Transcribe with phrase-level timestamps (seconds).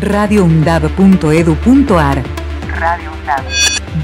[0.00, 2.22] radioundab.edu.ar
[2.78, 3.42] Radio UNDAB.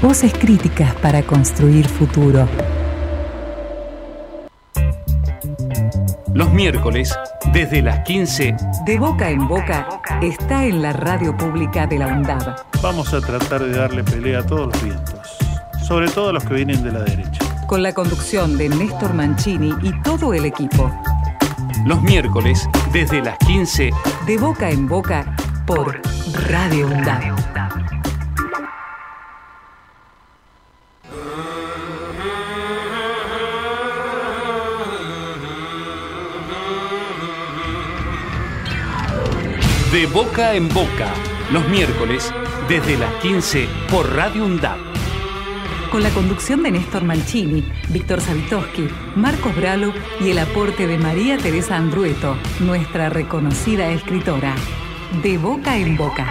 [0.01, 2.47] Voces críticas para construir futuro.
[6.33, 7.17] Los miércoles,
[7.53, 9.87] desde las 15, De boca en boca,
[10.21, 12.55] está en la radio pública de la UNDAB.
[12.81, 15.37] Vamos a tratar de darle pelea a todos los vientos,
[15.87, 17.39] sobre todo a los que vienen de la derecha.
[17.67, 20.91] Con la conducción de Néstor Mancini y todo el equipo.
[21.85, 23.91] los miércoles, desde las 15,
[24.25, 25.34] De boca en boca
[25.65, 25.99] por
[26.49, 27.35] Radio UNDAB.
[39.91, 41.11] De Boca en Boca,
[41.51, 42.31] los miércoles,
[42.69, 44.77] desde las 15, por Radio UNDAB.
[45.91, 51.37] Con la conducción de Néstor Mancini, Víctor Savitoski, Marcos Bralo y el aporte de María
[51.37, 54.55] Teresa Andrueto, nuestra reconocida escritora.
[55.21, 56.25] De boca en boca.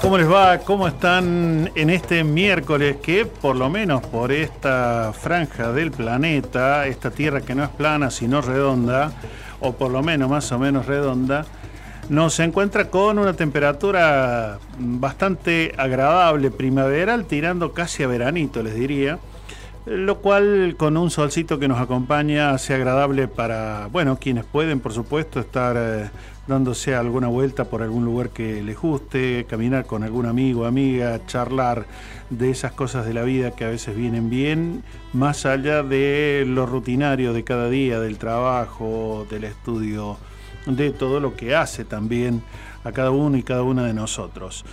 [0.00, 0.58] ¿Cómo les va?
[0.58, 7.10] ¿Cómo están en este miércoles que por lo menos por esta franja del planeta, esta
[7.10, 9.12] tierra que no es plana sino redonda,
[9.60, 11.46] o por lo menos más o menos redonda,
[12.08, 19.18] nos encuentra con una temperatura bastante agradable, primaveral, tirando casi a veranito, les diría.
[19.84, 24.92] Lo cual con un solcito que nos acompaña hace agradable para, bueno, quienes pueden, por
[24.92, 26.08] supuesto, estar eh,
[26.46, 31.86] dándose alguna vuelta por algún lugar que les guste, caminar con algún amigo, amiga, charlar
[32.30, 36.64] de esas cosas de la vida que a veces vienen bien, más allá de lo
[36.64, 40.16] rutinario de cada día, del trabajo, del estudio,
[40.66, 42.42] de todo lo que hace también
[42.84, 44.64] a cada uno y cada una de nosotros.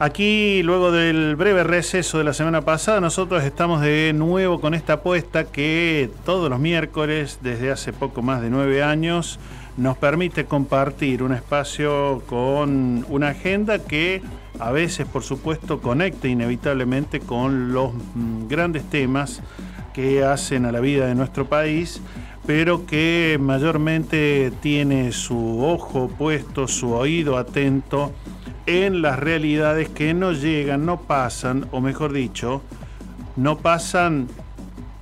[0.00, 4.94] Aquí, luego del breve receso de la semana pasada, nosotros estamos de nuevo con esta
[4.94, 9.40] apuesta que todos los miércoles, desde hace poco más de nueve años,
[9.76, 14.22] nos permite compartir un espacio con una agenda que
[14.60, 19.40] a veces, por supuesto, conecta inevitablemente con los mm, grandes temas
[19.94, 22.00] que hacen a la vida de nuestro país,
[22.48, 28.10] pero que mayormente tiene su ojo puesto, su oído atento
[28.64, 32.62] en las realidades que no llegan, no pasan, o mejor dicho,
[33.36, 34.28] no pasan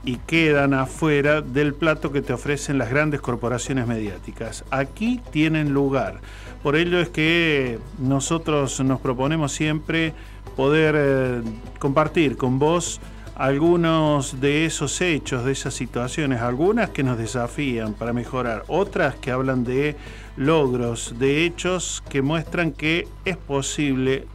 [0.04, 4.64] y quedan afuera del plato que te ofrecen las grandes corporaciones mediáticas.
[4.72, 6.18] Aquí tienen lugar.
[6.64, 10.14] Por ello es que nosotros nos proponemos siempre
[10.56, 11.42] poder eh,
[11.78, 13.00] compartir con vos
[13.36, 19.30] algunos de esos hechos, de esas situaciones, algunas que nos desafían para mejorar, otras que
[19.30, 19.94] hablan de
[20.36, 24.26] logros, de hechos que muestran que es posible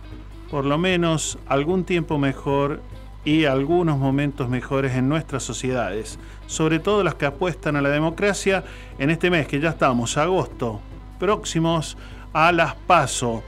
[0.52, 2.80] por lo menos algún tiempo mejor
[3.26, 8.64] y algunos momentos mejores en nuestras sociedades, sobre todo las que apuestan a la democracia
[9.00, 10.80] en este mes que ya estamos, agosto,
[11.20, 11.98] próximos
[12.34, 13.44] a las PASO.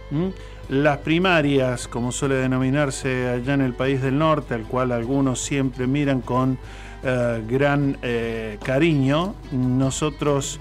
[0.70, 5.88] Las primarias, como suele denominarse allá en el país del norte, al cual algunos siempre
[5.88, 6.58] miran con
[7.04, 9.36] eh, gran eh, cariño.
[9.52, 10.60] Nosotros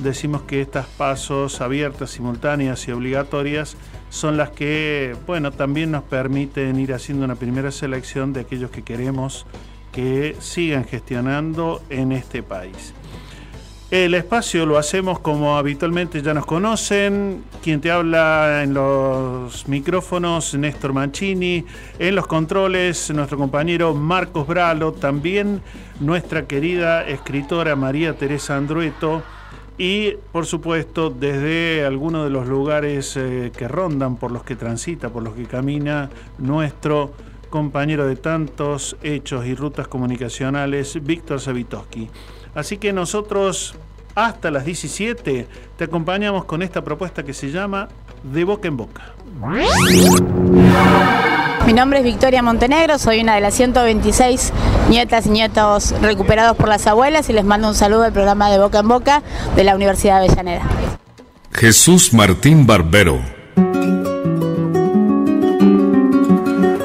[0.00, 3.76] decimos que estas pasos abiertas, simultáneas y obligatorias
[4.10, 8.82] son las que, bueno, también nos permiten ir haciendo una primera selección de aquellos que
[8.82, 9.46] queremos
[9.92, 12.92] que sigan gestionando en este país.
[13.90, 17.44] El espacio lo hacemos como habitualmente ya nos conocen.
[17.62, 21.64] Quien te habla en los micrófonos, Néstor Mancini.
[21.98, 24.92] En los controles, nuestro compañero Marcos Bralo.
[24.92, 25.60] También
[26.00, 29.22] nuestra querida escritora María Teresa Andrueto.
[29.76, 35.10] Y por supuesto, desde algunos de los lugares eh, que rondan, por los que transita,
[35.10, 36.08] por los que camina,
[36.38, 37.12] nuestro
[37.50, 42.08] compañero de tantos hechos y rutas comunicacionales, Víctor Savitoski.
[42.54, 43.74] Así que nosotros
[44.14, 47.88] hasta las 17 te acompañamos con esta propuesta que se llama
[48.22, 49.14] De Boca en Boca.
[51.66, 54.52] Mi nombre es Victoria Montenegro, soy una de las 126
[54.88, 58.58] nietas y nietos recuperados por las abuelas y les mando un saludo al programa de
[58.58, 59.22] Boca en Boca
[59.56, 60.62] de la Universidad de Avellaneda.
[61.50, 63.20] Jesús Martín Barbero.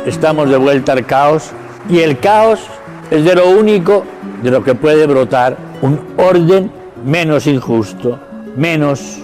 [0.05, 1.51] Estamos de vuelta al caos
[1.89, 2.59] y el caos
[3.11, 4.05] es de lo único
[4.41, 6.71] de lo que puede brotar un orden
[7.05, 8.19] menos injusto,
[8.55, 9.19] menos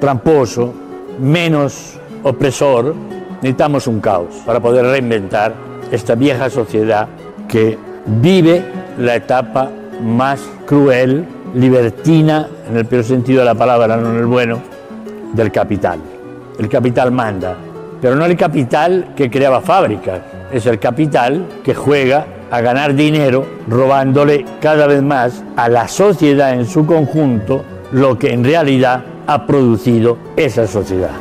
[0.00, 0.72] tramposo,
[1.20, 2.94] menos opresor.
[3.36, 5.54] Necesitamos un caos para poder reinventar
[5.90, 7.08] esta vieja sociedad
[7.48, 8.64] que vive
[8.98, 9.70] la etapa
[10.02, 11.24] más cruel,
[11.54, 14.60] libertina, en el peor sentido de la palabra, no en el bueno,
[15.32, 15.98] del capital.
[16.58, 17.56] El capital manda,
[18.00, 20.20] pero no el capital que creaba fábricas,
[20.52, 26.54] es el capital que juega a ganar dinero robándole cada vez más a la sociedad
[26.54, 31.12] en su conjunto lo que en realidad ha producido esa sociedad.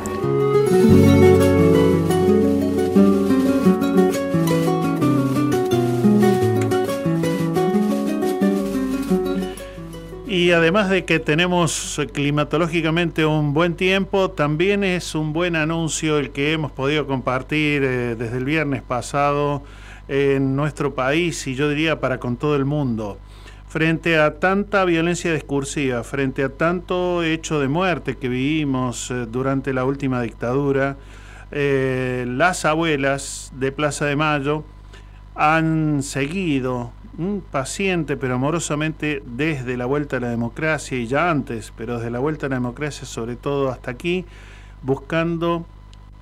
[10.28, 16.32] Y además de que tenemos climatológicamente un buen tiempo, también es un buen anuncio el
[16.32, 19.62] que hemos podido compartir eh, desde el viernes pasado
[20.10, 23.18] en nuestro país y yo diría para con todo el mundo.
[23.68, 29.72] Frente a tanta violencia discursiva, frente a tanto hecho de muerte que vivimos eh, durante
[29.74, 30.98] la última dictadura,
[31.52, 34.64] eh, las abuelas de Plaza de Mayo
[35.36, 36.92] han seguido
[37.52, 42.20] paciente pero amorosamente desde la vuelta a la democracia y ya antes, pero desde la
[42.20, 44.26] vuelta a la democracia sobre todo hasta aquí,
[44.82, 45.66] buscando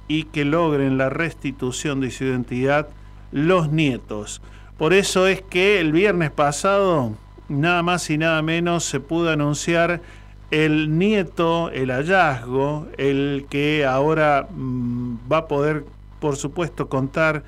[0.07, 2.89] y que logren la restitución de su identidad
[3.31, 4.41] los nietos.
[4.77, 7.13] Por eso es que el viernes pasado,
[7.49, 10.01] nada más y nada menos, se pudo anunciar
[10.51, 15.85] el nieto, el hallazgo, el que ahora mm, va a poder,
[16.19, 17.43] por supuesto, contar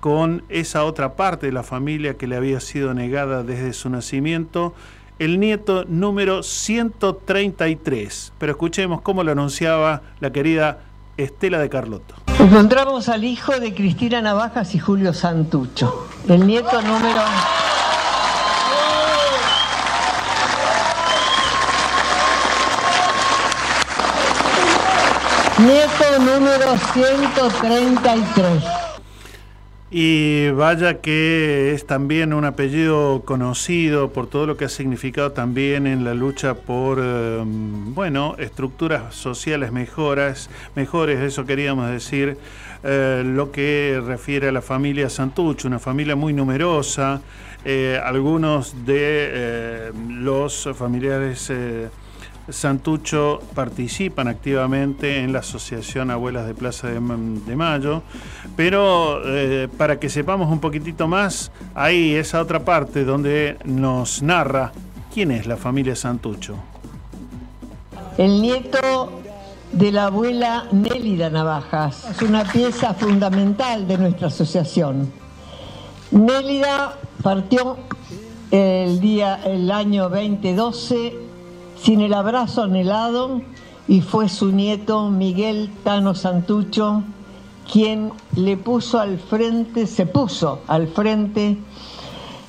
[0.00, 4.74] con esa otra parte de la familia que le había sido negada desde su nacimiento,
[5.18, 8.34] el nieto número 133.
[8.38, 10.80] Pero escuchemos cómo lo anunciaba la querida
[11.16, 12.14] Estela de Carlotto.
[12.38, 17.22] Encontramos al hijo de Cristina Navajas y Julio Santucho, el nieto número...
[25.58, 28.64] Nieto número 133.
[29.90, 35.86] Y vaya que es también un apellido conocido por todo lo que ha significado también
[35.86, 42.36] en la lucha por, em, bueno, estructuras sociales mejoras, mejores, eso queríamos decir,
[42.82, 47.20] eh, lo que refiere a la familia Santucho, una familia muy numerosa,
[47.64, 51.50] eh, algunos de eh, los familiares
[52.48, 58.02] Santucho participan activamente en la Asociación Abuelas de Plaza de, Mayo,
[58.56, 64.72] pero eh, para que sepamos un poquitito más, hay esa otra parte donde nos narra
[65.12, 66.56] quién es la familia Santucho.
[68.18, 69.22] El nieto
[69.72, 75.10] de la abuela Nélida Navajas es una pieza fundamental de nuestra asociación.
[76.10, 77.78] Nélida partió
[78.50, 81.23] el día el año 2012
[81.84, 83.42] sin el abrazo anhelado
[83.86, 87.02] y fue su nieto Miguel Tano Santucho
[87.70, 91.58] quien le puso al frente, se puso al frente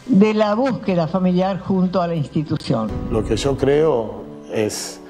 [0.05, 2.89] de la búsqueda familiar junto a la institución.
[3.11, 4.23] Lo que yo creo
[4.53, 5.01] es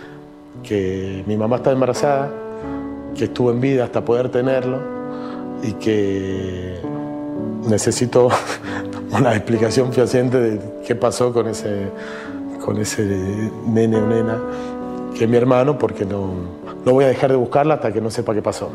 [0.64, 2.32] que mi mamá está embarazada,
[3.16, 4.80] que estuvo en vida hasta poder tenerlo
[5.62, 6.80] y que
[7.68, 8.30] necesito
[9.12, 11.90] una explicación fehaciente de qué pasó con ese
[12.66, 14.40] con ese nene o nena
[15.16, 16.34] que es mi hermano porque no,
[16.84, 18.70] no voy a dejar de buscarla hasta que no sepa qué pasó.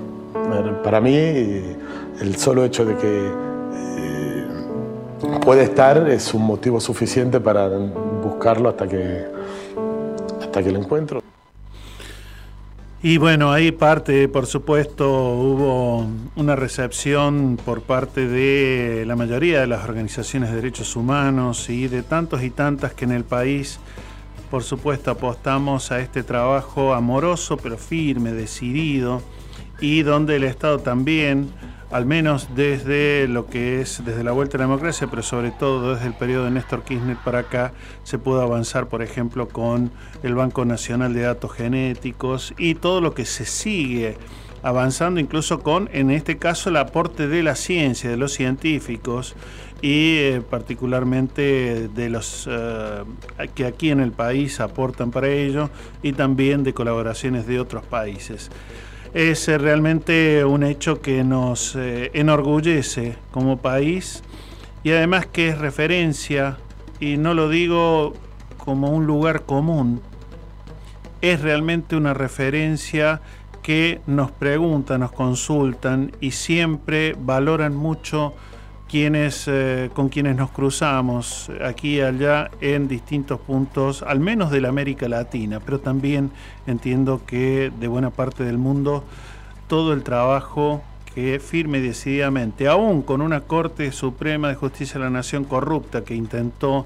[0.83, 3.31] Para mí, el solo hecho de que
[3.75, 4.47] eh,
[5.45, 9.27] puede estar es un motivo suficiente para buscarlo hasta que,
[10.41, 11.21] hasta que lo encuentro.
[13.03, 19.67] Y bueno, ahí parte, por supuesto, hubo una recepción por parte de la mayoría de
[19.67, 23.81] las organizaciones de derechos humanos y de tantos y tantas que en el país,
[24.51, 29.23] por supuesto, apostamos a este trabajo amoroso pero firme, decidido,
[29.81, 31.51] y donde el Estado también
[31.91, 35.95] al menos desde lo que es desde la vuelta a la democracia, pero sobre todo
[35.95, 37.73] desde el periodo de Néstor Kirchner para acá,
[38.05, 39.91] se pudo avanzar, por ejemplo, con
[40.23, 44.17] el Banco Nacional de Datos Genéticos y todo lo que se sigue
[44.63, 49.35] avanzando, incluso con, en este caso, el aporte de la ciencia, de los científicos
[49.83, 53.05] y eh, particularmente de los eh,
[53.55, 55.71] que aquí en el país aportan para ello
[56.03, 58.51] y también de colaboraciones de otros países.
[59.15, 64.23] Es eh, realmente un hecho que nos enorgullece como país
[64.83, 66.59] y además que es referencia,
[67.01, 68.15] y no lo digo
[68.59, 70.01] como un lugar común,
[71.21, 73.21] es realmente una referencia
[73.63, 78.35] que nos preguntan, nos consultan y siempre valoran mucho
[78.91, 84.61] quienes, eh, con quienes nos cruzamos aquí y allá en distintos puntos, al menos de
[84.61, 86.33] la América Latina, pero también
[86.67, 89.05] entiendo que de buena parte del mundo
[89.69, 90.83] todo el trabajo
[91.15, 96.03] que firme y decididamente, aún con una Corte Suprema de Justicia de la Nación corrupta
[96.03, 96.85] que intentó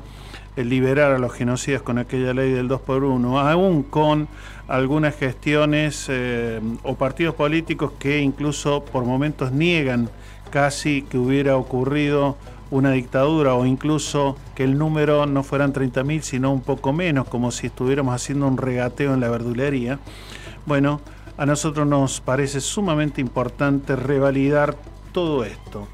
[0.57, 4.29] eh, liberar a los genocidas con aquella ley del 2 por 1 aún con
[4.69, 10.11] algunas gestiones eh, o partidos políticos que incluso por momentos niegan
[10.55, 12.37] casi que hubiera ocurrido
[12.71, 17.51] una dictadura o incluso que el número no fueran 30.000 sino un poco menos, como
[17.51, 19.99] si estuviéramos haciendo un regateo en la verdulería.
[20.65, 21.01] Bueno,
[21.37, 24.77] a nosotros nos parece sumamente importante revalidar
[25.11, 25.89] todo esto.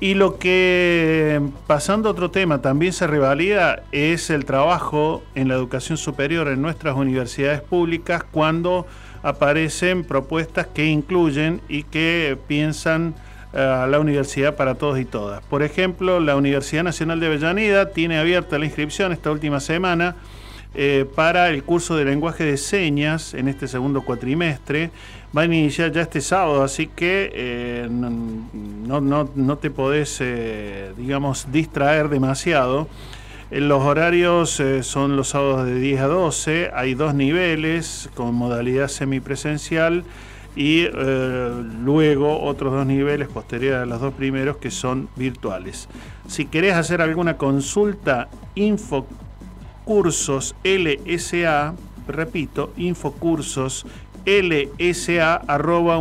[0.00, 5.54] Y lo que, pasando a otro tema, también se revalida es el trabajo en la
[5.54, 8.84] educación superior en nuestras universidades públicas cuando
[9.22, 13.14] aparecen propuestas que incluyen y que piensan
[13.52, 15.42] a la universidad para todos y todas.
[15.44, 20.16] Por ejemplo, la Universidad Nacional de Avellaneda tiene abierta la inscripción esta última semana
[20.74, 24.90] eh, para el curso de lenguaje de señas en este segundo cuatrimestre.
[25.36, 31.52] Va a iniciar ya este sábado, así que eh, no, no, te podés, eh, digamos,
[31.52, 32.88] distraer demasiado.
[33.50, 40.04] Los horarios son los sábados de 10 a 12, hay dos niveles con modalidad semipresencial
[40.54, 45.88] y luego otros dos niveles posteriores a los dos primeros que son virtuales.
[46.28, 49.06] Si querés hacer alguna consulta, info
[49.84, 51.74] cursos LSA,
[52.06, 53.86] repito, infocursos
[54.24, 55.98] lsa arroba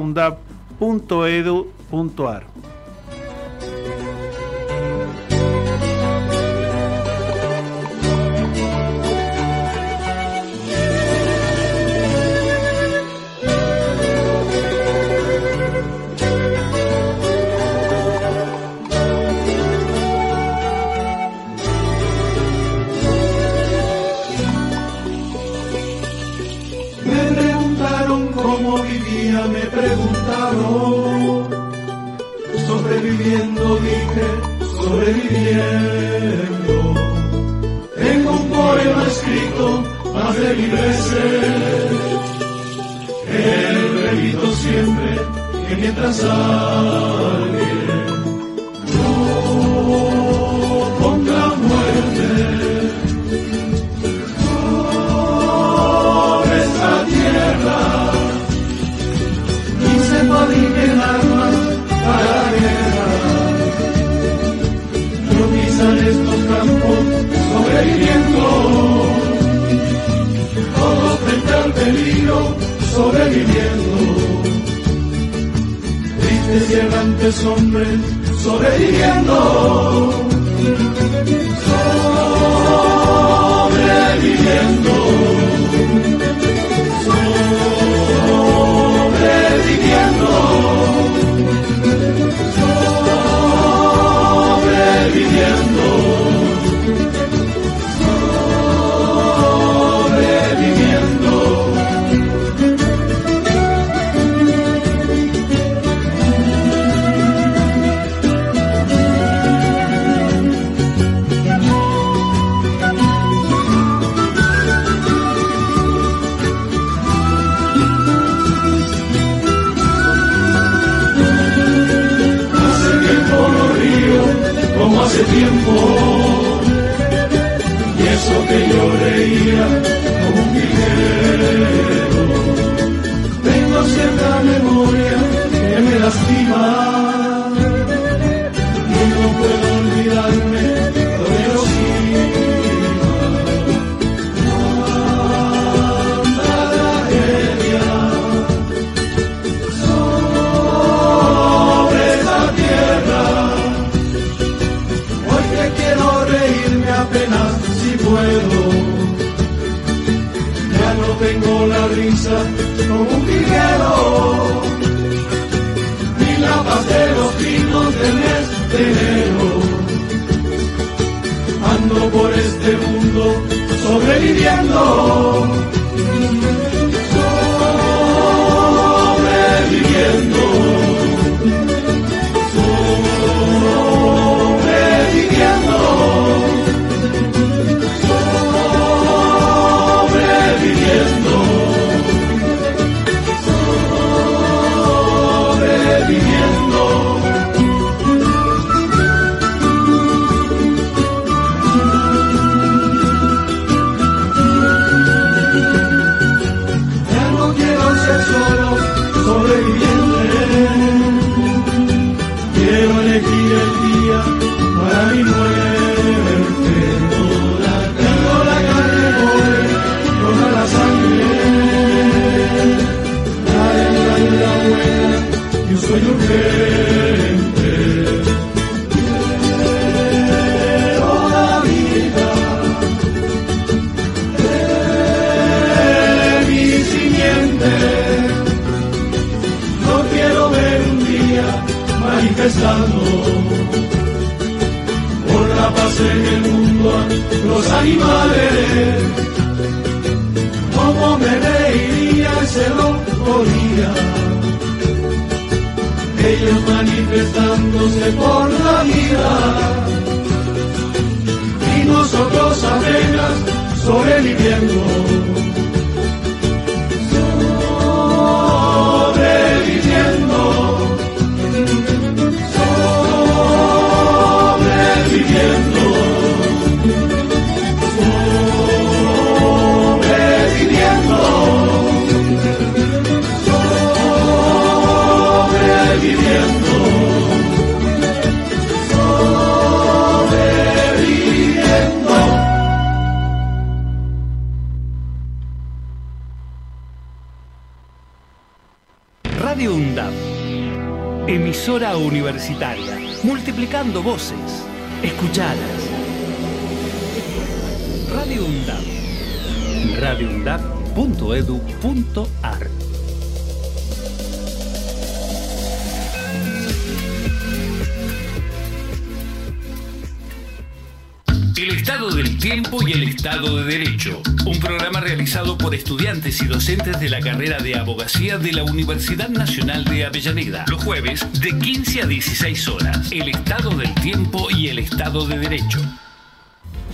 [328.37, 333.11] de la Universidad Nacional de Avellaneda, los jueves de 15 a 16 horas.
[333.11, 335.79] El Estado del Tiempo y el Estado de Derecho.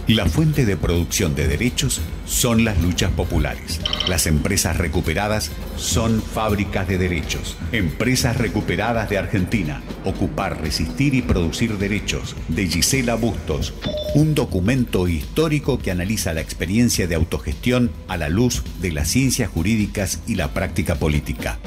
[0.07, 3.81] La fuente de producción de derechos son las luchas populares.
[4.07, 7.57] Las empresas recuperadas son fábricas de derechos.
[7.73, 9.81] Empresas recuperadas de Argentina.
[10.05, 12.37] Ocupar, resistir y producir derechos.
[12.47, 13.73] De Gisela Bustos.
[14.15, 19.49] Un documento histórico que analiza la experiencia de autogestión a la luz de las ciencias
[19.49, 21.59] jurídicas y la práctica política.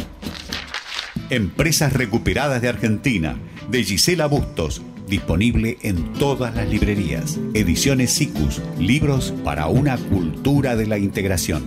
[1.28, 3.36] Empresas recuperadas de Argentina.
[3.68, 7.38] De Gisela Bustos disponible en todas las librerías.
[7.52, 11.64] Ediciones SICUS, libros para una cultura de la integración.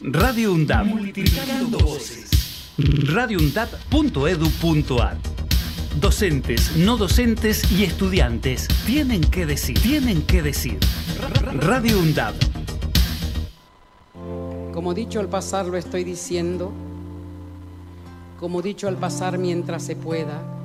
[0.02, 0.86] Radio UNDAP.
[0.86, 2.30] Multiplicando voces.
[5.98, 10.78] Docentes, no docentes y estudiantes tienen que decir, tienen que decir.
[11.54, 12.34] Radio UNDAP.
[14.74, 16.72] Como dicho al pasar lo estoy diciendo,
[18.38, 20.61] como dicho al pasar mientras se pueda.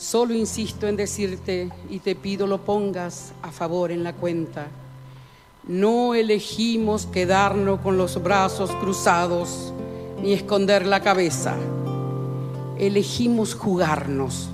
[0.00, 4.68] Solo insisto en decirte y te pido lo pongas a favor en la cuenta.
[5.68, 9.74] No elegimos quedarnos con los brazos cruzados
[10.22, 11.54] ni esconder la cabeza.
[12.78, 14.48] Elegimos jugarnos.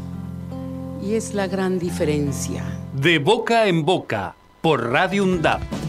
[1.01, 2.65] Y es la gran diferencia.
[2.93, 5.86] De boca en boca, por Radio UNDAP.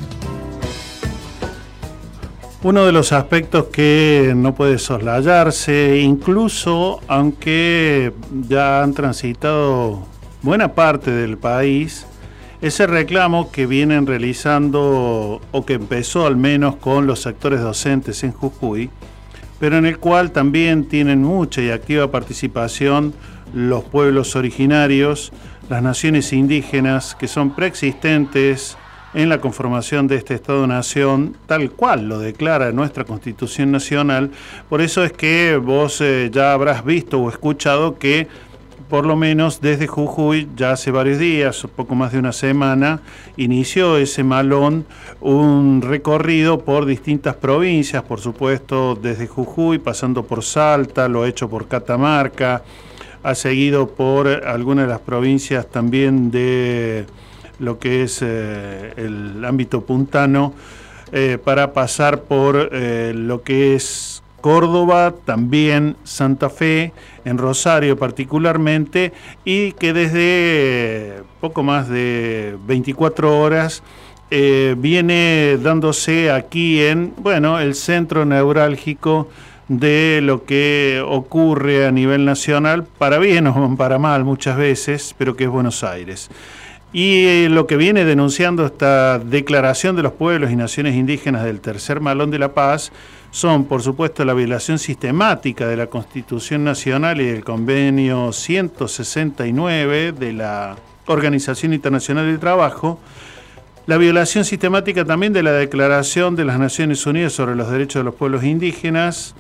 [2.68, 8.12] Uno de los aspectos que no puede soslayarse, incluso aunque
[8.46, 10.06] ya han transitado
[10.42, 12.06] buena parte del país,
[12.62, 18.34] ese reclamo que vienen realizando o que empezó al menos con los sectores docentes en
[18.34, 18.90] Jujuy,
[19.62, 23.14] pero en el cual también tienen mucha y activa participación
[23.54, 25.32] los pueblos originarios,
[25.70, 28.78] las naciones indígenas que son preexistentes
[29.18, 34.30] en la conformación de este Estado-Nación, tal cual lo declara nuestra Constitución Nacional.
[34.70, 38.28] Por eso es que vos eh, ya habrás visto o escuchado que
[38.90, 43.02] por lo menos desde Jujuy, ya hace varios días, poco más de una semana,
[43.38, 44.86] inició ese malón
[45.20, 51.68] un recorrido por distintas provincias, por supuesto desde Jujuy, pasando por Salta, lo hecho por
[51.68, 52.62] Catamarca,
[53.24, 57.08] ha seguido por algunas de las provincias también de
[57.60, 60.54] lo que es eh, el ámbito puntano,
[61.12, 66.94] eh, para pasar por eh, lo que es Córdoba, también Santa Fe,
[67.26, 73.84] en Rosario particularmente, y que desde poco más de 24 horas
[74.30, 79.30] viene dándose aquí en, bueno, el centro neurálgico
[79.68, 85.36] de lo que ocurre a nivel nacional, para bien o para mal muchas veces, pero
[85.36, 86.30] que es Buenos Aires.
[86.94, 92.00] Y lo que viene denunciando esta declaración de los pueblos y naciones indígenas del Tercer
[92.00, 92.92] Malón de la Paz
[93.30, 100.34] son, por supuesto, la violación sistemática de la Constitución Nacional y del Convenio 169 de
[100.34, 103.00] la Organización Internacional del Trabajo,
[103.86, 108.06] la violación sistemática también de la Declaración de las Naciones Unidas sobre los Derechos de
[108.06, 109.36] los Pueblos Indígenas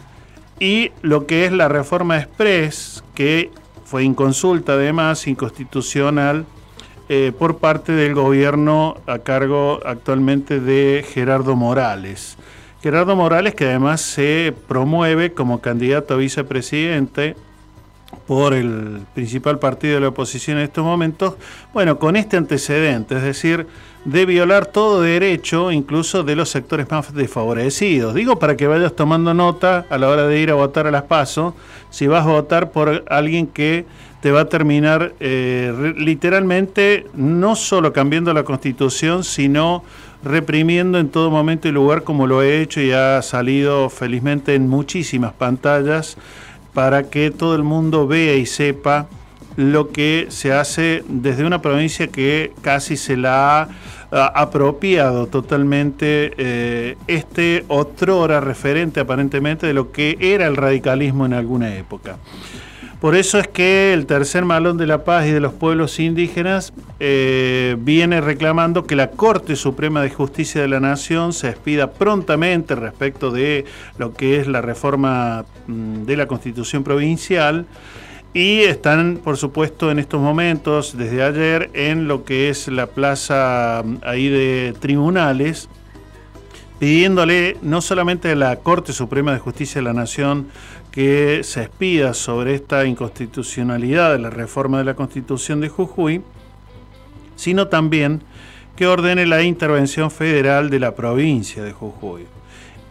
[0.60, 3.51] y lo que es la reforma express, que
[3.86, 6.45] fue inconsulta además, inconstitucional,
[7.09, 12.37] eh, por parte del gobierno a cargo actualmente de Gerardo Morales.
[12.81, 17.35] Gerardo Morales, que además se promueve como candidato a vicepresidente
[18.25, 21.35] por el principal partido de la oposición en estos momentos,
[21.73, 23.67] bueno, con este antecedente, es decir,
[24.05, 28.13] de violar todo derecho, incluso de los sectores más desfavorecidos.
[28.13, 31.03] Digo para que vayas tomando nota a la hora de ir a votar a las
[31.03, 31.55] PASO,
[31.89, 33.85] si vas a votar por alguien que
[34.21, 39.84] te va a terminar eh, literalmente no solo cambiando la constitución, sino
[40.23, 44.67] reprimiendo en todo momento y lugar como lo he hecho y ha salido felizmente en
[44.67, 46.17] muchísimas pantallas
[46.73, 49.08] para que todo el mundo vea y sepa
[49.56, 53.69] lo que se hace desde una provincia que casi se la ha,
[54.10, 61.75] apropiado totalmente eh, este otrora referente aparentemente de lo que era el radicalismo en alguna
[61.75, 62.17] época.
[62.99, 66.73] Por eso es que el tercer malón de la paz y de los pueblos indígenas
[66.99, 72.73] eh, viene reclamando que la Corte Suprema de Justicia de la Nación se expida prontamente
[72.73, 73.65] respecto de
[73.99, 77.67] lo que es la reforma mm, de la Constitución Provincial.
[78.33, 83.83] Y están, por supuesto, en estos momentos, desde ayer, en lo que es la plaza
[83.86, 85.69] mm, ahí de tribunales,
[86.79, 90.47] pidiéndole no solamente a la Corte Suprema de Justicia de la Nación
[90.97, 96.23] que se expida sobre esta inconstitucionalidad de la reforma de la Constitución de Jujuy,
[97.36, 98.23] sino también
[98.75, 102.25] que ordene la intervención federal de la provincia de Jujuy.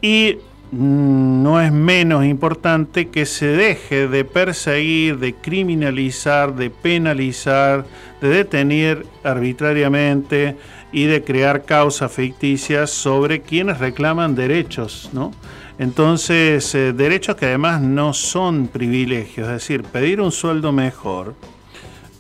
[0.03, 0.39] Y
[0.71, 7.87] mm, no es menos importante que se deje de perseguir, de criminalizar, de penalizar,
[8.21, 10.55] de detener arbitrariamente
[10.93, 15.33] y de crear causas ficticias sobre quienes reclaman derechos, ¿no?
[15.79, 21.35] Entonces, eh, derechos que además no son privilegios, es decir, pedir un sueldo mejor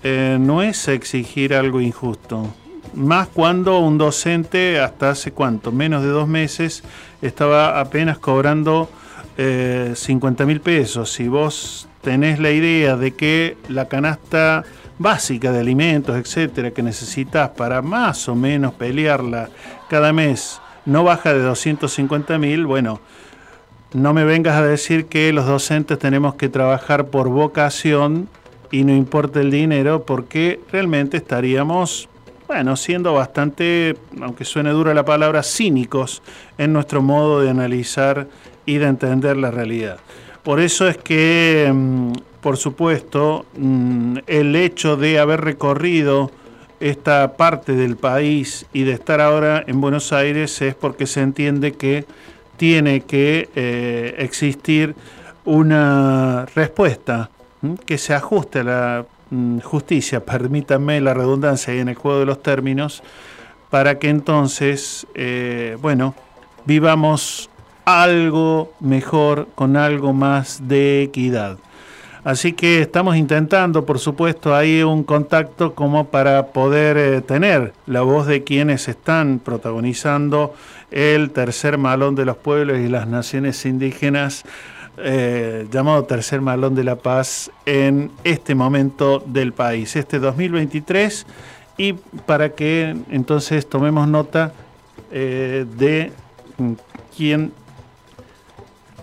[0.03, 2.55] eh, no es exigir algo injusto.
[2.95, 6.85] Más cuando un docente, hasta hace cuánto, menos de dos meses,
[7.21, 8.89] estaba apenas cobrando
[9.37, 11.13] 50 eh, mil pesos.
[11.13, 14.65] Si vos tenés la idea de que la canasta
[14.99, 19.49] básica de alimentos, etcétera, que necesitas para más o menos pelearla
[19.91, 23.01] cada mes, no baja de 250 mil, bueno,
[23.97, 28.29] no me vengas a decir que los docentes tenemos que trabajar por vocación
[28.71, 32.07] y no importa el dinero, porque realmente estaríamos,
[32.47, 36.23] bueno, siendo bastante, aunque suene dura la palabra, cínicos
[36.59, 38.29] en nuestro modo de analizar
[38.67, 39.97] y de entender la realidad.
[40.43, 46.31] Por eso es que, mm, por supuesto, mm, el hecho de haber recorrido
[46.81, 51.73] esta parte del país y de estar ahora en Buenos Aires es porque se entiende
[51.73, 52.05] que
[52.57, 54.95] tiene que eh, existir
[55.45, 57.31] una respuesta
[57.85, 62.27] que se ajuste a la mm, justicia, permítanme la redundancia y en el juego de
[62.27, 63.03] los términos,
[63.71, 66.15] para que entonces, eh, bueno,
[66.65, 67.51] vivamos
[67.85, 71.59] algo mejor, con algo más de equidad.
[72.27, 78.01] Así que estamos intentando, por supuesto, ahí un contacto como para poder eh, tener la
[78.01, 80.53] voz de quienes están protagonizando
[80.91, 84.45] el tercer malón de los pueblos y las naciones indígenas,
[84.99, 91.29] eh, llamado Tercer Malón de la Paz, en este momento del país, este 2023,
[91.79, 94.53] y para que entonces tomemos nota
[95.13, 96.11] eh, de
[97.17, 97.53] quién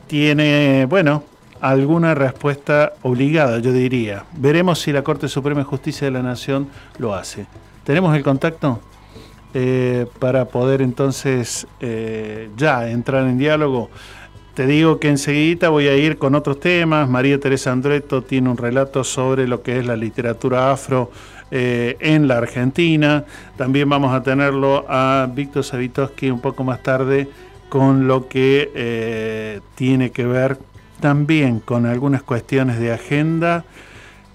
[0.07, 1.23] tiene, bueno,
[1.63, 4.25] alguna respuesta obligada, yo diría.
[4.35, 7.45] Veremos si la Corte Suprema de Justicia de la Nación lo hace.
[7.85, 8.81] ¿Tenemos el contacto?
[9.53, 13.89] Eh, para poder entonces eh, ya entrar en diálogo.
[14.55, 17.07] Te digo que enseguida voy a ir con otros temas.
[17.07, 21.11] María Teresa Andreto tiene un relato sobre lo que es la literatura afro
[21.49, 23.23] eh, en la Argentina.
[23.55, 27.29] También vamos a tenerlo a Víctor Savitoski un poco más tarde
[27.69, 30.57] con lo que tiene que ver
[31.03, 33.65] también con algunas cuestiones de agenda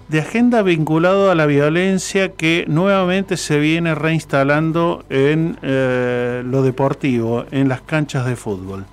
[0.08, 7.46] de agenda vinculado a la violencia que nuevamente se viene reinstalando en eh, lo deportivo,
[7.52, 8.84] en las canchas de fútbol.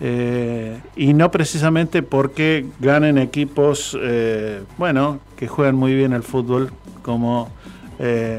[0.00, 6.70] Eh, y no precisamente porque ganen equipos, eh, bueno, que juegan muy bien el fútbol,
[7.02, 7.50] como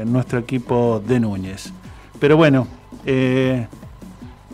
[0.06, 1.70] nuestro equipo de Núñez.
[2.18, 2.66] Pero bueno,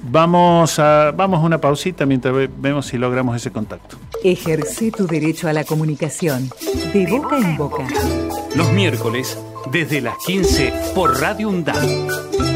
[0.09, 3.97] Vamos vamos a una pausita mientras vemos si logramos ese contacto.
[4.29, 6.51] Ejerce tu derecho a la comunicación
[6.93, 7.87] de boca en boca.
[8.57, 9.39] Los miércoles,
[9.71, 12.56] desde las 15 por Radio UNDAD.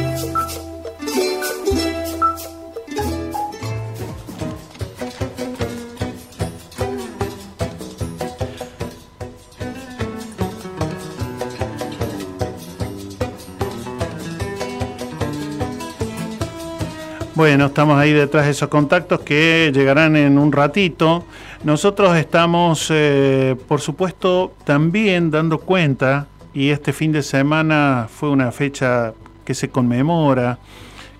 [17.40, 21.24] Bueno, estamos ahí detrás de esos contactos que llegarán en un ratito.
[21.64, 28.52] Nosotros estamos, eh, por supuesto, también dando cuenta, y este fin de semana fue una
[28.52, 30.58] fecha que se conmemora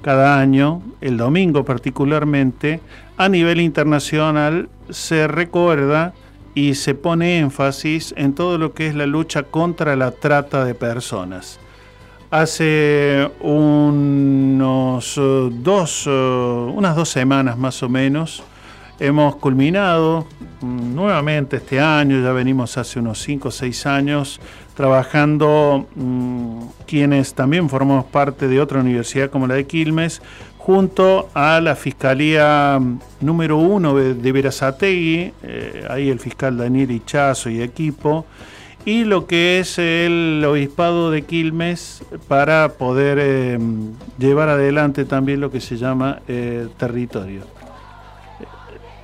[0.02, 2.82] cada año, el domingo particularmente,
[3.16, 6.12] a nivel internacional se recuerda
[6.54, 10.74] y se pone énfasis en todo lo que es la lucha contra la trata de
[10.74, 11.58] personas.
[12.30, 18.44] Hace unos eh, dos, eh, unas dos semanas más o menos,
[19.00, 20.28] hemos culminado
[20.60, 24.40] mm, nuevamente este año, ya venimos hace unos cinco o seis años
[24.76, 30.22] trabajando mm, quienes también formamos parte de otra universidad como la de Quilmes,
[30.56, 37.50] junto a la Fiscalía mm, número uno de, Verazategui, eh, ahí el fiscal Daniel Ichazo
[37.50, 38.24] y equipo,
[38.84, 43.58] y lo que es el obispado de Quilmes para poder eh,
[44.18, 47.42] llevar adelante también lo que se llama eh, territorio.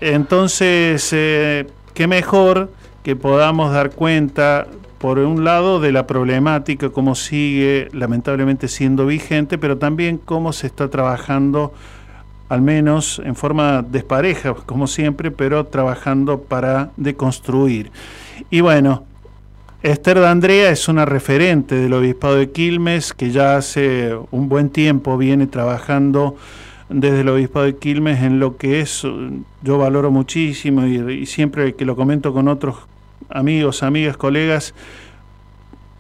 [0.01, 2.71] Entonces, eh, qué mejor
[3.03, 4.67] que podamos dar cuenta,
[4.99, 10.67] por un lado, de la problemática, cómo sigue lamentablemente siendo vigente, pero también cómo se
[10.67, 11.73] está trabajando,
[12.49, 17.91] al menos en forma despareja, como siempre, pero trabajando para deconstruir.
[18.51, 19.05] Y bueno,
[19.83, 25.19] Esther D'Andrea es una referente del Obispado de Quilmes que ya hace un buen tiempo
[25.19, 26.35] viene trabajando
[26.89, 29.03] desde el Obispado de Quilmes en lo que es,
[29.63, 32.77] yo valoro muchísimo y, siempre que lo comento con otros
[33.29, 34.73] amigos, amigas, colegas,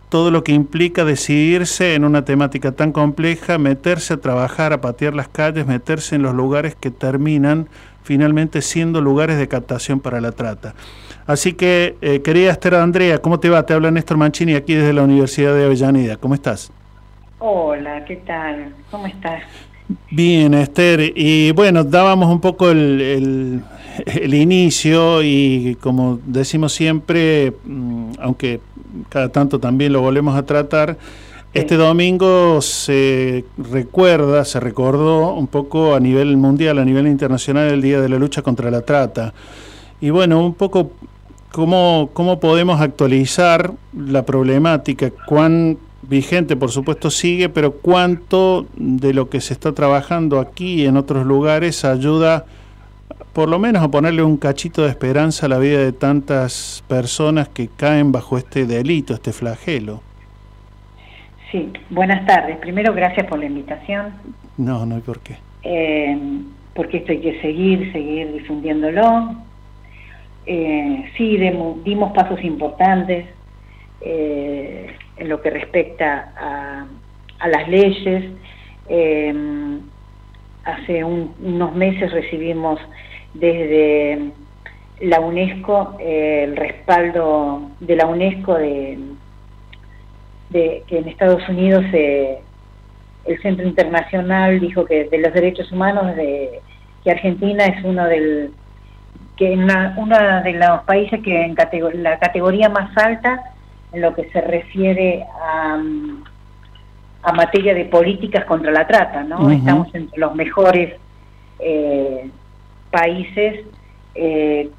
[0.09, 5.15] todo lo que implica decidirse en una temática tan compleja, meterse a trabajar, a patear
[5.15, 7.69] las calles, meterse en los lugares que terminan
[8.05, 10.75] finalmente siendo lugares de captación para la trata.
[11.27, 13.65] Así que, eh, querida Esther Andrea, ¿cómo te va?
[13.67, 16.17] Te habla Néstor Mancini aquí desde la Universidad de Avellaneda.
[16.17, 16.71] ¿Cómo estás?
[17.41, 18.73] Hola, ¿qué tal?
[18.93, 19.43] ¿Cómo estás?
[20.11, 21.13] Bien, Esther.
[21.17, 23.61] Y bueno, dábamos un poco el,
[24.33, 28.61] inicio y como decimos siempre, mm, aunque
[29.09, 30.97] cada tanto también lo volvemos a tratar,
[31.55, 37.83] este domingo se recuerda, se recordó un poco a nivel mundial, a nivel internacional, el
[37.83, 39.35] Día de la Lucha contra la Trata.
[40.01, 40.91] Y bueno, un poco
[41.53, 45.11] ¿Cómo, ¿Cómo podemos actualizar la problemática?
[45.27, 45.79] ¿Cuán
[46.09, 50.97] vigente, por supuesto, sigue, pero cuánto de lo que se está trabajando aquí y en
[50.97, 52.45] otros lugares ayuda,
[53.33, 57.49] por lo menos, a ponerle un cachito de esperanza a la vida de tantas personas
[57.49, 60.03] que caen bajo este delito, este flagelo?
[61.51, 62.57] Sí, buenas tardes.
[62.59, 64.15] Primero, gracias por la invitación.
[64.57, 65.37] No, no hay por qué.
[65.63, 66.19] Eh,
[66.75, 69.46] porque esto hay que seguir, seguir difundiéndolo
[70.47, 73.27] eh, sí dimos pasos importantes
[74.01, 78.25] eh, en lo que respecta a, las leyes.
[78.89, 79.81] Em,
[80.65, 82.81] hace unos meses recibimos
[83.35, 84.31] desde
[85.01, 88.99] la UNESCO eh, el respaldo de la UNESCO de,
[90.51, 96.61] que en Estados Unidos el Centro Internacional dijo que de los derechos humanos de
[97.05, 98.53] que Argentina es uno del
[99.37, 99.65] que en
[99.97, 101.55] una, de los países que en
[102.03, 103.41] la categoría más alta
[103.93, 105.81] en lo que se refiere a,
[107.23, 109.51] a materia de políticas contra la trata, ¿no?
[109.51, 110.95] Estamos entre los mejores
[111.59, 112.31] eh,
[112.91, 113.67] países
[114.15, 114.71] eh,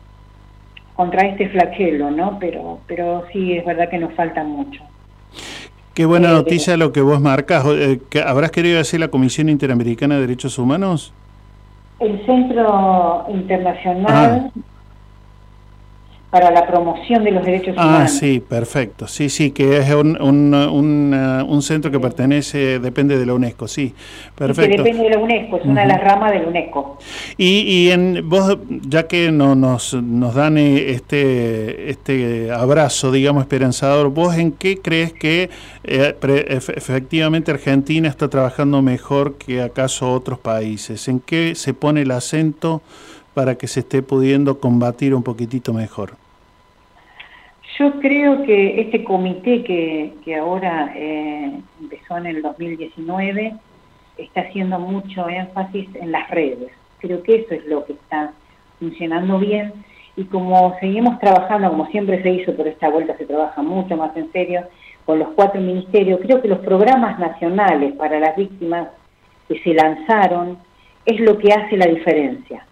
[0.96, 2.38] contra este flagelo, ¿no?
[2.40, 4.82] Pero, pero sí, es verdad que nos falta mucho.
[5.94, 7.66] Qué buena noticia lo que vos marcas.
[7.68, 11.14] Eh, ¿Habrás querido decir la Comisión Interamericana de Derechos Humanos?
[12.00, 14.52] El Centro Internacional
[16.30, 18.12] para la Promoción de los Derechos Ah, Humanos.
[18.12, 19.08] sí, perfecto.
[19.08, 23.34] Sí, sí, que es un, un, un, eh, un centro que pertenece, depende de la
[23.34, 24.84] UNESCO, sí, Que perfecto.
[24.84, 26.98] depende de la UNESCO, es una de las ramas de la UNESCO.
[27.38, 33.44] Y, y en, vos, ya que no, nos, nos dan eh, este, este abrazo, digamos,
[33.44, 35.50] esperanzador, ¿vos en qué crees que
[35.86, 41.08] eh, pre- efectivamente Argentina está trabajando mejor que acaso otros países?
[41.08, 42.82] ¿En qué se pone el acento
[43.38, 46.14] para que se esté pudiendo combatir un poquitito mejor?
[47.78, 53.54] Yo creo que este comité que, que ahora eh, empezó en el 2019
[54.18, 56.72] está haciendo mucho énfasis en las redes.
[56.98, 58.34] Creo que eso es lo que está
[58.80, 59.72] funcionando bien
[60.16, 64.18] y como seguimos trabajando, como siempre se hizo, pero esta vuelta se trabaja mucho más
[64.18, 64.64] en serio,
[65.06, 68.88] con los cuatro ministerios, creo que los programas nacionales para las víctimas
[69.48, 70.58] que se lanzaron
[71.08, 72.66] es lo que hace la diferencia.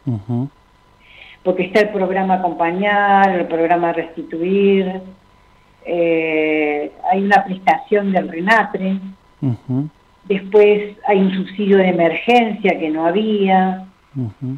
[1.42, 5.02] Porque está el programa Acompañar, el programa Restituir,
[5.86, 9.00] eh, hay una prestación del RENATRE,
[10.26, 13.86] después hay un subsidio de emergencia que no había,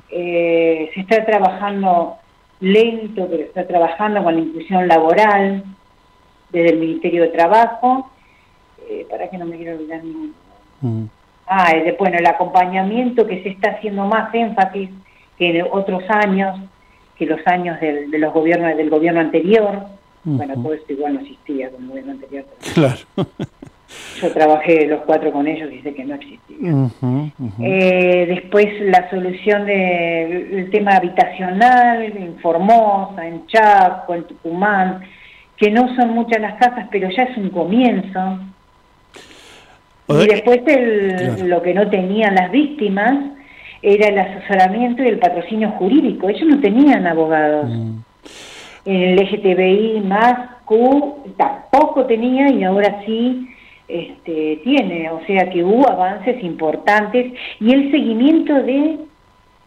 [0.10, 2.16] eh, se está trabajando
[2.60, 5.64] lento, pero está trabajando con la inclusión laboral
[6.50, 8.10] desde el Ministerio de Trabajo,
[8.90, 10.34] eh, para que no me quiero olvidar ningún
[11.48, 14.90] Ah, de- bueno, el acompañamiento que se está haciendo más énfasis
[15.38, 16.60] que en otros años,
[17.18, 19.84] que los años del, de los gobiernos del gobierno anterior.
[20.24, 22.46] Bueno, todo esto igual no existía con el gobierno anterior.
[22.74, 22.98] Claro.
[24.22, 26.58] Yo trabajé los cuatro con ellos y sé que no existía.
[27.62, 35.02] Eh, después la solución del tema habitacional en Formosa, en Chaco, en Tucumán,
[35.56, 38.40] que no son muchas las casas, pero ya es un comienzo.
[40.10, 41.46] Y después el- claro.
[41.48, 43.18] lo que no tenían las víctimas
[43.82, 46.30] era el asesoramiento y el patrocinio jurídico.
[46.30, 47.70] Ellos no tenían abogados.
[48.86, 53.48] En el LGTBI más Q tampoco tenía y ahora sí
[53.88, 55.10] este, tiene.
[55.12, 58.98] O sea que hubo avances importantes y el seguimiento de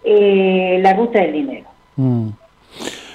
[0.05, 1.67] eh, la ruta del dinero.
[1.97, 2.29] Mm.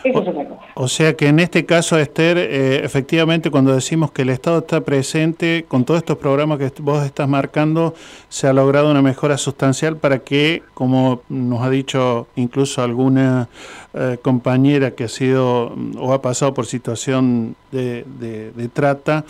[0.06, 0.62] Eso es otra cosa.
[0.76, 4.82] O sea que en este caso, Esther, eh, efectivamente cuando decimos que el Estado está
[4.82, 7.94] presente, con todos estos programas que vos estás marcando,
[8.30, 13.48] se ha logrado una mejora sustancial para que, como nos ha dicho incluso alguna
[13.94, 19.26] eh, compañera que ha sido o ha pasado por situación de, de- de trata,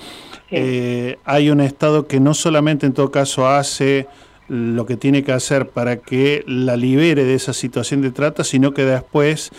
[0.51, 4.07] eh, hay un Estado que no solamente en todo caso hace
[4.47, 8.73] lo que tiene que hacer para que la libere de esa situación de trata, sino
[8.73, 9.51] que después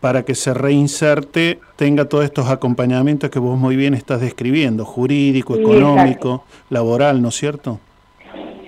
[0.00, 5.54] para que se reinserte tenga todos estos acompañamientos que vos muy bien estás describiendo, jurídico,
[5.54, 7.80] Sí, económico, laboral, ¿no es cierto?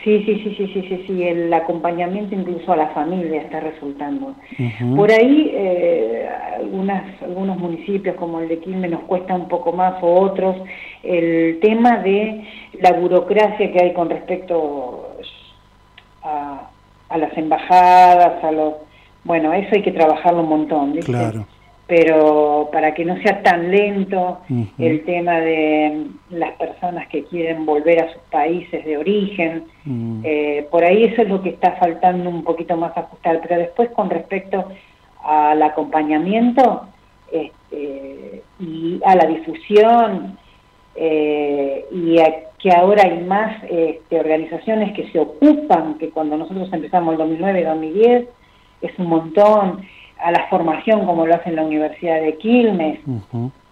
[0.02, 4.36] Sí, sí, sí, sí, sí, sí, sí, el acompañamiento incluso a la familia está resultando.
[4.94, 6.28] Por ahí eh,
[6.60, 10.56] algunas, algunos municipios como el de Quilmes nos cuesta un poco más o otros
[11.02, 12.44] el tema de
[12.80, 15.16] la burocracia que hay con respecto
[16.26, 16.70] a,
[17.08, 18.74] a las embajadas, a los...
[19.24, 21.12] Bueno, eso hay que trabajarlo un montón, ¿viste?
[21.12, 21.46] Claro.
[21.88, 24.40] Pero para que no sea tan lento
[24.76, 30.22] el tema de las personas que quieren volver a sus países de origen, Mm.
[30.24, 33.88] eh, por ahí eso es lo que está faltando un poquito más ajustar, pero después
[33.90, 34.64] con respecto
[35.24, 36.88] al acompañamiento
[37.30, 40.36] este, y a la difusión
[40.96, 46.68] eh, y a que ahora hay más este, organizaciones que se ocupan, que cuando nosotros
[46.72, 48.26] empezamos el 2009-2010
[48.82, 49.82] es un montón,
[50.18, 52.98] a la formación como lo hace en la Universidad de Quilmes,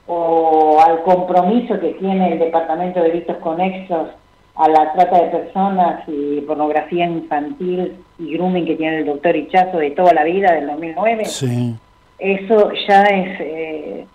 [0.07, 4.11] o al compromiso que tiene el Departamento de Delitos Conexos
[4.57, 9.79] a la trata de personas y pornografía infantil y grooming que tiene el doctor Hichazo
[9.79, 11.75] de toda la vida, del 2009, Sí.
[12.19, 14.07] eso ya es eh,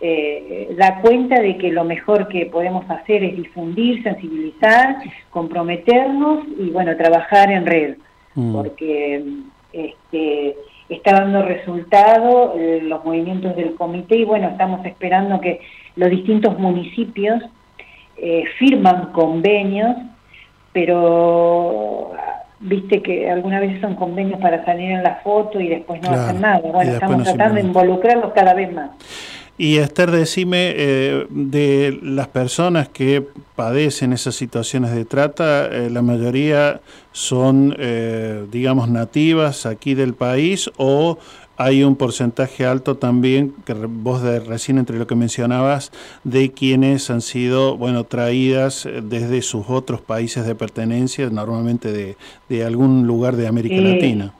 [0.00, 4.96] eh, da cuenta de que lo mejor que podemos hacer es difundir, sensibilizar,
[5.30, 7.96] comprometernos y bueno, trabajar en red,
[8.34, 8.52] Mm.
[8.54, 9.24] porque
[9.72, 10.56] este,
[10.88, 15.60] está dando resultado eh, los movimientos del comité y bueno, estamos esperando que
[15.96, 17.42] los distintos municipios
[18.16, 19.96] eh, firman convenios,
[20.72, 22.12] pero
[22.60, 26.22] viste que algunas veces son convenios para salir en la foto y después no Claro,
[26.22, 26.60] hacen nada.
[26.60, 28.90] Bueno, estamos no tratando de involucrarlos cada vez más.
[29.60, 36.00] Y Esther, decime, eh, de las personas que padecen esas situaciones de trata, eh, la
[36.00, 36.80] mayoría
[37.10, 41.18] son, eh, digamos, nativas aquí del país o
[41.56, 45.90] hay un porcentaje alto también, que vos de, recién entre lo que mencionabas,
[46.22, 52.16] de quienes han sido, bueno, traídas desde sus otros países de pertenencia, normalmente de,
[52.48, 54.32] de algún lugar de América Latina.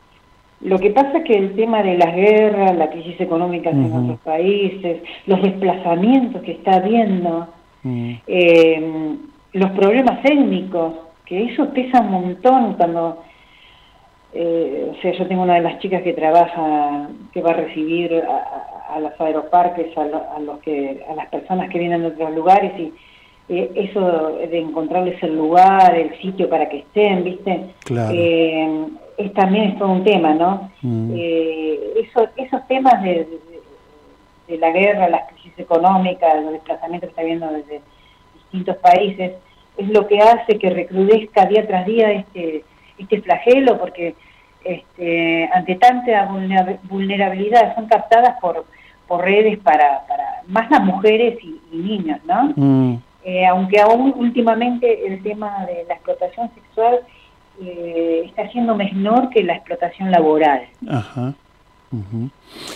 [0.60, 4.18] Lo que pasa es que el tema de las guerras, la crisis económica en otros
[4.20, 7.46] países, los desplazamientos que está habiendo,
[7.84, 8.12] mm.
[8.26, 9.16] eh,
[9.52, 10.94] los problemas étnicos,
[11.24, 13.22] que eso pesa un montón cuando,
[14.32, 18.20] eh, o sea, yo tengo una de las chicas que trabaja, que va a recibir
[18.90, 22.92] a, los aeroparques, a, los que, a las personas que vienen de otros lugares y
[23.48, 27.66] eh, eso de encontrarles el lugar, el sitio para que estén, ¿viste?
[27.84, 28.14] Claro
[29.18, 30.70] es, también es todo un tema, ¿no?
[30.80, 31.10] Mm.
[31.14, 32.04] Eh,
[32.36, 33.26] esos temas de,
[34.48, 37.82] la guerra, las crisis económicas, los desplazamientos que está habiendo desde
[38.34, 39.32] distintos países,
[39.76, 42.64] es lo que hace que recrudezca día tras día este,
[42.96, 44.14] este flagelo, porque
[44.64, 46.28] este, ante tanta
[46.84, 48.64] vulnerabilidad son captadas por,
[49.06, 52.52] por redes para, para más las mujeres y, niños, ¿no?
[52.56, 53.02] Mm.
[53.24, 57.00] Eh, aunque aún últimamente el tema de la explotación sexual
[57.60, 60.62] eh, está siendo menor que la explotación laboral.
[60.88, 61.34] Ajá.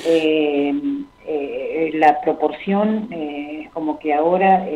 [0.07, 0.73] Eh,
[1.27, 4.67] eh, la proporción es como que ahora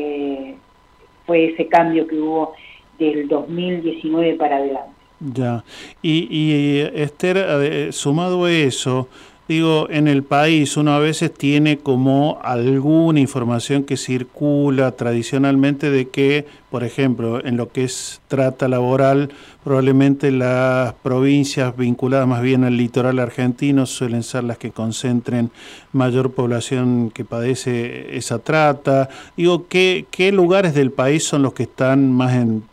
[1.24, 2.52] fue ese cambio que hubo
[2.98, 4.90] del 2019 para adelante.
[5.18, 5.64] Ya,
[6.02, 9.08] y, y Esther, sumado a eso,
[9.48, 16.08] Digo, en el país uno a veces tiene como alguna información que circula tradicionalmente de
[16.08, 19.30] que, por ejemplo, en lo que es trata laboral,
[19.62, 25.52] probablemente las provincias vinculadas más bien al litoral argentino suelen ser las que concentren
[25.92, 29.08] mayor población que padece esa trata.
[29.36, 32.64] Digo, ¿qué, qué lugares del país son los que están más en,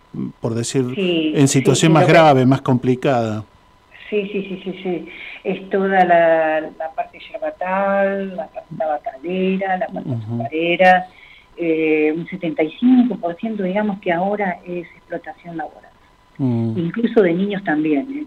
[0.41, 3.45] por decir, en situación más grave, más complicada?
[4.10, 5.08] Sí, sí, sí, sí, sí
[5.43, 11.08] es toda la, parte yerbatal, la parte tabacalera, la parte azucarera,
[11.58, 15.91] eh, un 75% digamos que ahora es explotación laboral,
[16.38, 16.78] mm.
[16.78, 18.08] incluso de niños también.
[18.12, 18.26] ¿eh?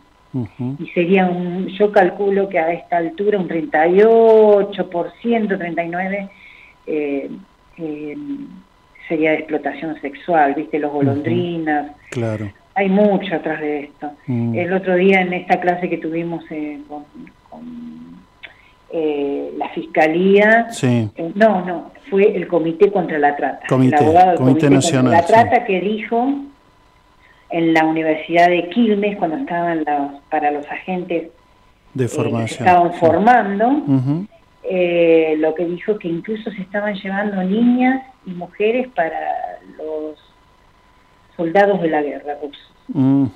[0.78, 6.30] Y sería un, yo calculo que a esta altura un 38%, 39%
[6.88, 7.30] eh,
[7.78, 8.16] eh,
[9.08, 11.92] sería de explotación sexual, viste, los golondrinas.
[12.10, 14.12] Claro hay mucho atrás de esto.
[14.26, 14.54] Mm.
[14.54, 17.04] El otro día en esta clase que tuvimos eh, con,
[18.92, 24.28] eh, la fiscalía, eh, no, no, fue el Comité contra la Trata, comité, el abogado
[24.28, 26.34] del Comité, Nacional, contra la Trata que dijo
[27.48, 31.28] en la Universidad de Quilmes cuando estaban los, para los agentes
[31.94, 33.68] de formación, se estaban formando,
[34.62, 39.18] lo que dijo que incluso se estaban llevando niñas y mujeres para
[39.78, 40.25] los
[41.36, 42.72] soldados de la guerra rusos.
[42.88, 43.26] Mm.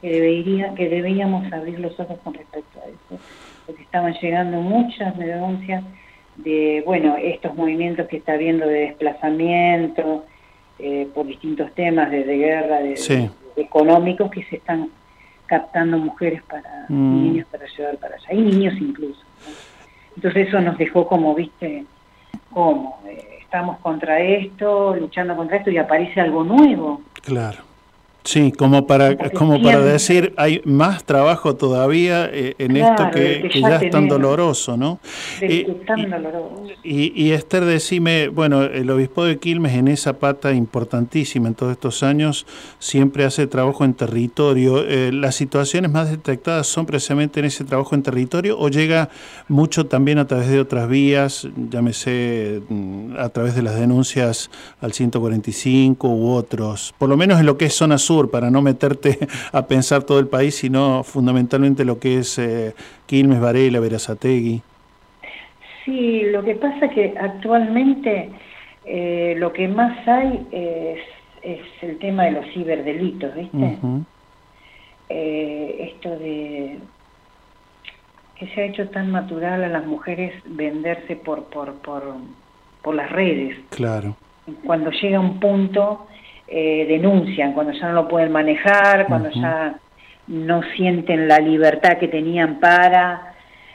[0.00, 3.22] Que, debería, que deberíamos abrir los ojos con respecto a eso,
[3.66, 5.82] porque estaban llegando muchas denuncias
[6.36, 10.24] de, bueno, estos movimientos que está habiendo de desplazamiento
[10.78, 14.90] eh, por distintos temas, de, guerra, de, económicos, que se están
[15.46, 17.22] captando mujeres para mm.
[17.22, 19.20] niños para llevar para allá, y niños incluso.
[20.16, 21.84] Entonces eso nos dejó como, viste,
[22.50, 23.00] como...
[23.06, 27.02] Eh, estamos contra esto, luchando contra esto y aparece algo nuevo.
[27.22, 27.58] Claro.
[28.24, 33.76] Sí, como para, como para decir, hay más trabajo todavía eh, en esto que, ya,
[33.76, 34.98] es tan doloroso, ¿no?
[35.42, 36.64] Eh, tan doloroso.
[36.82, 41.72] Y, y, Esther, decime, bueno, el obispo de Quilmes en esa pata importantísima en todos
[41.72, 42.46] estos años
[42.78, 44.82] siempre hace trabajo en territorio.
[44.88, 49.10] Eh, ¿Las situaciones más detectadas son precisamente en ese trabajo en territorio o llega
[49.48, 54.50] mucho también a través de otras vías, llámese mm, a través de las denuncias
[54.80, 56.94] al 145 u otros?
[56.96, 59.18] Por lo menos en lo que es zona sur para no meterte
[59.52, 62.74] a pensar todo el país, sino fundamentalmente lo que es eh,
[63.06, 64.62] Quilmes, Varela, Verazategui.
[65.84, 68.30] Sí, lo que pasa es que actualmente
[68.86, 71.00] eh, lo que más hay es,
[71.82, 73.78] el tema de los ciberdelitos, ¿viste?
[75.10, 76.78] Eh, esto de
[78.36, 82.14] que se ha hecho tan natural a las mujeres venderse por, por, por,
[82.82, 83.56] por las redes.
[83.70, 84.16] Claro.
[84.64, 86.06] Cuando llega un punto
[86.56, 89.74] eh, denuncian, cuando ya no lo pueden manejar, cuando ya
[90.28, 93.34] no sienten la libertad que tenían para...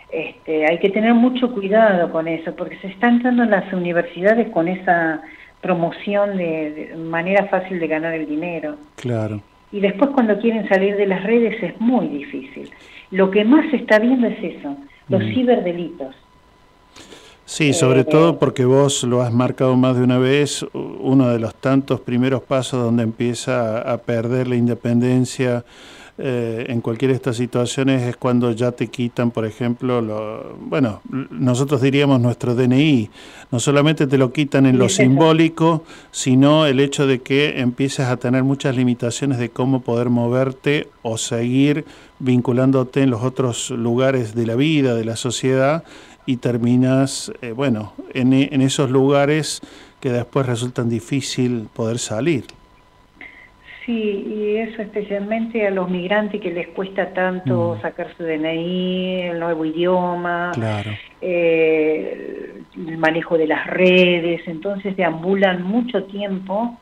[0.10, 4.48] Este, hay que tener mucho cuidado con eso, porque se está entrando en las universidades
[4.52, 5.22] con esa
[5.60, 8.78] promoción de, manera fácil de ganar el dinero.
[8.96, 9.42] Claro.
[9.74, 12.70] Y después cuando quieren salir de las redes es muy difícil.
[13.12, 14.78] Lo que más se está viendo es eso,
[15.10, 16.16] los ciberdelitos.
[17.50, 21.40] Sí, sobre Eh, todo porque vos lo has marcado más de una vez, uno de
[21.40, 25.66] los tantos primeros pasos donde empieza a perder la independencia
[26.20, 31.02] eh, en cualquiera de estas situaciones es cuando ya te quitan, por ejemplo, lo, bueno,
[31.32, 33.10] nosotros diríamos nuestro DNI,
[33.52, 38.08] no solamente te lo quitan en lo es simbólico, sino el hecho de que empieces
[38.08, 41.86] a tener muchas limitaciones de cómo poder moverte o seguir
[42.20, 45.84] vinculándote en los otros lugares de la vida, de la sociedad,
[46.30, 49.62] y terminas, eh, bueno, en, e- en esos lugares
[50.00, 52.44] que después resultan difícil poder salir.
[53.84, 53.94] Sí,
[54.38, 57.82] y eso especialmente a los migrantes que les cuesta tanto Mm.
[57.82, 60.92] sacar su DNI, el nuevo idioma, Claro.
[61.22, 66.78] eh, el manejo de las redes, entonces deambulan mucho tiempo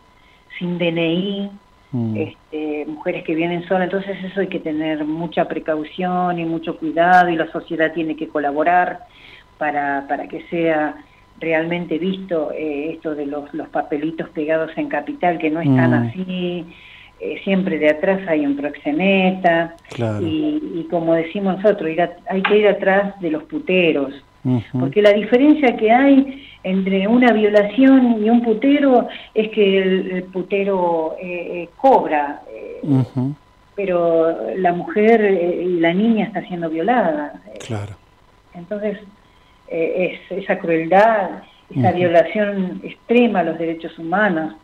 [0.60, 1.50] sin DNI,
[1.94, 2.18] Mm.
[2.18, 7.30] este, mujeres que vienen solas, entonces eso hay que tener mucha precaución y mucho cuidado
[7.30, 9.00] y la sociedad tiene que colaborar
[9.58, 10.96] para, para que sea
[11.40, 16.08] realmente visto eh, esto de los, los papelitos pegados en capital, que no están Mm.
[16.08, 16.74] así,
[17.20, 20.26] eh, siempre de atrás hay un proxeneta, Claro.
[20.26, 24.14] y, y como decimos nosotros, ir a- hay que ir atrás de los puteros,
[24.80, 30.24] porque la diferencia que hay entre una violación y un putero es que el, el
[30.26, 33.36] putero eh, eh, cobra, eh, Ujú.
[33.76, 37.42] pero la mujer eh, y la niña está siendo violada.
[37.68, 37.98] Claro.
[38.54, 38.98] Entonces,
[39.68, 44.56] eh, es esa crueldad, esa violación extrema a los derechos humanos,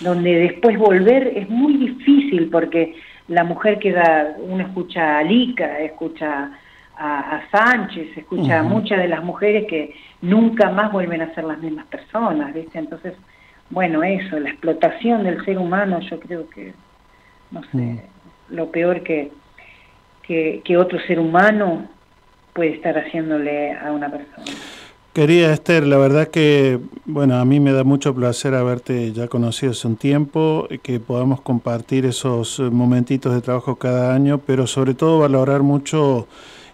[0.00, 2.96] donde después volver es muy difícil porque
[3.28, 6.50] la mujer queda, uno escucha a Lica, escucha
[6.96, 11.44] a, a Sánchez, escucha a muchas de las mujeres que nunca más vuelven a ser
[11.44, 12.78] las mismas personas, ¿viste?
[12.78, 13.14] Entonces,
[13.70, 16.74] bueno, eso, la explotación del ser humano, yo creo que,
[17.52, 18.02] no sé,
[18.50, 19.30] lo peor que,
[20.22, 21.88] que, que otro ser humano
[22.52, 24.44] puede estar haciéndole a una persona.
[25.12, 29.72] Querida Esther, la verdad que, bueno, a mí me da mucho placer haberte ya conocido
[29.72, 35.18] hace un tiempo, que podamos compartir esos momentitos de trabajo cada año, pero sobre todo
[35.18, 36.28] valorar mucho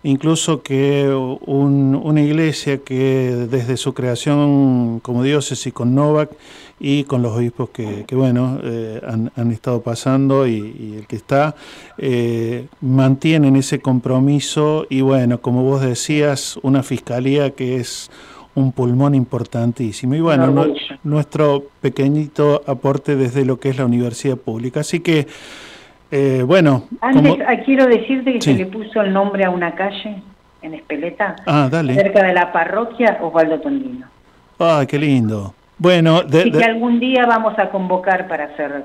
[0.06, 1.08] incluso que
[1.46, 6.30] un- una iglesia que desde su creación como diócesis con Novak
[6.78, 11.06] y con los obispos que, que, bueno, eh, han, han estado pasando y, y el
[11.06, 11.54] que está,
[11.98, 18.10] eh, mantienen ese compromiso y bueno, como vos decías, una fiscalía que es
[18.54, 20.14] un pulmón importantísimo.
[20.14, 20.46] Y bueno,
[21.04, 24.80] nuestro pequeñito aporte desde lo que es la universidad pública.
[24.80, 25.26] Así que,
[26.10, 28.52] eh, bueno, Antes como- ah, quiero decirte que Sí.
[28.52, 30.22] se le puso el nombre a una calle
[30.62, 34.06] en Espeleta, Ah, cerca de la parroquia Osvaldo Tondino.
[34.58, 35.54] Ay, qué lindo.
[35.78, 38.84] Bueno, de- Así de- que algún día vamos a convocar para hacer,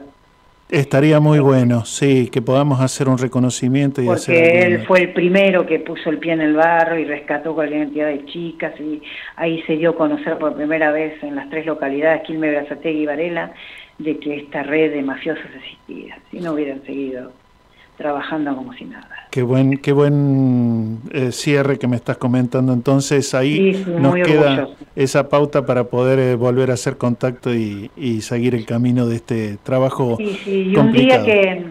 [0.69, 4.76] estaría muy bueno, sí, que podamos hacer un reconocimiento y hacer porque algo.
[4.76, 8.07] él fue el primero que puso el pie en el barro y rescató cualquier cantidad
[8.07, 9.01] de chicas y
[9.38, 13.05] ahí se dio a conocer por primera vez en las tres localidades, Quilmes, Brazategui y
[13.05, 13.51] Varela,
[14.04, 16.18] de que esta red de mafiosos existía.
[16.30, 17.32] Si no hubieran seguido
[17.97, 19.08] trabajando como si nada.
[19.30, 22.74] Qué buen, qué buen eh, cierre que me estás comentando.
[22.74, 24.76] Entonces ahí Sí, nos queda orgulloso.
[24.95, 29.18] esa pauta para poder eh, volver a hacer contacto y, y seguir el camino de
[29.18, 31.26] este trabajo Sí, sí, y un día complicado.
[31.26, 31.66] que,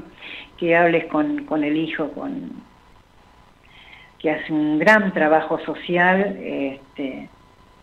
[0.59, 2.53] que hables con, con el hijo, con
[4.20, 7.28] que hace un gran trabajo social, este,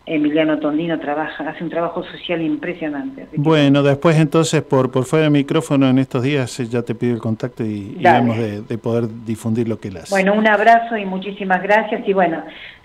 [0.08, 3.26] Emiliano Tondino trabaja, hace un trabajo social impresionante.
[3.30, 6.94] que- Bueno, después entonces por, por fuera del micrófono en estos días eh, ya te
[6.94, 10.10] pido el contacto y, y vemos de, de poder difundir lo que él hace.
[10.14, 12.42] Bueno, un abrazo y muchísimas gracias y bueno,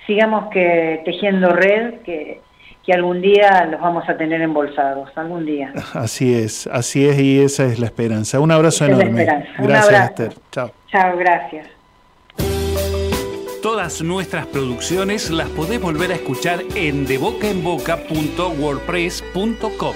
[0.08, 2.42] sigamos que tejiendo red, que,
[2.86, 5.72] que algún día los vamos a tener embolsados, algún día.
[5.94, 8.40] Así es, así es y esa es la esperanza.
[8.40, 9.22] Un abrazo es enorme.
[9.60, 10.04] Un Gracias, abrazo.
[10.24, 10.34] Esther.
[10.52, 10.72] Chao.
[10.92, 11.83] Chao, gracias.
[13.64, 19.96] Todas nuestras producciones las podés volver a escuchar en debocaenboca.wordpress.com.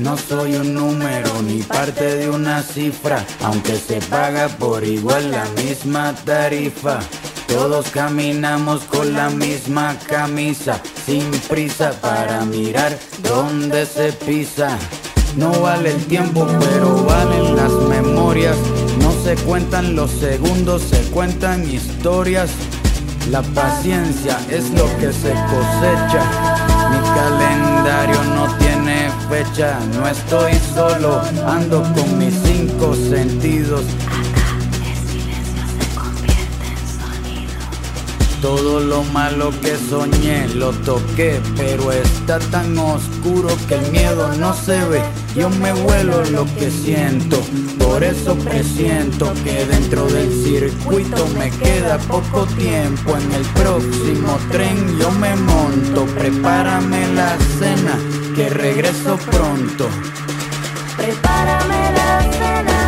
[0.00, 5.44] No soy un número ni parte de una cifra, aunque se paga por igual la
[5.62, 6.98] misma tarifa.
[7.52, 14.78] Todos caminamos con la misma camisa, sin prisa para mirar dónde se pisa.
[15.36, 18.56] No vale el tiempo, pero valen las memorias.
[19.00, 22.50] No se cuentan los segundos, se cuentan historias.
[23.30, 26.24] La paciencia es lo que se cosecha.
[26.90, 29.78] Mi calendario no tiene fecha.
[29.94, 33.84] No estoy solo, ando con mis cinco sentidos.
[38.42, 44.52] Todo lo malo que soñé lo toqué, pero está tan oscuro que el miedo no
[44.52, 45.00] se ve.
[45.36, 47.40] Yo me vuelo lo que siento,
[47.78, 53.16] por eso presiento que dentro del circuito me queda poco tiempo.
[53.16, 57.96] En el próximo tren yo me monto, prepárame la cena,
[58.34, 59.88] que regreso pronto.
[60.96, 62.81] Prepárame la cena,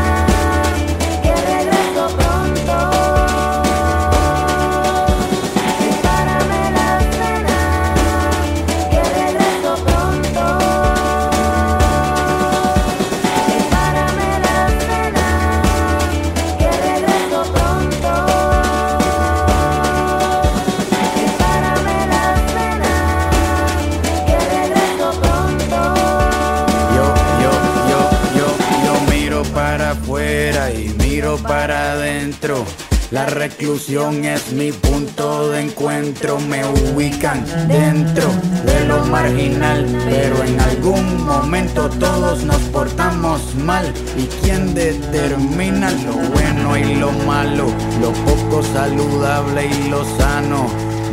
[33.10, 38.28] La reclusión es mi punto de encuentro, me ubican dentro
[38.66, 43.90] de lo marginal, pero en algún momento todos nos portamos mal.
[44.18, 47.72] ¿Y quién determina lo bueno y lo malo,
[48.02, 50.66] lo poco saludable y lo sano?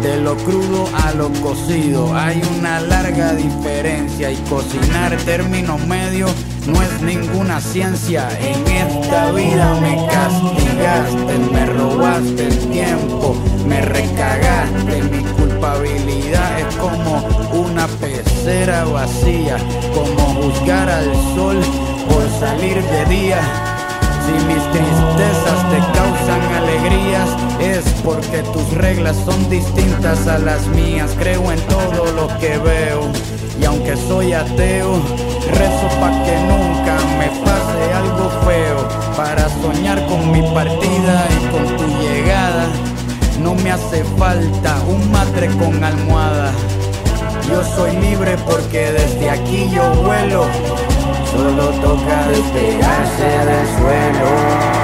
[0.03, 6.27] De lo crudo a lo cocido hay una larga diferencia y cocinar término medio
[6.67, 8.27] no es ninguna ciencia.
[8.39, 13.35] En esta vida me castigaste, me robaste el tiempo,
[13.67, 15.03] me recagaste.
[15.03, 19.57] Mi culpabilidad es como una pecera vacía,
[19.93, 21.59] como juzgar al sol
[22.07, 23.39] por salir de día.
[24.25, 31.15] Si mis tristezas te causan alegrías, es porque tus reglas son distintas a las mías.
[31.17, 33.11] Creo en todo lo que veo,
[33.59, 35.01] y aunque soy ateo,
[35.51, 38.87] rezo pa' que nunca me pase algo feo.
[39.15, 42.65] Para soñar con mi partida y con tu llegada,
[43.39, 46.51] no me hace falta un matre con almohada.
[47.49, 50.45] Yo soy libre porque desde aquí yo vuelo.
[51.31, 54.80] Solo toca despegarse del suelo.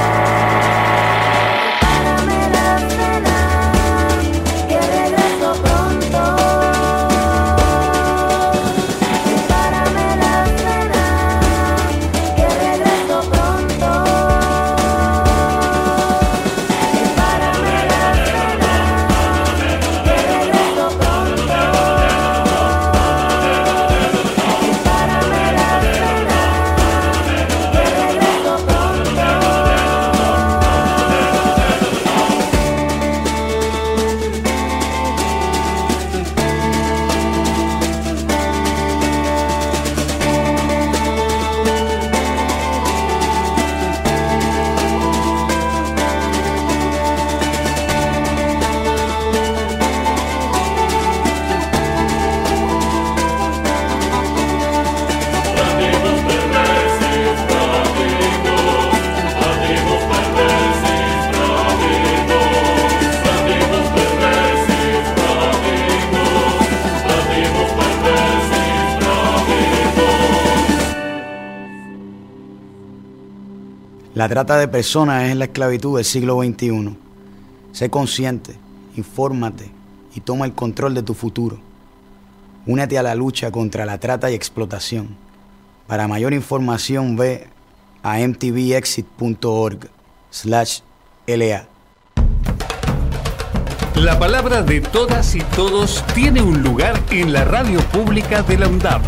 [74.18, 76.98] La trata de personas es la esclavitud del siglo XXI.
[77.72, 78.56] Sé consciente,
[78.96, 79.70] infórmate
[80.16, 81.60] y toma el control de tu futuro.
[82.66, 85.16] Únete a la lucha contra la trata y explotación.
[85.86, 87.46] Para mayor información ve
[88.02, 89.88] a mtvexit.org
[90.32, 90.80] slash
[91.28, 91.68] LA.
[93.94, 98.68] La palabra de todas y todos tiene un lugar en la radio pública de la
[98.68, 99.04] UNDAP.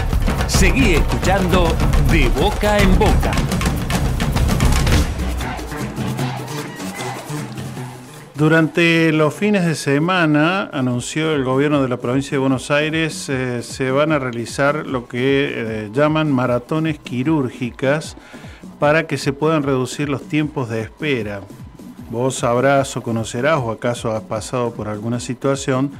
[0.45, 1.75] Seguí escuchando
[2.11, 3.48] De Boca en Boca.
[8.39, 13.61] Durante los fines de semana, anunció el gobierno de la provincia de Buenos Aires, eh,
[13.63, 18.15] se van a realizar lo que eh, llaman maratones quirúrgicas
[18.79, 21.41] para que se puedan reducir los tiempos de espera.
[22.11, 25.91] Vos sabrás o conocerás o acaso has pasado por alguna situación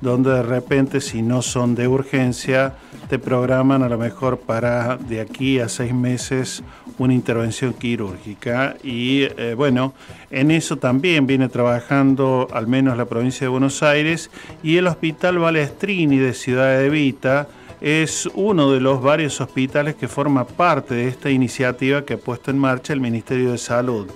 [0.00, 2.74] donde de repente si no son de urgencia
[3.08, 6.64] te programan a lo mejor para de aquí a seis meses
[6.98, 9.94] una intervención quirúrgica y eh, bueno,
[10.30, 14.30] en eso también viene trabajando al menos la provincia de Buenos Aires
[14.62, 17.48] y el Hospital Balestrini de Ciudad de Vita
[17.80, 22.50] es uno de los varios hospitales que forma parte de esta iniciativa que ha puesto
[22.50, 24.06] en marcha el Ministerio de Salud.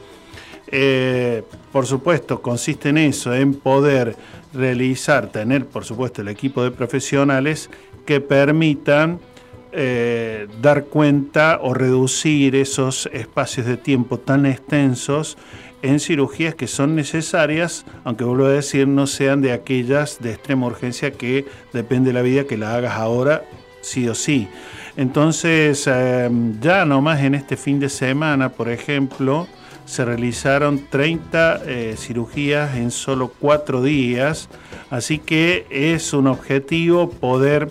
[0.69, 4.17] Eh, por supuesto, consiste en eso, en poder
[4.55, 7.69] realizar, tener, por supuesto, el equipo de profesionales
[8.07, 9.19] que permitan
[9.73, 15.37] eh, dar cuenta o reducir esos espacios de tiempo tan extensos
[15.83, 20.67] en cirugías que son necesarias, aunque vuelvo a decir, no sean de aquellas de extrema
[20.67, 23.45] urgencia que depende de la vida que la hagas ahora,
[23.81, 24.49] sí o sí.
[24.97, 26.29] Entonces, eh,
[26.61, 29.47] ya nomás en este fin de semana, por ejemplo,
[29.85, 34.49] se realizaron 30 eh, cirugías en solo cuatro días,
[34.91, 37.71] así que es un objetivo poder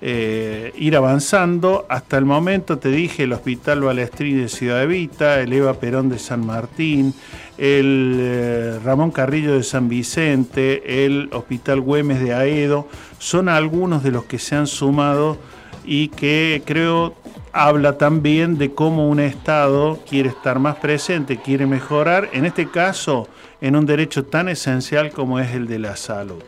[0.00, 1.86] eh, ir avanzando.
[1.88, 6.18] Hasta el momento te dije el Hospital Balestrín de Ciudad Evita, el Eva Perón de
[6.18, 7.14] San Martín,
[7.56, 12.88] el eh, Ramón Carrillo de San Vicente, el Hospital Güemes de Aedo,
[13.18, 15.38] son algunos de los que se han sumado
[15.84, 17.14] y que creo
[17.52, 23.26] habla también de cómo un Estado quiere estar más presente, quiere mejorar, en este caso,
[23.60, 26.42] en un derecho tan esencial como es el de la salud.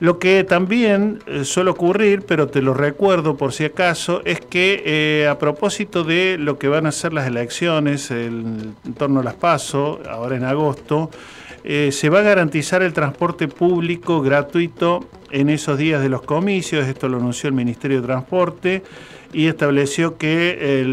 [0.00, 4.82] Lo que también eh, suele ocurrir, pero te lo recuerdo por si acaso, es que
[4.84, 9.24] eh, a propósito de lo que van a ser las elecciones el- en torno a
[9.24, 11.10] las PASO, ahora en agosto,
[11.62, 16.86] eh, se va a garantizar el transporte público gratuito en esos días de los comicios,
[16.86, 18.82] esto lo anunció el Ministerio de Transporte
[19.34, 20.84] y estableció que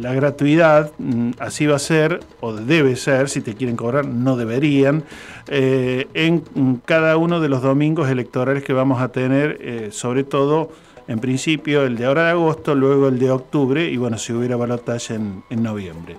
[0.00, 4.36] la gratuidad mm, así va a ser, o debe ser, si te quieren cobrar, no
[4.36, 5.04] deberían,
[5.48, 10.24] eh, en mm, cada uno de los domingos electorales que vamos a tener, eh, sobre
[10.24, 10.72] todo
[11.06, 14.56] en principio el de ahora de agosto, luego el de octubre y bueno, si hubiera
[14.56, 16.16] balotaje en, en noviembre.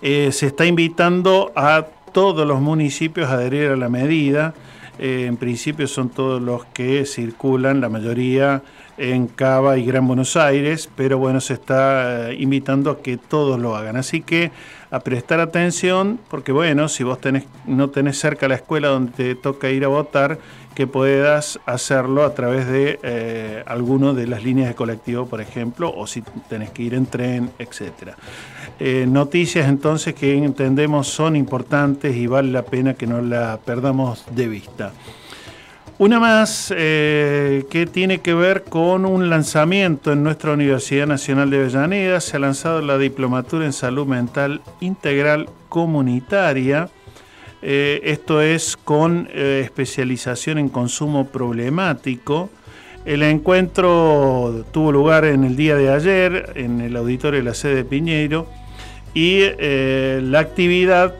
[0.00, 4.54] Eh, se está invitando a todos los municipios a adherir a la medida.
[5.00, 8.62] En principio son todos los que circulan, la mayoría
[8.98, 13.58] en Cava y Gran Buenos Aires, pero bueno, se está eh, invitando a que todos
[13.58, 13.96] lo hagan.
[13.96, 14.50] Así que
[14.90, 19.34] a prestar atención, porque bueno, si vos tenés, no tenés cerca la escuela donde te
[19.34, 20.38] toca ir a votar,
[20.74, 25.92] que puedas hacerlo a través de eh, alguno de las líneas de colectivo, por ejemplo,
[25.92, 28.16] o si tenés que ir en tren, etcétera.
[28.78, 34.24] Eh, noticias entonces que entendemos son importantes y vale la pena que no la perdamos
[34.30, 34.92] de vista.
[35.98, 41.56] Una más eh, que tiene que ver con un lanzamiento en nuestra Universidad Nacional de
[41.56, 42.20] Avellaneda.
[42.20, 46.88] Se ha lanzado la Diplomatura en Salud Mental Integral Comunitaria.
[47.62, 52.48] Eh, esto es con eh, especialización en consumo problemático.
[53.04, 57.74] El encuentro tuvo lugar en el día de ayer en el auditorio de la sede
[57.74, 58.46] de Piñeiro
[59.14, 61.14] y la actividad,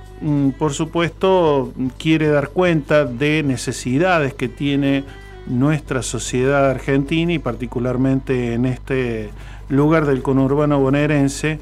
[0.58, 5.04] por supuesto, quiere dar cuenta de necesidades que tiene
[5.48, 9.30] nuestra sociedad argentina y particularmente en este
[9.68, 11.58] lugar del conurbano bonaerense.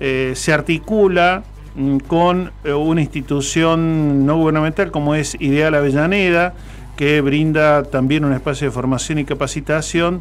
[0.00, 1.42] Eh, se articula
[1.74, 6.54] mm, con eh, una institución no gubernamental como es Ideal Avellaneda,
[6.96, 10.20] que brinda también un espacio de formación y capacitación.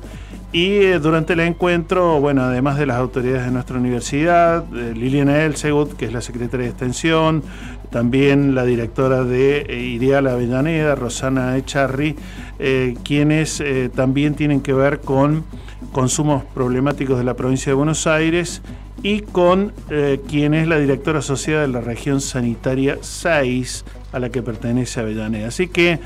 [0.53, 5.97] Y eh, durante el encuentro, bueno, además de las autoridades de nuestra universidad, Liliana Elsegut,
[5.97, 7.43] que es la secretaria de Extensión,
[7.89, 12.15] también la directora de eh, Ideal Avellaneda, Rosana Echarri,
[12.59, 15.45] eh, quienes eh, también tienen que ver con
[15.91, 18.63] consumos problemáticos de la provincia de Buenos Aires
[19.03, 24.29] y con eh, quien es la directora asociada de la región sanitaria 6 a la
[24.29, 25.47] que pertenece Avellaneda.
[25.47, 25.99] Así que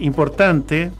[0.00, 0.90] importante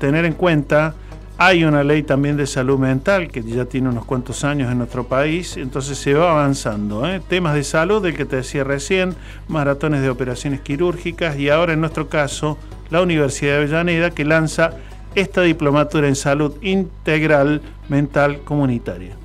[0.00, 0.94] tener en cuenta,
[1.36, 5.06] hay una ley también de salud mental que ya tiene unos cuantos años en nuestro
[5.06, 7.08] país, entonces se va avanzando.
[7.08, 7.20] ¿eh?
[7.26, 9.16] Temas de salud, del que te decía recién,
[9.48, 12.56] maratones de operaciones quirúrgicas y ahora en nuestro caso
[12.90, 14.74] la Universidad de Avellaneda que lanza
[15.14, 19.16] esta diplomatura en salud integral mental comunitaria.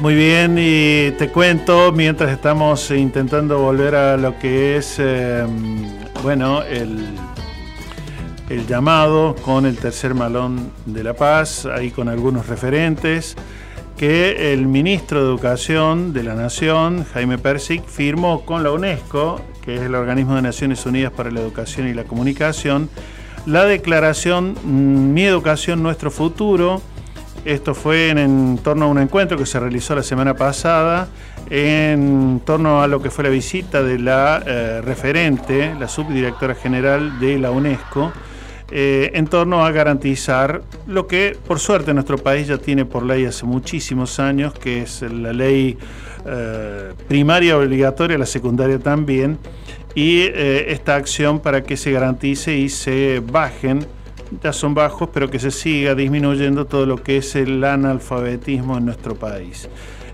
[0.00, 5.44] Muy bien, y te cuento, mientras estamos intentando volver a lo que es, eh,
[6.22, 7.04] bueno, el,
[8.48, 13.36] el llamado con el tercer malón de la paz, ahí con algunos referentes,
[13.98, 19.74] que el ministro de Educación de la Nación, Jaime Persic, firmó con la UNESCO, que
[19.74, 22.88] es el organismo de Naciones Unidas para la Educación y la Comunicación,
[23.44, 24.54] la declaración
[25.12, 26.80] Mi Educación, Nuestro Futuro,
[27.44, 31.08] esto fue en, torno a un encuentro que se realizó la semana pasada,
[31.48, 37.18] en torno a lo que fue la visita de la eh, referente, la subdirectora general
[37.18, 38.12] de la UNESCO,
[38.70, 43.24] eh, en torno a garantizar lo que por suerte nuestro país ya tiene por ley
[43.24, 45.76] hace muchísimos años, que es la ley
[46.26, 49.38] eh, primaria obligatoria, la secundaria también,
[49.92, 53.84] y esta acción para que se garantice y se bajen
[54.42, 58.86] ya son bajos, pero que se siga disminuyendo todo lo que es el analfabetismo en
[58.86, 59.68] nuestro país.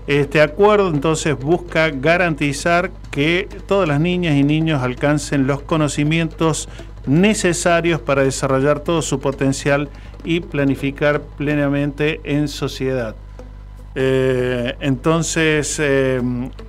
[0.07, 6.69] Este acuerdo entonces busca garantizar que todas las niñas y niños alcancen los conocimientos
[7.05, 9.89] necesarios para desarrollar todo su potencial
[10.23, 13.15] y planificar plenamente en sociedad.
[13.95, 16.21] Eh, entonces eh,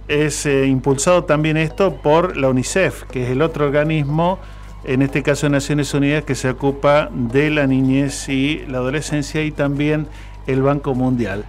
[0.08, 4.38] es eh, impulsado también esto por la UNICEF, que es el otro organismo,
[4.84, 9.42] en este caso de Naciones Unidas, que se ocupa de la niñez y la adolescencia
[9.42, 10.06] y también
[10.46, 11.44] el Banco Mundial.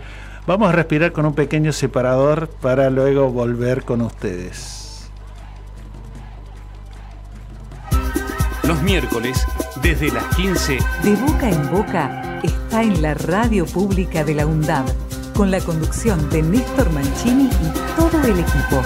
[0.47, 5.09] Vamos a respirar con un pequeño separador para luego volver con ustedes.
[8.63, 9.45] Los miércoles,
[9.82, 14.86] desde las 15, De boca en boca está en la radio pública de la UNDAB,
[15.34, 18.82] con la conducción de Néstor Mancini y todo el equipo.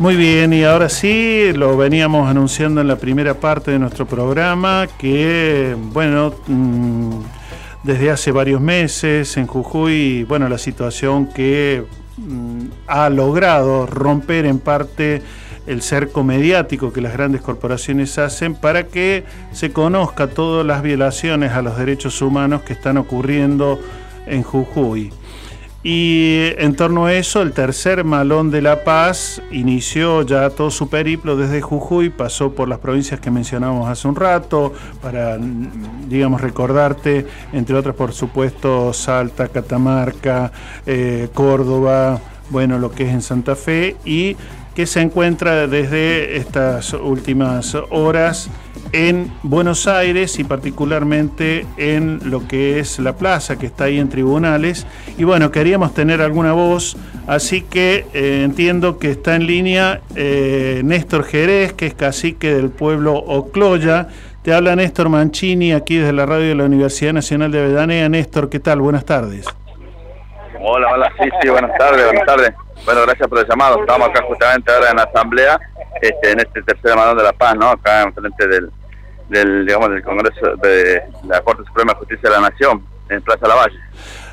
[0.00, 4.88] Muy bien, y ahora sí, lo veníamos anunciando en la primera parte de nuestro programa,
[4.98, 7.20] que, bueno, mm,
[7.82, 11.84] desde hace varios meses en Jujuy, bueno, la situación que
[12.16, 15.20] mm, ha logrado romper en parte
[15.66, 21.52] el cerco mediático que las grandes corporaciones hacen para que se conozca todas las violaciones
[21.52, 23.78] a los derechos humanos que están ocurriendo
[24.26, 25.12] en Jujuy.
[25.82, 30.90] Y en torno a eso, el tercer malón de La Paz inició ya todo su
[30.90, 35.38] periplo desde Jujuy, pasó por las provincias que mencionamos hace un rato, para,
[36.06, 40.52] digamos, recordarte, entre otras, por supuesto, Salta, Catamarca,
[40.84, 44.36] eh, Córdoba, bueno, lo que es en Santa Fe, y
[44.80, 48.48] que se encuentra desde estas últimas horas
[48.92, 54.08] en Buenos Aires y particularmente en lo que es la plaza que está ahí en
[54.08, 54.86] tribunales.
[55.18, 60.80] Y bueno, queríamos tener alguna voz, así que eh, entiendo que está en línea eh,
[60.82, 64.08] Néstor Jerez, que es cacique del pueblo Ocloya.
[64.40, 68.08] Te habla Néstor Mancini aquí desde la radio de la Universidad Nacional de Avellaneda.
[68.08, 68.80] Néstor, ¿qué tal?
[68.80, 69.44] Buenas tardes.
[70.62, 72.52] Hola, hola, sí, sí, buenas tardes, buenas tardes.
[72.84, 73.80] Bueno, gracias por el llamado.
[73.80, 75.58] Estamos acá justamente ahora en la asamblea,
[76.02, 77.70] este, en este tercer Malón de la Paz, ¿no?
[77.70, 78.70] Acá en frente del,
[79.30, 83.48] del, digamos, del Congreso de la Corte Suprema de Justicia de la Nación, en Plaza
[83.48, 83.80] Lavalle.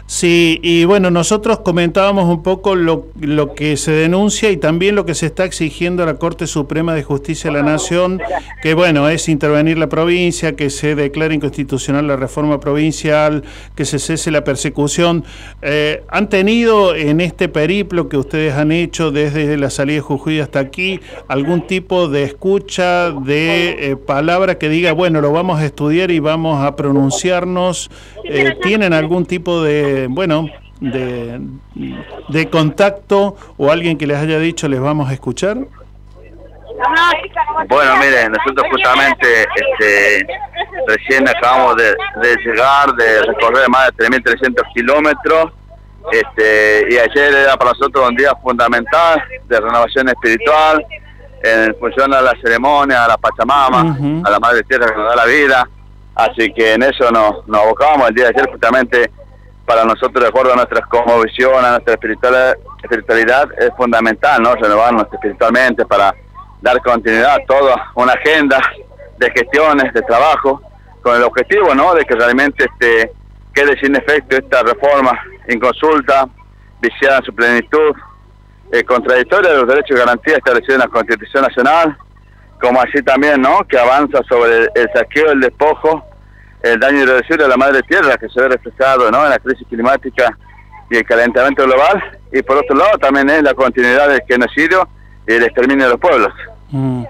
[0.09, 5.05] Sí, y bueno, nosotros comentábamos un poco lo, lo que se denuncia y también lo
[5.05, 8.21] que se está exigiendo a la Corte Suprema de Justicia de la Nación,
[8.63, 13.43] que bueno, es intervenir la provincia, que se declare inconstitucional la reforma provincial,
[13.75, 15.25] que se cese la persecución.
[15.61, 20.39] Eh, ¿Han tenido en este periplo que ustedes han hecho desde la salida de Jujuy
[20.39, 25.65] hasta aquí algún tipo de escucha, de eh, palabra que diga, bueno, lo vamos a
[25.65, 27.91] estudiar y vamos a pronunciarnos?
[28.23, 30.47] Eh, ¿Tienen algún tipo de bueno,
[30.79, 31.41] de,
[32.29, 35.57] de contacto o alguien que les haya dicho les vamos a escuchar?
[37.69, 40.27] Bueno, miren, nosotros justamente este,
[40.87, 45.53] recién acabamos de, de llegar, de recorrer más de 3.300 kilómetros,
[46.11, 50.85] este, y ayer era para nosotros un día fundamental de renovación espiritual,
[51.43, 55.15] en función a la ceremonia, a la Pachamama, a la Madre Tierra que nos da
[55.15, 55.67] la vida,
[56.15, 59.11] así que en eso nos, nos abocamos el día de ayer justamente
[59.67, 64.55] para nosotros, de acuerdo a nuestra cosmovisión, a nuestra espiritualidad, espiritualidad, es fundamental, ¿no?
[64.55, 66.15] Renovarnos espiritualmente para
[66.61, 68.61] dar continuidad a toda una agenda
[69.17, 70.61] de gestiones, de trabajo,
[71.01, 71.93] con el objetivo, ¿no?
[71.93, 73.11] De que realmente este,
[73.53, 76.29] quede sin efecto esta reforma inconsulta,
[76.79, 77.93] viciada en su plenitud,
[78.71, 81.97] eh, contradictoria de los derechos y garantías establecidos en la Constitución Nacional,
[82.61, 83.59] como así también, ¿no?
[83.67, 86.05] Que avanza sobre el, el saqueo, el despojo,
[86.61, 89.23] el daño irreversible a la madre tierra que se ve reflejado ¿no?
[89.23, 90.37] en la crisis climática
[90.89, 94.87] y el calentamiento global y por otro lado también es la continuidad del genocidio
[95.27, 96.33] y el exterminio de los pueblos.
[96.71, 97.03] Mm.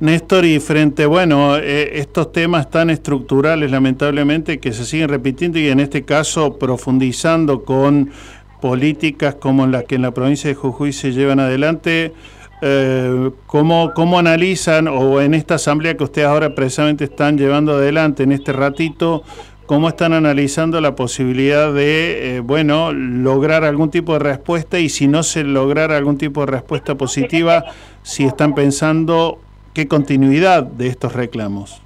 [0.00, 5.68] Néstor, y frente, bueno, eh, estos temas tan estructurales, lamentablemente, que se siguen repitiendo y
[5.70, 8.12] en este caso profundizando con
[8.60, 12.12] políticas como las que en la provincia de Jujuy se llevan adelante,
[12.60, 18.22] eh, ¿cómo, ¿cómo analizan, o en esta asamblea que ustedes ahora precisamente están llevando adelante
[18.22, 19.22] en este ratito,
[19.66, 25.06] cómo están analizando la posibilidad de, eh, bueno, lograr algún tipo de respuesta y si
[25.06, 27.64] no se lograra algún tipo de respuesta positiva,
[28.02, 29.38] si están pensando
[29.74, 31.82] qué continuidad de estos reclamos?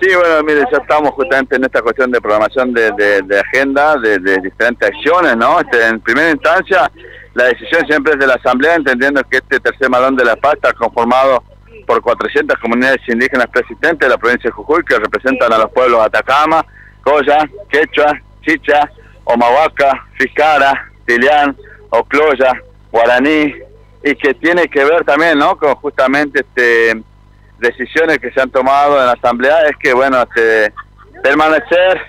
[0.00, 4.18] Sí, bueno, mire, ya estamos justamente en esta cuestión de programación de, de- agenda, de,
[4.18, 5.60] de diferentes acciones, ¿no?
[5.60, 6.90] Este, en primera instancia,
[7.34, 10.56] la decisión siempre es de la Asamblea, entendiendo que este tercer malón de la paz
[10.78, 11.42] conformado
[11.86, 16.00] por 400 comunidades indígenas persistentes de la provincia de Jujuy que representan a los pueblos
[16.00, 16.64] Atacama,
[17.02, 18.90] Coya, Quechua, Chicha,
[19.24, 21.56] Omahuaca, Fiscara, Tilián,
[21.90, 22.52] Ocloya,
[22.90, 23.54] Guaraní,
[24.04, 25.56] y que tiene que ver también, ¿no?
[25.56, 27.02] Con justamente este
[27.58, 30.72] decisiones que se han tomado en la asamblea es que, bueno, este,
[31.22, 32.00] permanecer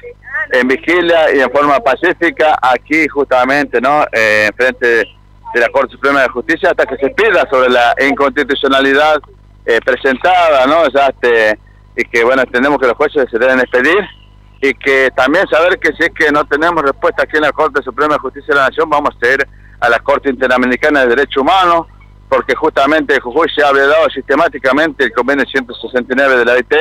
[0.52, 4.04] en vigilia y en forma pacífica aquí justamente, ¿no?
[4.12, 7.96] Eh, en frente de la Corte Suprema de Justicia hasta que se pida sobre la
[8.08, 9.22] inconstitucionalidad
[9.66, 10.88] eh, presentada, ¿no?
[10.90, 11.60] Ya, este,
[11.98, 14.06] y que, bueno, entendemos que los jueces se deben expedir
[14.62, 17.82] y que también saber que si es que no tenemos respuesta aquí en la Corte
[17.84, 19.48] Suprema de Justicia de la Nación, vamos a ir
[19.80, 21.88] a la Corte Interamericana de Derechos Humanos,
[22.30, 26.74] porque justamente Jujuy se ha dado sistemáticamente el convenio 169 de la OIT,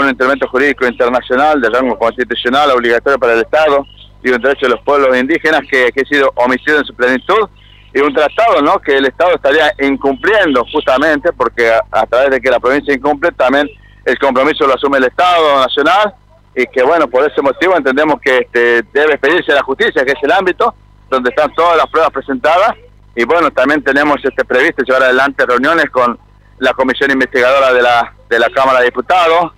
[0.00, 3.86] un instrumento jurídico internacional de rango constitucional obligatorio para el Estado
[4.22, 7.48] y un derecho de los pueblos indígenas que, ha sido omitido en su plenitud
[7.94, 8.78] y un tratado ¿no?
[8.78, 13.32] que el Estado estaría incumpliendo justamente porque a, a través de que la provincia incumple
[13.32, 13.68] también
[14.04, 16.14] el compromiso lo asume el Estado nacional
[16.54, 20.22] y que bueno, por ese motivo entendemos que este, debe pedirse la justicia, que es
[20.22, 20.74] el ámbito
[21.10, 22.72] donde están todas las pruebas presentadas
[23.14, 26.18] y bueno, también tenemos este previsto llevar adelante reuniones con
[26.58, 29.52] la comisión investigadora de la, de la Cámara de Diputados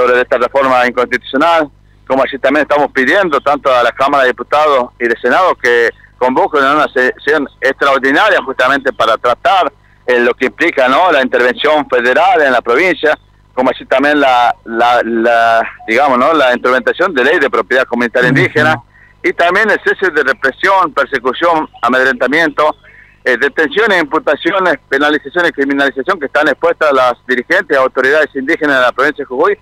[0.00, 1.68] sobre esta reforma inconstitucional,
[2.06, 5.90] como así también estamos pidiendo tanto a la Cámara de Diputados y de Senado que
[6.18, 9.72] convoquen una sesión extraordinaria justamente para tratar
[10.06, 13.16] eh, lo que implica no la intervención federal en la provincia,
[13.54, 18.30] como así también la, la, la digamos no la implementación de ley de propiedad comunitaria
[18.30, 18.80] indígena
[19.22, 22.74] y también el cese de represión, persecución, amedrentamiento,
[23.22, 28.76] eh, detenciones, imputaciones, penalizaciones y criminalización que están expuestas a las dirigentes y autoridades indígenas
[28.76, 29.58] de la provincia de Jujuy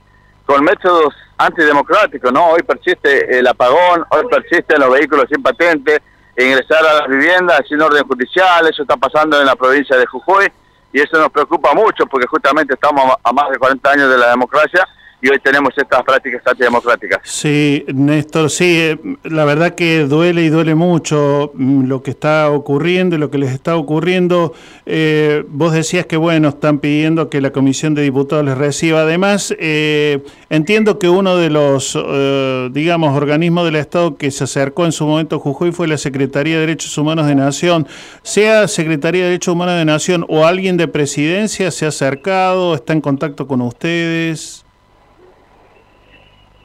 [0.49, 2.46] con métodos antidemocráticos, ¿no?
[2.46, 6.01] Hoy persiste el apagón, hoy persisten los vehículos sin patente,
[6.38, 10.51] ingresar a las viviendas sin orden judicial, eso está pasando en la provincia de Jujuy
[10.90, 14.30] y eso nos preocupa mucho porque justamente estamos a más de 40 años de la
[14.30, 14.88] democracia
[15.21, 17.21] y hoy tenemos estas prácticas antidemocráticas.
[17.25, 22.51] Sí, Néstor, sí, eh, la verdad que duele y duele mucho mm, lo que está
[22.51, 24.55] ocurriendo y lo que les está ocurriendo.
[24.87, 29.03] Eh, vos decías que, bueno, están pidiendo que la Comisión de Diputados les reciba.
[29.03, 34.85] Además, eh, entiendo que uno de los, eh, digamos, organismos del Estado que se acercó
[34.85, 37.89] en su momento a Jujuy fue la Secretaría de Derechos Humanos de Nación.
[38.23, 42.93] Sea Secretaría de Derechos Humanos de Nación o alguien de presidencia se ha acercado, está
[42.93, 44.64] en contacto con ustedes.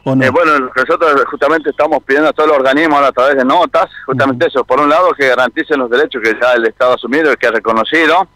[0.05, 0.23] ¿O no?
[0.25, 4.47] Eh, bueno, nosotros justamente estamos pidiendo a todos los organismos a través de notas, justamente
[4.47, 7.37] eso, por un lado que garanticen los derechos que ya el Estado ha asumido y
[7.37, 8.27] que ha reconocido,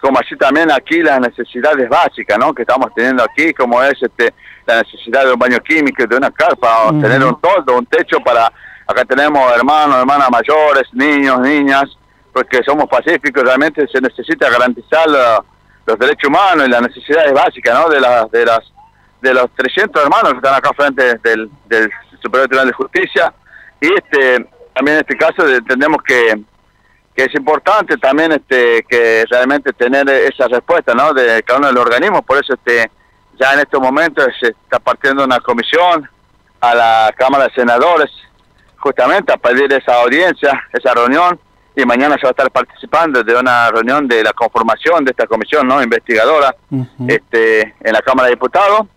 [0.00, 2.54] como así también aquí las necesidades básicas, ¿no?
[2.54, 4.32] Que estamos teniendo aquí, como es este
[4.64, 8.20] la necesidad de un baño químico, de una carpa, o tener un toldo, un techo
[8.20, 8.46] para,
[8.86, 11.84] acá tenemos hermanos, hermanas mayores, niños, niñas,
[12.32, 15.42] porque somos pacíficos, realmente se necesita garantizar la-
[15.86, 17.88] los derechos humanos y las necesidades básicas, ¿no?
[17.88, 18.60] De las, de las
[19.20, 21.90] de los 300 hermanos que están acá frente del, del
[22.22, 23.32] Superior Tribunal de Justicia.
[23.80, 26.40] Y este también en este caso entendemos que,
[27.14, 31.12] que es importante también este que realmente tener esa respuesta ¿no?
[31.12, 32.22] de cada uno de los organismos.
[32.24, 32.90] Por eso este
[33.38, 36.08] ya en estos momentos se está partiendo una comisión
[36.60, 38.10] a la Cámara de Senadores
[38.78, 41.38] justamente a pedir esa audiencia, esa reunión.
[41.74, 45.26] Y mañana se va a estar participando de una reunión de la conformación de esta
[45.28, 46.54] comisión no investigadora
[47.06, 48.88] este, en la Cámara de Diputados.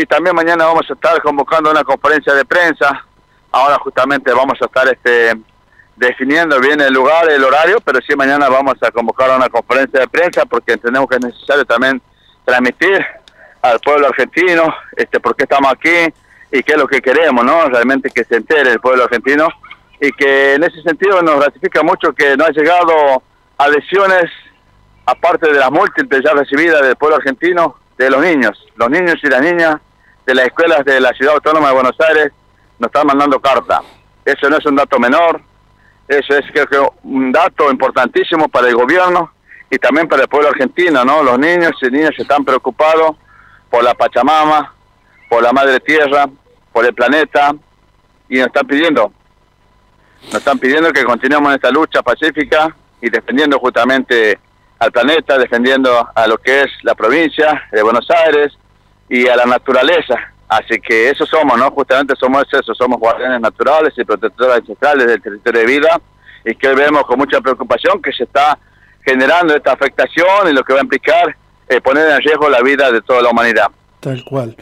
[0.00, 3.04] Y también mañana vamos a estar convocando una conferencia de prensa.
[3.50, 5.36] Ahora justamente vamos a estar este,
[5.96, 10.06] definiendo bien el lugar, el horario, pero sí mañana vamos a convocar una conferencia de
[10.06, 12.00] prensa porque entendemos que es necesario también
[12.44, 13.04] transmitir
[13.60, 16.14] al pueblo argentino este, por qué estamos aquí
[16.52, 17.68] y qué es lo que queremos, ¿no?
[17.68, 19.48] Realmente que se entere el pueblo argentino
[20.00, 23.20] y que en ese sentido nos ratifica mucho que no ha llegado
[23.58, 24.30] adhesiones
[25.06, 29.26] aparte de las múltiples ya recibidas del pueblo argentino, de los niños, los niños y
[29.26, 29.80] las niñas
[30.28, 32.32] de las escuelas de la Ciudad Autónoma de Buenos Aires
[32.78, 33.80] nos están mandando carta.
[34.26, 35.40] Eso no es un dato menor,
[36.06, 39.32] eso es creo que un dato importantísimo para el gobierno
[39.70, 41.22] y también para el pueblo argentino, ¿no?
[41.22, 43.16] Los niños y niñas están preocupados
[43.70, 44.74] por la Pachamama,
[45.30, 46.26] por la Madre Tierra,
[46.74, 47.54] por el planeta
[48.28, 49.10] y nos están pidiendo,
[50.24, 54.38] nos están pidiendo que continuemos en esta lucha pacífica y defendiendo justamente
[54.78, 58.58] al planeta, defendiendo a lo que es la provincia de Buenos Aires
[59.08, 60.16] y a la naturaleza.
[60.48, 61.70] Así que eso somos, ¿no?
[61.70, 66.00] Justamente somos eso, somos guardianes naturales y protectores ancestrales del territorio de vida
[66.44, 68.58] y que hoy vemos con mucha preocupación que se está
[69.04, 71.36] generando esta afectación y lo que va a implicar
[71.68, 73.66] eh, poner en riesgo la vida de toda la humanidad.
[74.00, 74.56] Tal cual.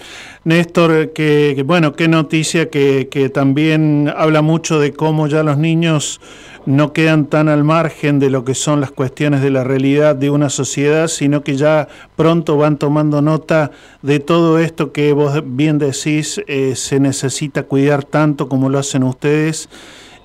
[0.45, 6.21] Néstor, que, bueno, qué noticia que también habla mucho de cómo ya los niños
[6.67, 10.31] no quedan tan al margen de lo que son las cuestiones de la realidad de
[10.31, 13.71] una sociedad, sino que ya pronto van tomando nota
[14.03, 19.05] de todo esto que vos bien decís, eh, se necesita cuidar tanto como lo hacen
[19.05, 19.69] ustedes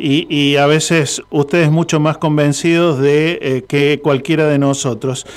[0.04, 5.28] y, a veces ustedes mucho más convencidos de eh, que cualquiera de nosotros.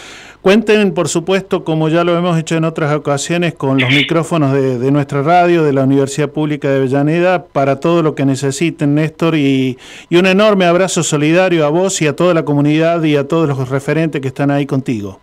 [0.44, 4.90] Cuenten, por supuesto, como ya lo hemos hecho en otras ocasiones, con los micrófonos de,
[4.90, 9.78] nuestra radio, de la Universidad Pública de Avellaneda, para todo lo que necesiten, Néstor, y,
[10.10, 13.70] un enorme abrazo solidario a vos y a toda la comunidad y a todos los
[13.70, 15.18] referentes que están ahí contigo.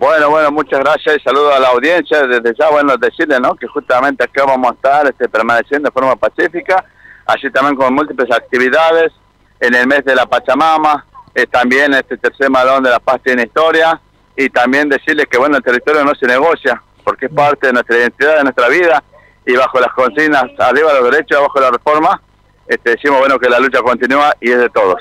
[0.00, 2.26] Bueno, bueno, muchas gracias y saludos a la audiencia.
[2.26, 3.54] Desde ya, bueno, decirles, ¿no?
[3.54, 6.84] Que justamente acá vamos a estar este, permaneciendo de forma pacífica,
[7.24, 9.12] así también con múltiples actividades
[9.60, 13.42] en el mes de la Pachamama, eh, también este tercer malón de la paz tiene
[13.42, 14.00] historia
[14.36, 17.96] y también decirles que, bueno, el territorio no se negocia porque es parte de nuestra
[17.96, 19.02] identidad, de nuestra vida
[19.46, 22.20] y bajo las consignas, arriba los derechos, abajo la reforma,
[22.68, 25.00] este, decimos, bueno, que la lucha continúa y es de todos.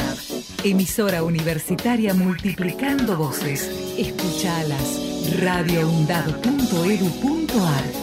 [0.64, 3.68] emisora universitaria multiplicando voces.
[3.98, 5.02] Escuchalas.
[5.42, 8.03] radioundab.edu.ar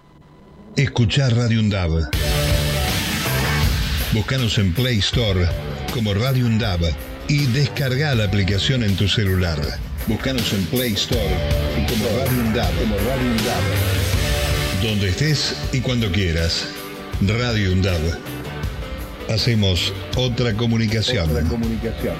[0.75, 1.91] escuchar Radio Undab.
[4.13, 5.47] Búscanos en Play Store
[5.93, 6.79] como Radio Undab
[7.27, 9.59] y descarga la aplicación en tu celular.
[10.07, 11.37] Búscanos en Play Store
[11.87, 13.31] como Radio Undab, como Radio.
[14.83, 16.67] Donde estés y cuando quieras.
[17.21, 18.01] Radio Undab.
[19.29, 21.29] Hacemos otra comunicación.
[21.29, 22.15] Otra comunicación.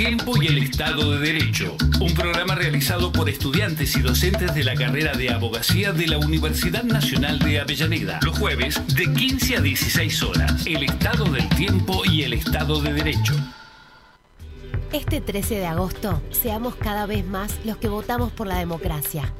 [0.00, 4.74] Tiempo y el Estado de Derecho, un programa realizado por estudiantes y docentes de la
[4.74, 10.22] carrera de abogacía de la Universidad Nacional de Avellaneda, los jueves de 15 a 16
[10.22, 10.66] horas.
[10.66, 13.34] El Estado del Tiempo y el Estado de Derecho.
[14.90, 19.34] Este 13 de agosto, seamos cada vez más los que votamos por la democracia.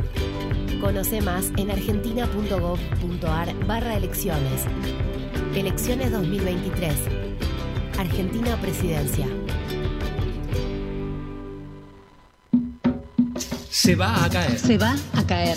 [0.78, 4.66] Conoce más en argentina.gov.ar barra elecciones.
[5.54, 6.96] Elecciones 2023.
[7.96, 9.26] Argentina Presidencia.
[13.80, 14.58] Se va a caer.
[14.58, 15.56] Se va a caer.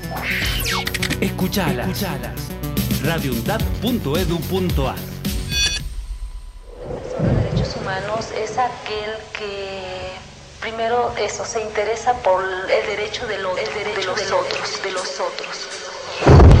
[1.21, 1.87] Escuchalas.
[1.87, 2.49] Escuchalas.
[3.03, 4.95] radioundad.edu.ar
[7.19, 10.11] derechos humanos es aquel que
[10.59, 14.91] primero eso se interesa por el derecho de los, el derecho de los otros, de
[14.91, 16.60] los otros.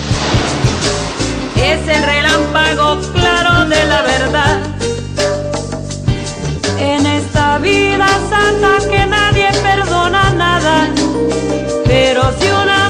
[1.63, 4.57] Es el relámpago claro de la verdad.
[6.79, 10.89] En esta vida santa que nadie perdona nada.
[11.85, 12.80] Pero si una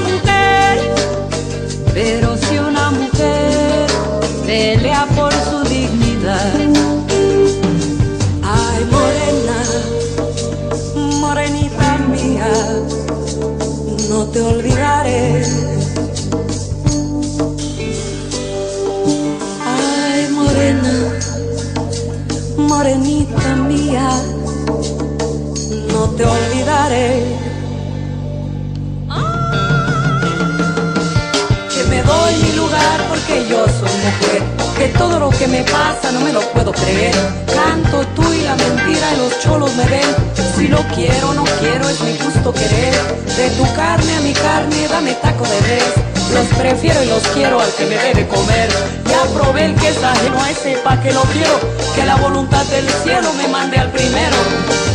[35.42, 37.14] que me pasa no me lo puedo creer.
[37.52, 40.10] Canto tú y la mentira y los cholos me ven.
[40.54, 42.94] Si lo quiero, no quiero, es mi gusto querer.
[43.36, 45.92] De tu carne a mi carne, dame taco de res.
[46.32, 48.68] Los prefiero y los quiero al que me debe comer.
[49.10, 51.58] Ya probé el que es ajeno a ese pa' que lo quiero.
[51.96, 54.36] Que la voluntad del cielo me mande al primero.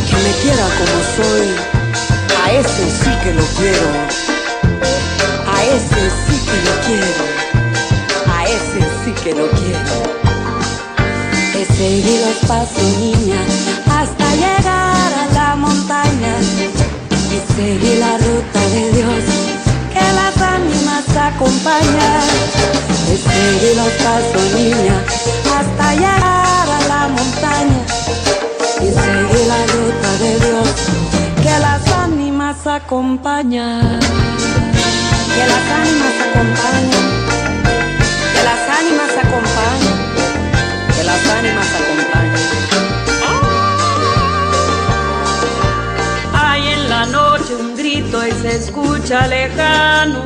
[0.08, 1.48] Que me quiera como soy.
[2.42, 3.88] A ese sí que lo quiero.
[5.54, 7.24] A ese sí que lo quiero.
[8.34, 10.37] A ese sí que lo quiero.
[11.58, 13.40] Te seguí los pasos, niña,
[13.90, 16.34] hasta llegar a la montaña.
[17.10, 19.24] Y seguí la ruta de Dios,
[19.92, 22.22] que las ánimas acompañan.
[23.08, 25.02] Te seguí los pasos, niña,
[25.58, 27.82] hasta llegar a la montaña.
[28.80, 30.68] Y seguí la ruta de Dios,
[31.42, 33.98] que las ánimas acompañan.
[35.34, 37.06] Que las ánimas acompañan.
[38.32, 39.87] Que las ánimas acompañan.
[46.34, 50.22] Hay en la noche un grito y se escucha lejano.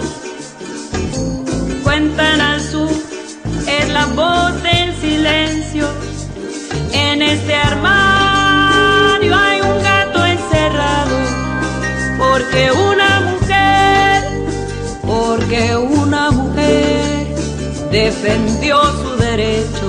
[1.82, 2.90] Cuentan al sur,
[3.66, 5.89] es la voz del silencio.
[6.93, 11.16] En este armario hay un gato encerrado.
[12.19, 14.24] Porque una mujer,
[15.06, 17.27] porque una mujer
[17.90, 19.82] defendió su derecho.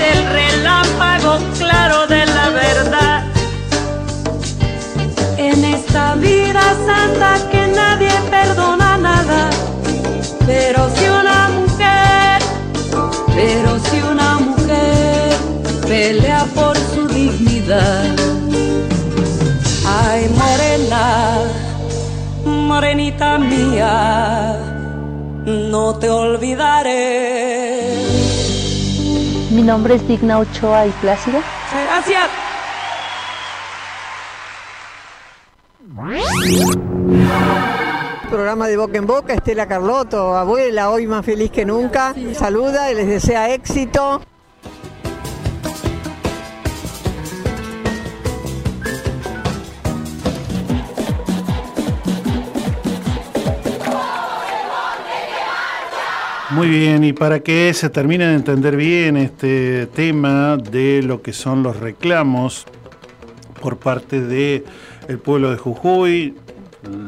[0.00, 3.24] El relámpago claro de la verdad.
[5.36, 9.50] En esta vida santa que nadie perdona nada.
[10.46, 12.42] Pero si una mujer,
[13.34, 15.36] pero si una mujer
[15.88, 18.04] pelea por su dignidad.
[19.86, 21.38] Ay, morena,
[22.44, 24.56] morenita mía,
[25.44, 27.65] no te olvidaré.
[29.66, 31.42] Mi nombre es Digna Ochoa y Plácida.
[31.88, 32.30] Gracias.
[38.30, 42.14] Programa de boca en boca, Estela Carlotto, abuela, hoy más feliz que nunca.
[42.34, 44.22] Saluda y les desea éxito.
[56.56, 61.34] Muy bien, y para que se termine de entender bien este tema de lo que
[61.34, 62.64] son los reclamos
[63.60, 64.64] por parte de
[65.06, 66.34] el pueblo de Jujuy,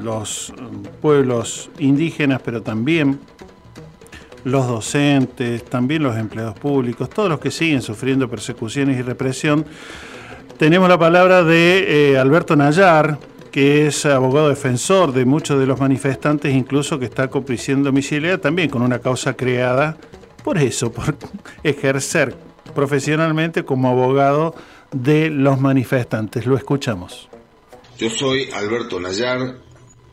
[0.03, 0.53] los
[1.01, 3.20] pueblos indígenas, pero también
[4.45, 9.65] los docentes, también los empleados públicos, todos los que siguen sufriendo persecuciones y represión.
[10.59, 13.19] Tenemos la palabra de eh, Alberto Nayar,
[13.59, 18.40] que es abogado defensor de muchos de los manifestantes, incluso que está con prisión domiciliaria,
[18.40, 19.98] también con una causa creada
[20.44, 21.16] por eso, por
[21.64, 22.36] ejercer
[22.72, 24.55] profesionalmente como abogado
[24.93, 26.47] de los manifestantes.
[26.47, 27.28] Lo escuchamos.
[27.98, 29.56] Yo soy Alberto Nayar,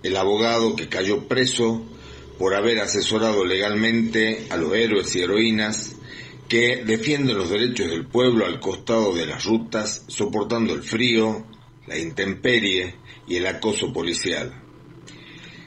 [0.01, 1.85] el abogado que cayó preso
[2.39, 5.97] por haber asesorado legalmente a los héroes y heroínas
[6.49, 11.45] que defienden los derechos del pueblo al costado de las rutas, soportando el frío,
[11.87, 12.95] la intemperie
[13.27, 14.61] y el acoso policial.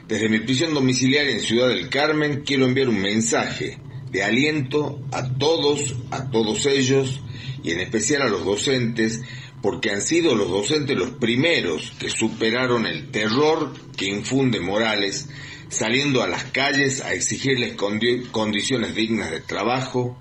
[0.07, 3.77] Desde mi prisión domiciliaria en Ciudad del Carmen quiero enviar un mensaje
[4.11, 7.19] de aliento a todos, a todos ellos
[7.63, 9.21] y en especial a los docentes
[9.61, 15.29] porque han sido los docentes los primeros que superaron el terror que infunde Morales,
[15.67, 20.17] saliendo a las calles a exigirles condi- condiciones dignas de trabajo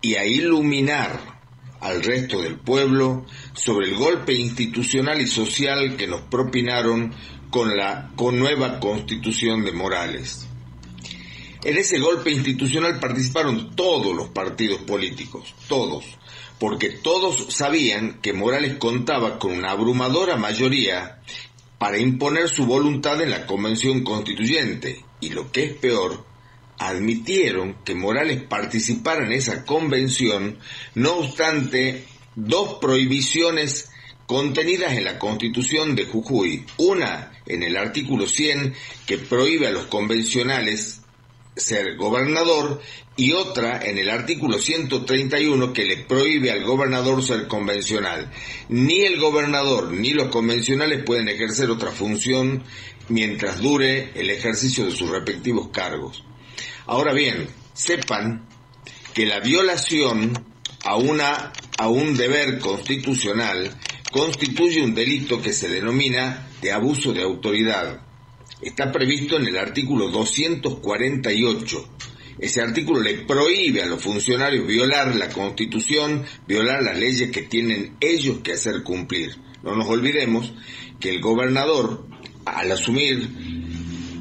[0.00, 1.38] y a iluminar
[1.80, 7.12] al resto del pueblo sobre el golpe institucional y social que nos propinaron
[7.50, 10.46] con la con nueva constitución de Morales.
[11.64, 16.04] En ese golpe institucional participaron todos los partidos políticos, todos,
[16.58, 21.20] porque todos sabían que Morales contaba con una abrumadora mayoría
[21.78, 26.24] para imponer su voluntad en la convención constituyente, y lo que es peor,
[26.78, 30.58] admitieron que Morales participara en esa convención,
[30.94, 32.04] no obstante
[32.46, 33.90] dos prohibiciones
[34.26, 38.74] contenidas en la constitución de Jujuy, una en el artículo 100
[39.06, 41.00] que prohíbe a los convencionales
[41.56, 42.80] ser gobernador
[43.16, 48.30] y otra en el artículo 131 que le prohíbe al gobernador ser convencional.
[48.68, 52.62] Ni el gobernador ni los convencionales pueden ejercer otra función
[53.08, 56.22] mientras dure el ejercicio de sus respectivos cargos.
[56.86, 58.46] Ahora bien, sepan
[59.14, 60.32] que la violación
[60.84, 63.70] a, una, a un deber constitucional
[64.12, 68.00] constituye un delito que se denomina de abuso de autoridad.
[68.60, 71.88] Está previsto en el artículo 248.
[72.40, 77.96] Ese artículo le prohíbe a los funcionarios violar la constitución, violar las leyes que tienen
[78.00, 79.36] ellos que hacer cumplir.
[79.62, 80.52] No nos olvidemos
[81.00, 82.06] que el gobernador,
[82.44, 83.28] al asumir,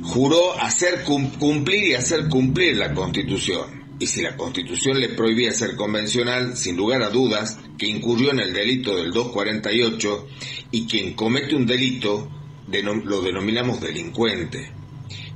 [0.04, 3.77] juró hacer cum- cumplir y hacer cumplir la constitución.
[4.00, 8.40] Y si la constitución le prohibía ser convencional, sin lugar a dudas, que incurrió en
[8.40, 10.28] el delito del 248
[10.72, 12.30] y quien comete un delito
[12.70, 14.72] lo denominamos delincuente.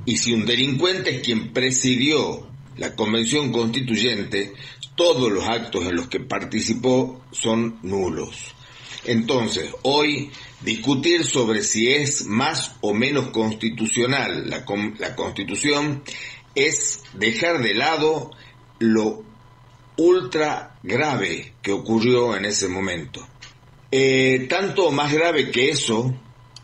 [0.04, 4.52] Y si un delincuente es quien presidió la convención constituyente,
[4.94, 8.54] todos los actos en los que participó son nulos.
[9.04, 10.30] Entonces, hoy
[10.60, 14.64] discutir sobre si es más o menos constitucional la,
[14.98, 16.02] la constitución
[16.54, 18.30] es dejar de lado
[18.82, 19.22] lo
[19.96, 23.26] ultra grave que ocurrió en ese momento.
[23.90, 26.14] Eh, tanto más grave que eso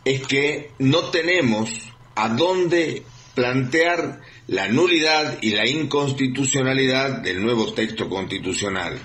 [0.04, 3.04] es que no tenemos a dónde
[3.34, 8.98] plantear la nulidad y la inconstitucionalidad del nuevo texto constitucional.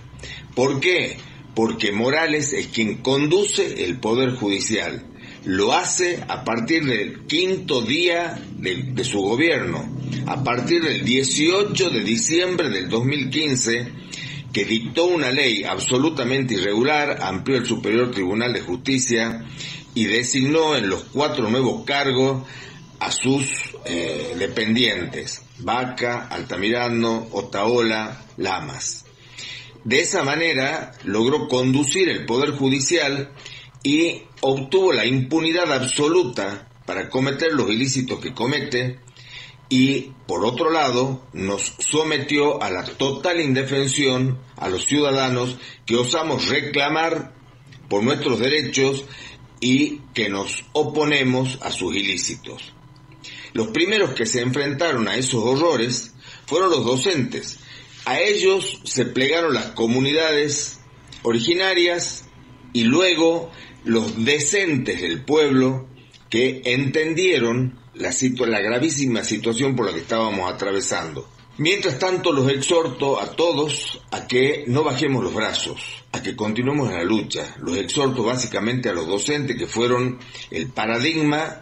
[0.55, 1.17] ¿Por qué?
[1.53, 5.05] Porque Morales es quien conduce el Poder Judicial.
[5.45, 9.93] Lo hace a partir del quinto día de, su gobierno,
[10.25, 13.91] a partir del 18 de diciembre del 2015,
[14.53, 19.43] que dictó una ley absolutamente irregular, amplió el Superior Tribunal de Justicia
[19.93, 22.47] y designó en los cuatro nuevos cargos
[22.99, 29.03] a sus eh, dependientes, Vaca, Altamirano, Otaola, Lamas.
[29.83, 33.33] De esa manera logró conducir el Poder Judicial
[33.83, 38.99] y obtuvo la impunidad absoluta para cometer los ilícitos que comete
[39.69, 46.47] y, por otro lado, nos sometió a la total indefensión a los ciudadanos que osamos
[46.49, 47.33] reclamar
[47.89, 49.05] por nuestros derechos
[49.59, 52.73] y que nos oponemos a sus ilícitos.
[53.53, 56.13] Los primeros que se enfrentaron a esos horrores
[56.45, 57.59] fueron los docentes.
[58.05, 60.79] A ellos se plegaron las comunidades
[61.23, 62.25] originarias
[62.73, 63.51] y luego
[63.83, 65.87] los decentes del pueblo
[66.29, 68.11] que entendieron la,
[68.47, 71.29] la gravísima situación por la que estábamos atravesando.
[71.57, 75.79] Mientras tanto, los exhorto a todos a que no bajemos los brazos,
[76.11, 77.55] a que continuemos en la lucha.
[77.59, 80.17] Los exhorto básicamente a los docentes que fueron
[80.49, 81.61] el paradigma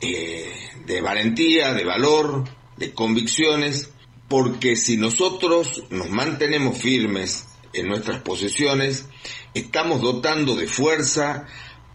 [0.00, 0.52] eh,
[0.86, 2.44] de valentía, de valor,
[2.76, 3.90] de convicciones,
[4.28, 9.06] porque si nosotros nos mantenemos firmes en nuestras posiciones,
[9.54, 11.46] estamos dotando de fuerza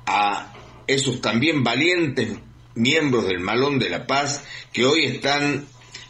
[0.05, 0.53] a
[0.87, 2.37] esos también valientes
[2.75, 5.67] miembros del Malón de la Paz que hoy están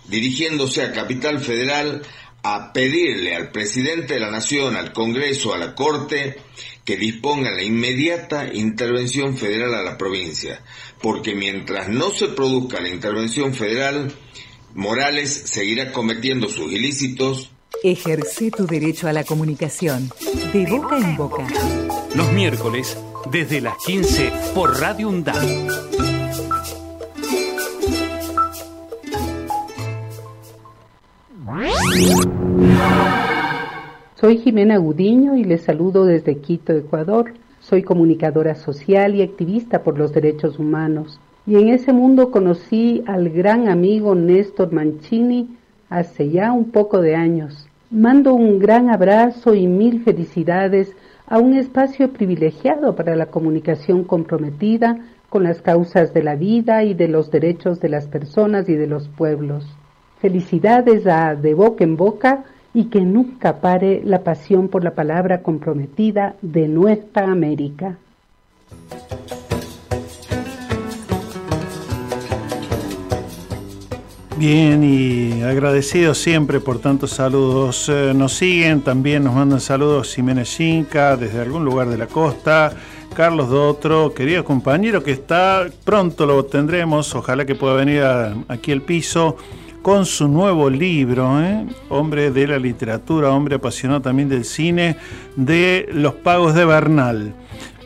[0.08, 2.04] dirigiéndose a Capital Federal
[2.44, 6.38] a pedirle al presidente de la Nación, al Congreso, a la Corte,
[6.86, 10.64] que dispongan la inmediata intervención federal a la provincia,
[11.02, 14.14] porque mientras no se produzca la intervención federal,
[14.74, 17.52] Morales seguirá cometiendo sus ilícitos
[17.84, 20.10] Ejerce tu derecho a la comunicación.
[20.52, 21.46] De boca en boca.
[22.16, 22.98] Los miércoles,
[23.32, 25.36] desde las 15 por Radio UNDAP.
[34.16, 37.34] Soy Jimena Gudiño y les saludo desde Quito, Ecuador.
[37.60, 41.20] Soy comunicadora social y activista por los derechos humanos.
[41.46, 45.56] Y en ese mundo conocí al gran amigo Néstor Mancini
[45.90, 47.67] hace ya un poco de años.
[47.90, 50.94] Mando un gran abrazo y mil felicidades
[51.26, 54.98] a un espacio privilegiado para la comunicación comprometida
[55.30, 58.88] con las causas de la vida y de los derechos de las personas y de
[58.88, 59.66] los pueblos.
[60.20, 62.44] Felicidades a De Boca en Boca
[62.74, 67.98] y que nunca pare la pasión por la palabra comprometida de nuestra América.
[74.38, 77.90] Bien, y agradecido siempre por tantos saludos.
[77.90, 82.72] Eh, nos siguen, también nos mandan saludos Jiménez Chinca desde algún lugar de la costa.
[83.16, 88.04] Carlos Dotro, querido compañero que está, pronto lo tendremos, ojalá que pueda venir
[88.48, 89.38] aquí al piso
[89.82, 91.66] con su nuevo libro, ¿eh?
[91.90, 94.98] hombre de la literatura, hombre apasionado también del cine,
[95.36, 97.34] de Los Pagos de Bernal.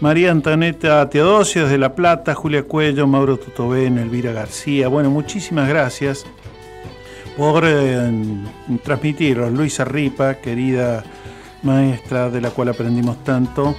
[0.02, 4.90] María Antoneta Teodosio desde La Plata, Julia Cuello, Mauro Tutobén, Elvira García.
[4.90, 6.26] Bueno, muchísimas gracias
[7.38, 8.12] por eh,
[8.84, 9.52] transmitiros.
[9.52, 11.04] Luisa Ripa, querida
[11.64, 13.76] maestra de la cual aprendimos tanto,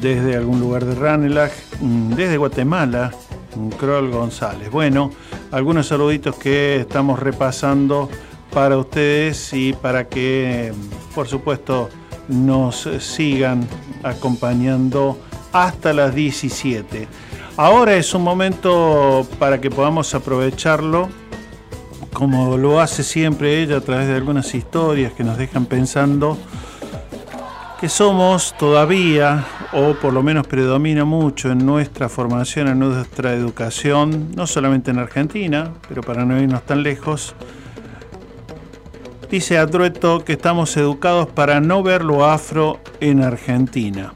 [0.00, 3.12] desde algún lugar de Ranelagh, mm, desde Guatemala,
[3.56, 4.70] mm, Kroll González.
[4.70, 5.10] Bueno,
[5.50, 8.08] algunos saluditos que estamos repasando
[8.52, 11.88] para ustedes y para que, mm, por supuesto,
[12.28, 13.66] nos sigan
[14.02, 15.18] acompañando
[15.52, 17.08] hasta las 17.
[17.56, 21.08] Ahora es un momento para que podamos aprovecharlo
[22.12, 26.38] como lo hace siempre ella a través de algunas historias que nos dejan pensando
[27.80, 34.32] que somos todavía, o por lo menos predomina mucho en nuestra formación, en nuestra educación,
[34.34, 37.36] no solamente en Argentina, pero para no irnos tan lejos,
[39.30, 44.12] dice Adrueto que estamos educados para no ver lo afro en Argentina.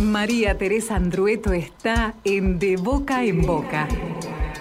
[0.00, 3.86] María Teresa Andrueto está en De Boca en Boca.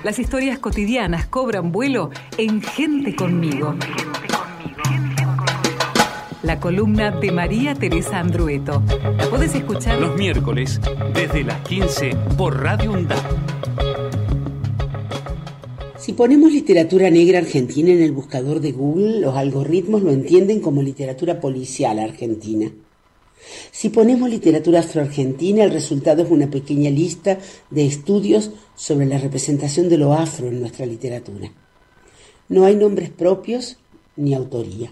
[0.06, 3.74] Las historias cotidianas cobran vuelo en Gente conmigo.
[6.44, 8.84] La columna de María Teresa Andrueto.
[9.18, 10.80] La podés escuchar Los miércoles,
[11.16, 13.18] desde las 15, por Radio UNDAP.
[15.98, 20.84] Si ponemos literatura negra argentina en el buscador de Google, los algoritmos lo entienden como
[20.84, 22.72] literatura policial argentina.
[23.72, 27.40] Si ponemos literatura afroargentina, el resultado es una pequeña lista
[27.70, 31.52] de estudios sobre la representación de lo afro en nuestra literatura.
[32.50, 33.78] No hay nombres propios
[34.16, 34.92] ni autoría.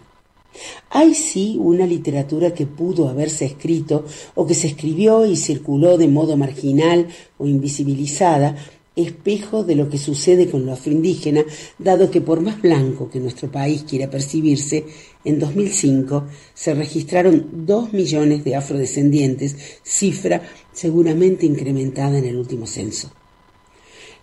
[0.89, 4.05] Hay sí una literatura que pudo haberse escrito
[4.35, 7.07] o que se escribió y circuló de modo marginal
[7.37, 8.55] o invisibilizada,
[8.95, 11.43] espejo de lo que sucede con lo afroindígena,
[11.79, 14.85] dado que por más blanco que nuestro país quiera percibirse,
[15.25, 20.41] en 2005 se registraron 2 millones de afrodescendientes, cifra
[20.71, 23.11] seguramente incrementada en el último censo.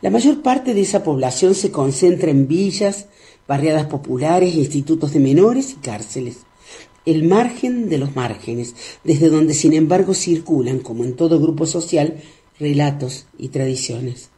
[0.03, 3.07] La mayor parte de esa población se concentra en villas,
[3.47, 6.39] barriadas populares, institutos de menores y cárceles.
[7.05, 8.75] El margen de los márgenes,
[9.05, 12.23] desde donde sin embargo circulan, como en todo grupo social,
[12.59, 14.30] relatos y tradiciones.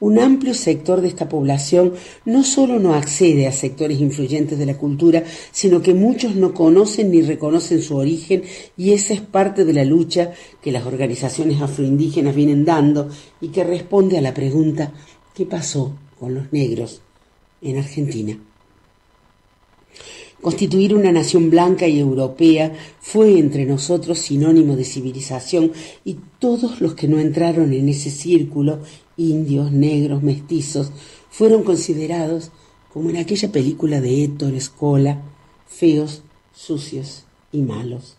[0.00, 1.94] Un amplio sector de esta población
[2.24, 7.10] no solo no accede a sectores influyentes de la cultura, sino que muchos no conocen
[7.10, 8.42] ni reconocen su origen
[8.76, 10.32] y esa es parte de la lucha
[10.62, 13.08] que las organizaciones afroindígenas vienen dando
[13.40, 14.92] y que responde a la pregunta
[15.34, 17.02] ¿qué pasó con los negros
[17.60, 18.38] en Argentina?
[20.44, 22.70] Constituir una nación blanca y europea
[23.00, 25.72] fue entre nosotros sinónimo de civilización
[26.04, 28.80] y todos los que no entraron en ese círculo,
[29.16, 30.90] indios, negros, mestizos,
[31.30, 32.50] fueron considerados,
[32.92, 35.22] como en aquella película de Héctor Escola,
[35.66, 36.22] feos,
[36.54, 38.16] sucios y malos.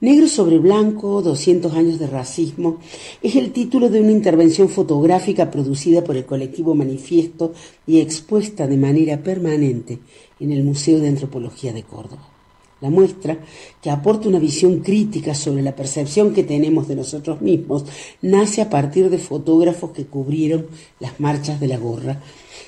[0.00, 2.78] Negro sobre blanco, 200 años de racismo,
[3.22, 7.52] es el título de una intervención fotográfica producida por el colectivo Manifiesto
[7.86, 10.00] y expuesta de manera permanente
[10.40, 12.31] en el Museo de Antropología de Córdoba.
[12.82, 13.38] La muestra,
[13.80, 17.84] que aporta una visión crítica sobre la percepción que tenemos de nosotros mismos,
[18.22, 20.66] nace a partir de fotógrafos que cubrieron
[20.98, 22.20] las marchas de la gorra.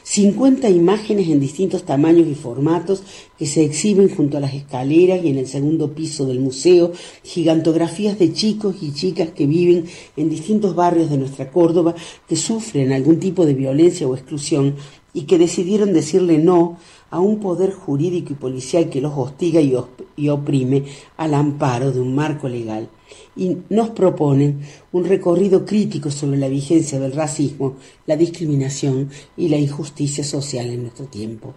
[0.04, 3.02] 50 imágenes en distintos tamaños y formatos
[3.38, 6.92] que se exhiben junto a las escaleras y en el segundo piso del museo,
[7.24, 9.86] gigantografías de chicos y chicas que viven
[10.16, 11.96] en distintos barrios de nuestra Córdoba,
[12.28, 14.76] que sufren algún tipo de violencia o exclusión
[15.12, 16.78] y que decidieron decirle no
[17.14, 19.72] a un poder jurídico y policial que los hostiga y,
[20.16, 20.82] y oprime
[21.16, 22.88] al amparo de un marco legal.
[23.36, 27.76] Y nos proponen un recorrido crítico sobre la vigencia del racismo,
[28.06, 31.54] la discriminación y la injusticia social en nuestro tiempo.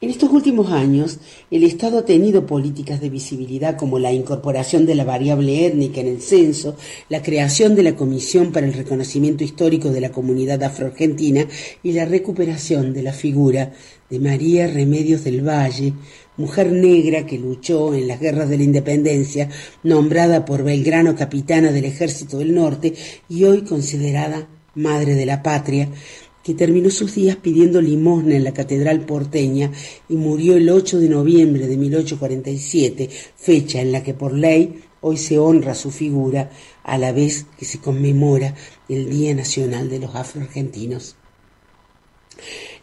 [0.00, 1.18] En estos últimos años,
[1.50, 6.06] el Estado ha tenido políticas de visibilidad como la incorporación de la variable étnica en
[6.06, 6.76] el censo,
[7.08, 11.48] la creación de la Comisión para el Reconocimiento Histórico de la Comunidad Afroargentina
[11.82, 13.72] y la recuperación de la figura
[14.10, 15.92] de María Remedios del Valle,
[16.36, 19.50] mujer negra que luchó en las guerras de la independencia,
[19.82, 22.94] nombrada por Belgrano capitana del Ejército del Norte
[23.28, 25.88] y hoy considerada madre de la patria,
[26.42, 29.70] que terminó sus días pidiendo limosna en la catedral porteña
[30.08, 35.16] y murió el 8 de noviembre de 1847, fecha en la que por ley hoy
[35.18, 36.50] se honra su figura
[36.84, 38.54] a la vez que se conmemora
[38.88, 41.16] el Día Nacional de los Afroargentinos.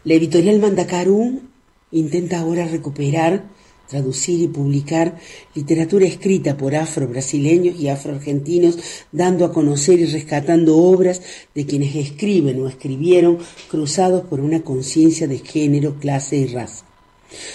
[0.06, 1.42] La editorial Mandacaru
[1.90, 3.42] intenta ahora recuperar,
[3.88, 5.18] traducir y publicar
[5.52, 8.78] literatura escrita por afro-brasileños y afroargentinos,
[9.10, 11.22] dando a conocer y rescatando obras
[11.56, 13.38] de quienes escriben o escribieron
[13.68, 16.84] cruzados por una conciencia de género, clase y raza.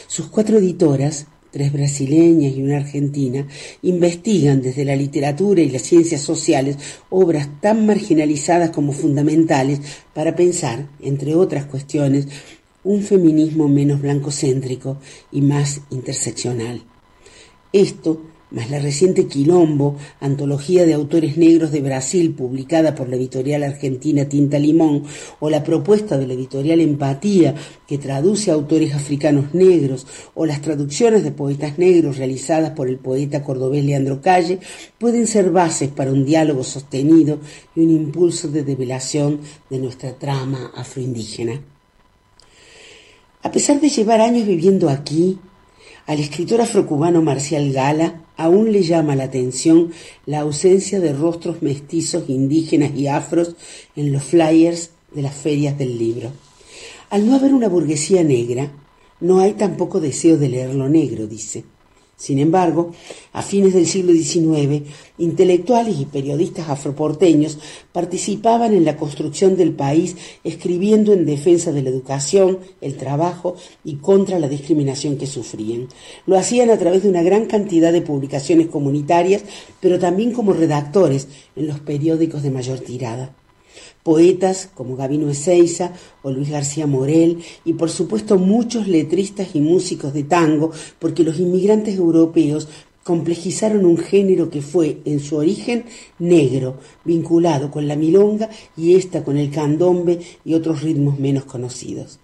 [0.07, 3.45] Sus cuatro editoras, tres brasileñas y una argentina,
[3.81, 6.77] investigan desde la literatura y las ciencias sociales
[7.09, 9.81] obras tan marginalizadas como fundamentales
[10.13, 12.27] para pensar, entre otras cuestiones,
[12.83, 14.97] un feminismo menos blancocéntrico
[15.31, 16.83] y más interseccional.
[17.73, 18.21] Esto,
[18.51, 24.25] más la reciente Quilombo, antología de autores negros de Brasil publicada por la editorial argentina
[24.25, 25.03] Tinta Limón,
[25.39, 27.55] o la propuesta de la editorial Empatía,
[27.87, 32.97] que traduce a autores africanos negros, o las traducciones de poetas negros realizadas por el
[32.97, 34.59] poeta cordobés Leandro Calle,
[34.99, 37.39] pueden ser bases para un diálogo sostenido
[37.75, 41.61] y un impulso de develación de nuestra trama afroindígena.
[43.43, 45.39] A pesar de llevar años viviendo aquí,
[46.05, 49.91] al escritor afrocubano Marcial Gala aún le llama la atención
[50.25, 53.55] la ausencia de rostros mestizos indígenas y afros
[53.95, 56.31] en los flyers de las ferias del libro.
[57.09, 58.71] Al no haber una burguesía negra,
[59.19, 61.63] no hay tampoco deseo de leer lo negro, dice.
[62.21, 62.91] Sin embargo,
[63.33, 64.83] a fines del siglo XIX,
[65.17, 67.57] intelectuales y periodistas afroporteños
[67.91, 73.95] participaban en la construcción del país escribiendo en defensa de la educación, el trabajo y
[73.95, 75.87] contra la discriminación que sufrían.
[76.27, 79.41] Lo hacían a través de una gran cantidad de publicaciones comunitarias,
[79.79, 83.33] pero también como redactores en los periódicos de mayor tirada
[84.03, 90.13] poetas como Gabino Ezeiza o Luis García Morel y por supuesto muchos letristas y músicos
[90.13, 92.67] de tango, porque los inmigrantes europeos
[93.03, 95.85] complejizaron un género que fue en su origen
[96.19, 102.19] negro, vinculado con la milonga y esta con el candombe y otros ritmos menos conocidos.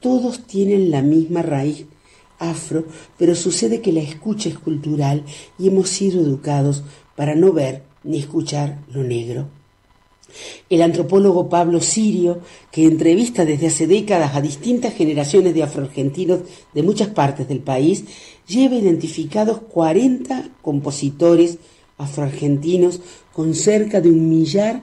[0.00, 1.86] Todos tienen la misma raíz
[2.38, 2.84] afro,
[3.16, 5.24] pero sucede que la escucha es cultural
[5.58, 6.82] y hemos sido educados
[7.16, 9.48] para no ver ni escuchar lo negro.
[10.68, 12.40] El antropólogo Pablo Sirio,
[12.70, 16.40] que entrevista desde hace décadas a distintas generaciones de afroargentinos
[16.72, 18.04] de muchas partes del país,
[18.46, 21.58] lleva identificados 40 compositores
[21.98, 23.00] afroargentinos
[23.32, 24.82] con cerca de un millar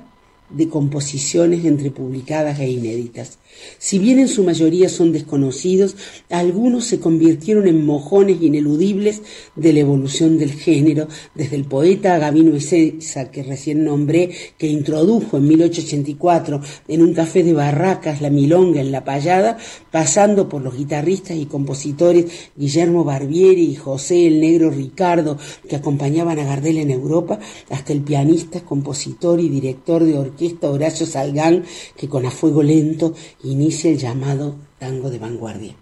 [0.49, 3.37] de composiciones entre publicadas e inéditas.
[3.77, 5.95] Si bien en su mayoría son desconocidos,
[6.29, 9.21] algunos se convirtieron en mojones ineludibles
[9.55, 15.37] de la evolución del género, desde el poeta Gavino Ezeiza, que recién nombré, que introdujo
[15.37, 19.57] en 1884 en un café de Barracas la milonga en La Payada,
[19.89, 22.25] pasando por los guitarristas y compositores
[22.55, 25.37] Guillermo Barbieri y José el Negro Ricardo,
[25.67, 31.05] que acompañaban a Gardel en Europa, hasta el pianista, compositor y director de orquesta Horacio
[31.05, 31.63] Salgán,
[31.97, 33.13] que con A Fuego Lento
[33.43, 35.75] inicia el llamado tango de vanguardia.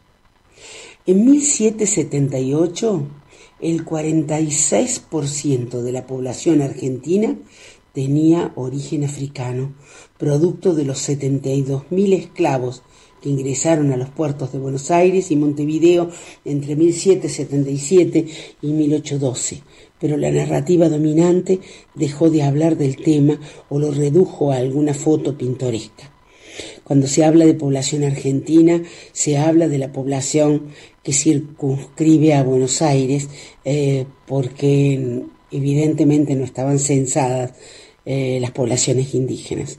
[1.06, 3.08] En 1778,
[3.62, 7.36] el 46% de la población argentina
[7.94, 9.74] tenía origen africano,
[10.18, 12.84] producto de los 72.000 esclavos
[13.22, 16.10] que ingresaron a los puertos de Buenos Aires y Montevideo
[16.46, 18.26] entre 1777
[18.62, 19.64] y 1812,
[20.00, 21.60] pero la narrativa dominante
[21.96, 26.19] dejó de hablar del tema o lo redujo a alguna foto pintoresca.
[26.90, 30.70] Cuando se habla de población argentina, se habla de la población
[31.04, 33.30] que circunscribe a Buenos Aires,
[33.64, 35.22] eh, porque
[35.52, 37.54] evidentemente no estaban censadas
[38.08, 39.78] eh, las poblaciones indígenas.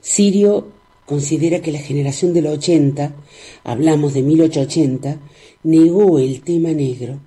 [0.00, 0.68] Sirio
[1.04, 3.16] considera que la generación del 80,
[3.64, 5.18] hablamos de 1880,
[5.64, 7.18] negó el tema negro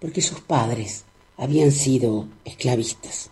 [0.00, 1.04] porque sus padres
[1.36, 3.30] habían sido esclavistas.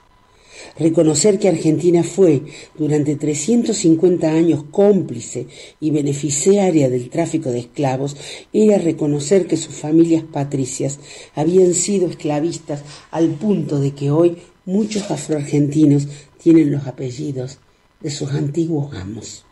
[0.79, 2.43] Reconocer que Argentina fue
[2.77, 5.47] durante 350 años cómplice
[5.81, 8.17] y beneficiaria del tráfico de esclavos
[8.53, 10.99] era reconocer que sus familias patricias
[11.35, 16.09] habían sido esclavistas al punto de que hoy muchos afroargentinos
[16.43, 17.59] tienen los apellidos
[18.01, 19.45] de sus antiguos amos.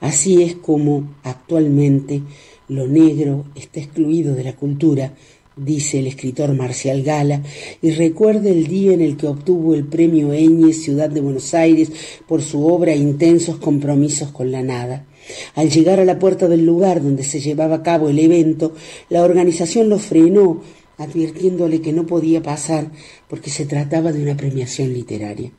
[0.00, 2.22] Así es como actualmente
[2.68, 5.14] Lo negro está excluido de la cultura,
[5.58, 7.42] dice el escritor Marcial Gala,
[7.82, 11.90] y recuerda el día en el que obtuvo el premio Eñez Ciudad de Buenos Aires
[12.26, 15.06] por su obra Intensos compromisos con la nada.
[15.54, 18.72] Al llegar a la puerta del lugar donde se llevaba a cabo el evento,
[19.10, 20.62] la organización lo frenó,
[20.96, 22.90] advirtiéndole que no podía pasar
[23.28, 25.52] porque se trataba de una premiación literaria.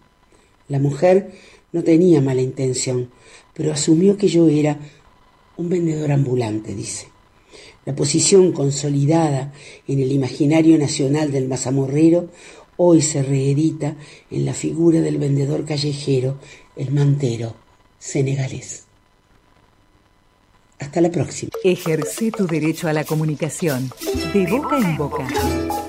[0.67, 1.31] La mujer
[1.71, 3.09] no tenía mala intención,
[3.53, 4.79] pero asumió que yo era
[5.57, 7.07] un vendedor ambulante, dice.
[7.89, 9.51] La posición consolidada
[9.87, 12.29] en el imaginario nacional del mazamorrero
[12.77, 13.95] hoy se reedita
[14.29, 16.37] en la figura del vendedor callejero,
[16.75, 17.55] el mantero
[17.97, 18.83] senegalés.
[20.77, 21.49] Hasta la próxima.
[21.63, 23.89] Ejerce tu derecho a la comunicación.
[24.33, 25.27] De boca en boca.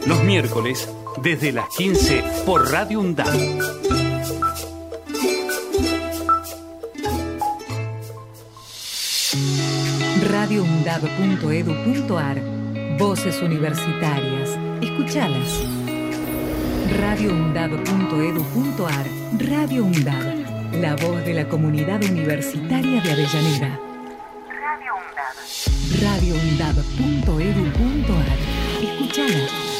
[0.06, 0.88] Los miércoles,
[1.22, 3.99] desde las 15 por Radio UNDAP.
[10.50, 12.42] radioundab.edu.ar
[12.98, 14.58] Voces universitarias.
[14.82, 15.62] Escuchalas.
[16.98, 19.06] radioundab.edu.ar
[19.38, 20.74] Radio UNDAB.
[20.80, 23.78] La voz de la comunidad universitaria de Avellaneda.
[26.02, 28.38] radioundab.edu.ar
[28.82, 29.79] Escuchalas.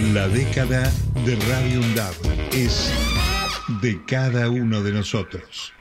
[0.00, 0.90] La década
[1.26, 2.14] de Radio UNDAB
[2.52, 2.90] es
[3.82, 5.74] de cada uno de nosotros.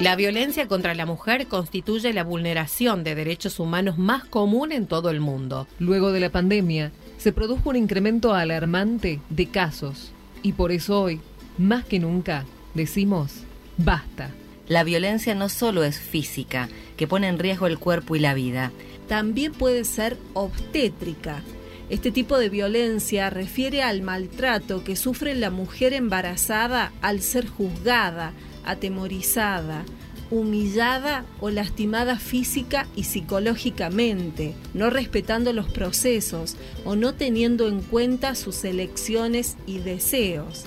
[0.00, 5.10] La violencia contra la mujer constituye la vulneración de derechos humanos más común en todo
[5.10, 5.66] el mundo.
[5.80, 10.12] Luego de la pandemia, se produjo un incremento alarmante de casos
[10.42, 11.20] y por eso hoy,
[11.58, 13.42] más que nunca, decimos,
[13.76, 14.30] basta.
[14.68, 18.72] La violencia no solo es física, que pone en riesgo el cuerpo y la vida.
[19.08, 21.42] También puede ser obstétrica.
[21.90, 28.32] Este tipo de violencia refiere al maltrato que sufre la mujer embarazada al ser juzgada,
[28.64, 29.84] atemorizada,
[30.30, 38.34] humillada o lastimada física y psicológicamente, no respetando los procesos o no teniendo en cuenta
[38.34, 40.64] sus elecciones y deseos.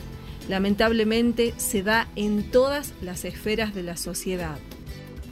[0.47, 4.59] Lamentablemente se da en todas las esferas de la sociedad.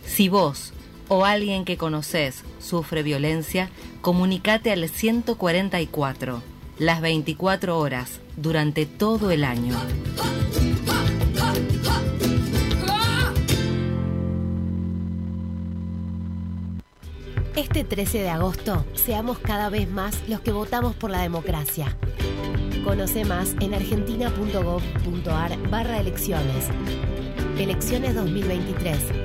[0.06, 0.74] Si vos
[1.08, 3.70] o alguien que conoces sufre violencia,
[4.02, 6.42] comunicate al 144,
[6.80, 9.76] las 24 horas, durante todo el año.
[17.56, 21.98] Este 13 de agosto, seamos cada vez más los que votamos por la democracia.
[22.84, 26.68] Conoce más en argentina.gov.ar barra elecciones.
[27.58, 29.25] Elecciones 2023.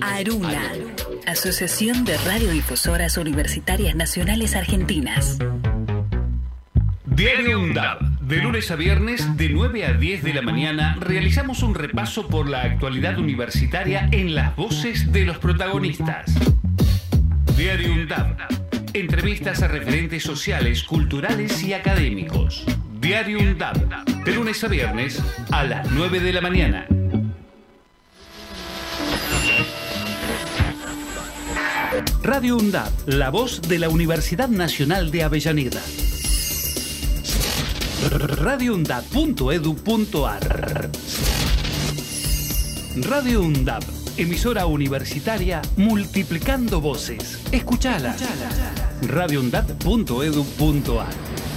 [0.00, 0.72] Aruna,
[1.26, 5.38] Asociación de Radiodifusoras Universitarias Nacionales Argentinas.
[7.04, 8.18] Diario UNDAB.
[8.20, 12.48] De lunes a viernes, de 9 a 10 de la mañana, realizamos un repaso por
[12.48, 16.34] la actualidad universitaria en las voces de los protagonistas.
[17.56, 18.36] Diario UNDAB.
[18.92, 22.64] Entrevistas a referentes sociales, culturales y académicos.
[23.00, 24.04] Diario UNDAB.
[24.24, 26.86] De lunes a viernes a las 9 de la mañana.
[32.28, 35.80] Radio UNDAP, la voz de la Universidad Nacional de Avellaneda.
[38.10, 40.90] radioundab.edu.ar
[42.96, 43.82] Radio UNDAP,
[44.18, 47.40] emisora universitaria multiplicando voces.
[47.50, 48.14] Escuchala.
[49.00, 51.47] radioundab.edu.ar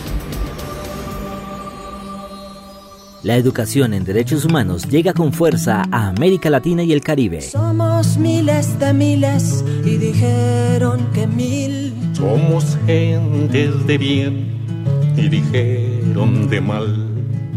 [3.24, 7.42] La educación en derechos humanos llega con fuerza a América Latina y el Caribe.
[7.42, 11.94] Somos miles de miles y dijeron que mil.
[12.14, 14.58] Somos gentes de bien
[15.16, 17.08] y dijeron de mal.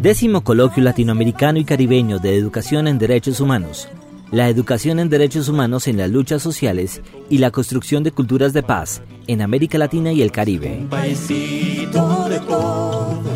[0.03, 3.89] Décimo Coloquio Latinoamericano y Caribeño de Educación en Derechos Humanos.
[4.31, 7.01] La educación en derechos humanos en las luchas sociales
[7.31, 10.81] y la construcción de culturas de paz en América Latina y el Caribe.
[10.83, 13.34] Un paisito de todos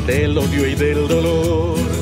[0.06, 2.01] del odio y del dolor.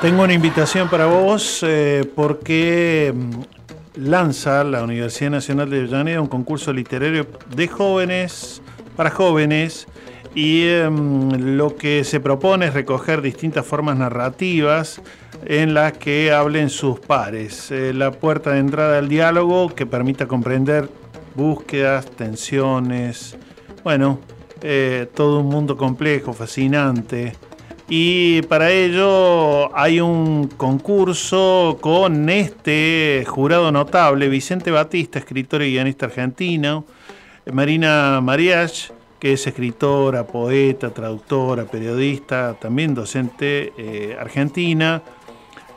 [0.00, 6.26] Tengo una invitación para vos eh, porque mm, lanza la Universidad Nacional de Avellaneda un
[6.26, 8.60] concurso literario de jóvenes,
[8.94, 9.88] para jóvenes,
[10.34, 15.00] y em, lo que se propone es recoger distintas formas narrativas
[15.46, 17.70] en las que hablen sus pares.
[17.70, 20.90] Eh, la puerta de entrada al diálogo que permita comprender
[21.34, 23.38] búsquedas, tensiones,
[23.82, 24.20] bueno,
[24.60, 27.32] eh, todo un mundo complejo, fascinante.
[27.88, 36.06] Y para ello hay un concurso con este jurado notable, Vicente Batista, escritor y guionista
[36.06, 36.84] argentino,
[37.52, 38.90] Marina Mariach,
[39.20, 45.02] que es escritora, poeta, traductora, periodista, también docente eh, argentina,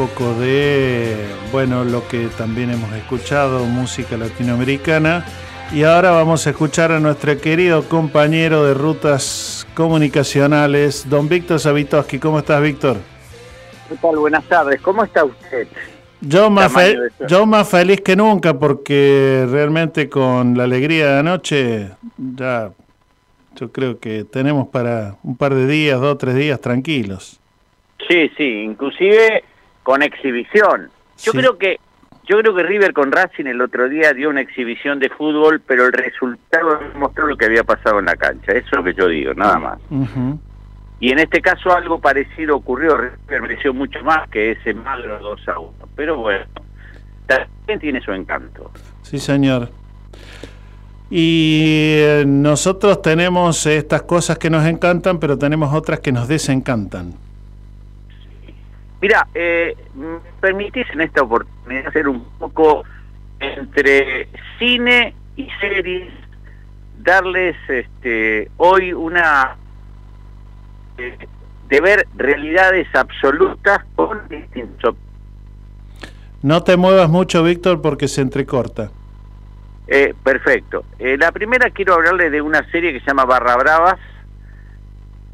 [0.07, 1.17] poco de,
[1.51, 5.25] bueno, lo que también hemos escuchado, música latinoamericana.
[5.73, 12.19] Y ahora vamos a escuchar a nuestro querido compañero de rutas comunicacionales, don Víctor Savitoski.
[12.19, 12.99] ¿Cómo estás, Víctor?
[13.89, 14.17] ¿Qué tal?
[14.17, 14.79] Buenas tardes.
[14.83, 15.69] ¿Cómo está usted?
[16.21, 21.89] Yo más, fe- yo más feliz que nunca porque realmente con la alegría de anoche
[22.19, 22.71] ya
[23.57, 27.41] yo creo que tenemos para un par de días, dos o tres días tranquilos.
[28.07, 29.45] Sí, sí, inclusive
[29.85, 30.91] con exhibición.
[31.19, 31.39] Yo Sí.
[31.39, 31.79] creo que
[32.27, 35.85] yo creo que River con Racing el otro día dio una exhibición de fútbol, pero
[35.85, 38.53] el resultado mostró lo que había pasado en la cancha.
[38.53, 39.79] Eso es lo que yo digo, nada más.
[41.01, 42.97] Y en este caso algo parecido ocurrió.
[42.97, 45.73] River mereció mucho más que ese magro 2 a 1.
[45.95, 46.47] Pero bueno,
[47.27, 48.71] también tiene su encanto.
[49.03, 49.69] Sí, señor.
[51.11, 57.13] Y eh, nosotros tenemos estas cosas que nos encantan, pero tenemos otras que nos desencantan.
[59.05, 62.85] Mira, eh, ¿me permitís en esta oportunidad hacer un poco
[63.39, 64.29] entre
[64.59, 66.11] cine y series,
[67.03, 69.59] darles este, hoy una
[70.97, 71.19] eh,
[71.69, 74.97] de ver realidades absolutas con distintos.
[76.41, 78.91] No te muevas mucho, Víctor, porque se entrecorta.
[79.87, 80.87] Eh, perfecto.
[80.99, 84.01] Eh, la primera quiero hablarle de una serie que se llama Barra Bravas,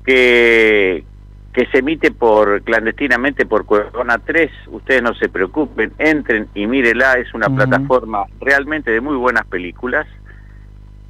[0.05, 1.05] que,
[1.53, 4.51] que se emite por clandestinamente por Cuevana 3.
[4.69, 7.15] Ustedes no se preocupen, entren y mírela.
[7.15, 10.07] Es una plataforma realmente de muy buenas películas.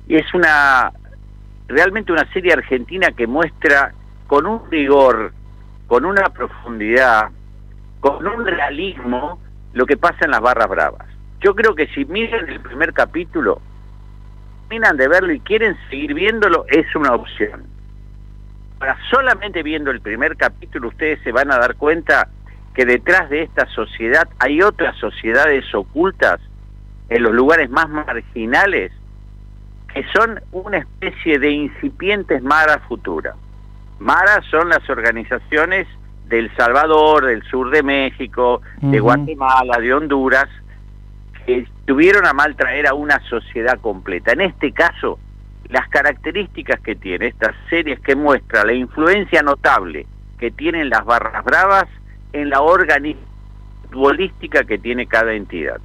[0.08, 0.92] Y es una
[1.68, 3.92] realmente una serie argentina que muestra
[4.26, 5.32] con un rigor,
[5.86, 7.30] con una profundidad,
[8.00, 9.38] con un realismo
[9.72, 11.06] lo que pasa en las barras bravas.
[11.40, 13.60] Yo creo que si miran el primer capítulo,
[14.68, 17.69] terminan de verlo y quieren seguir viéndolo, es una opción.
[18.80, 22.28] Ahora, solamente viendo el primer capítulo, ustedes se van a dar cuenta
[22.74, 26.40] que detrás de esta sociedad hay otras sociedades ocultas
[27.10, 28.92] en los lugares más marginales
[29.92, 33.34] que son una especie de incipientes maras futuras.
[33.98, 35.86] Maras son las organizaciones
[36.26, 39.00] del Salvador, del sur de México, de.
[39.00, 40.48] Guatemala, de Honduras,
[41.44, 44.32] que tuvieron a mal traer a una sociedad completa.
[44.32, 45.18] En este caso,
[45.70, 50.06] las características que tiene estas series que muestra la influencia notable
[50.38, 51.86] que tienen las barras bravas
[52.32, 53.30] en la organización
[53.90, 55.80] futbolística que tiene cada entidad.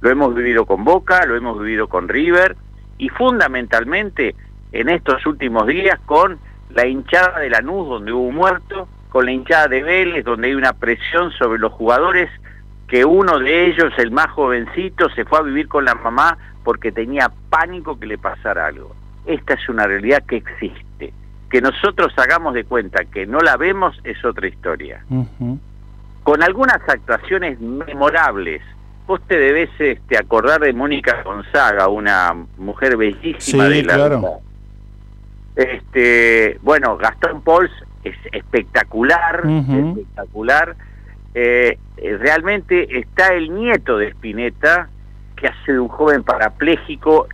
[0.00, 2.56] Lo hemos vivido con Boca, lo hemos vivido con River
[2.98, 4.34] y fundamentalmente
[4.72, 6.38] en estos últimos días con
[6.70, 10.54] la hinchada de Lanús donde hubo un muerto, con la hinchada de Vélez, donde hay
[10.54, 12.30] una presión sobre los jugadores,
[12.88, 16.90] que uno de ellos, el más jovencito, se fue a vivir con la mamá porque
[16.90, 18.92] tenía pánico que le pasara algo.
[19.24, 21.12] Esta es una realidad que existe.
[21.48, 25.04] Que nosotros hagamos de cuenta que no la vemos es otra historia.
[26.24, 28.62] Con algunas actuaciones memorables,
[29.06, 34.40] vos te debes este, acordar de Mónica Gonzaga, una mujer bellísima Sí, de la claro.
[35.54, 37.70] este, bueno, Gastón Pauls
[38.02, 40.74] es espectacular, espectacular.
[41.32, 44.88] Eh, eh, realmente está el nieto de Spinetta,
[45.36, 47.28] que hace de un joven parapléjico,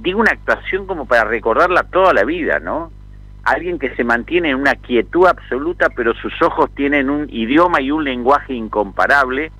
[0.00, 2.90] digo una actuación como para recordarla toda la vida, ¿no?
[3.44, 7.92] Alguien que se mantiene en una quietud absoluta, pero sus ojos tienen un idioma y
[7.92, 9.52] un lenguaje incomparable.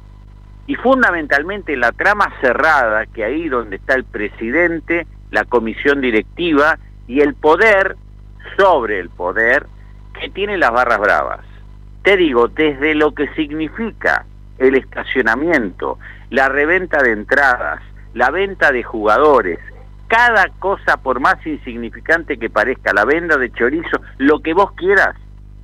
[0.66, 7.20] Y fundamentalmente la trama cerrada, que ahí donde está el presidente, la comisión directiva y
[7.20, 7.96] el poder
[8.56, 9.66] sobre el poder
[10.18, 11.40] que tiene las barras bravas.
[12.02, 14.24] Te digo, desde lo que significa
[14.58, 15.98] el estacionamiento,
[16.30, 17.82] la reventa de entradas,
[18.14, 19.58] la venta de jugadores,
[20.08, 25.16] cada cosa por más insignificante que parezca, la venda de chorizo, lo que vos quieras,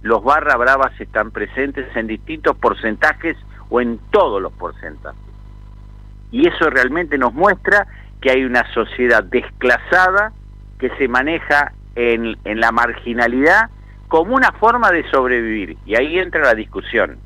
[0.03, 3.37] los barra bravas están presentes en distintos porcentajes
[3.71, 5.21] o en todos los porcentajes.
[6.31, 7.87] Y eso realmente nos muestra
[8.21, 10.33] que hay una sociedad desclasada
[10.79, 13.71] que se maneja en, en la marginalidad
[14.09, 15.77] como una forma de sobrevivir.
[15.87, 17.19] Y ahí entra la discusión.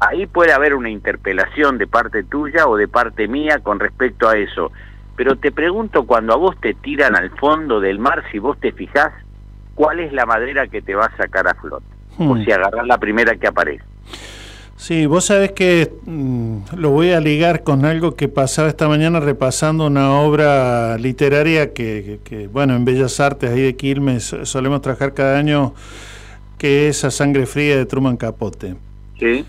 [0.00, 4.36] Ahí puede haber una interpelación de parte tuya o de parte mía con respecto a
[4.36, 4.70] eso.
[5.16, 8.72] Pero te pregunto, cuando a vos te tiran al fondo del mar, si vos te
[8.72, 9.12] fijás,
[9.74, 11.86] ¿cuál es la madera que te va a sacar a flote?
[12.18, 12.44] O Hmm.
[12.44, 13.84] si agarrás la primera que aparece.
[14.76, 19.20] Sí, vos sabés que mm, lo voy a ligar con algo que pasaba esta mañana
[19.20, 24.82] repasando una obra literaria que, que- que, bueno, en Bellas Artes, ahí de Quilmes, solemos
[24.82, 25.72] trabajar cada año,
[26.58, 28.74] que es A Sangre Fría de Truman Capote.
[29.18, 29.46] Sí.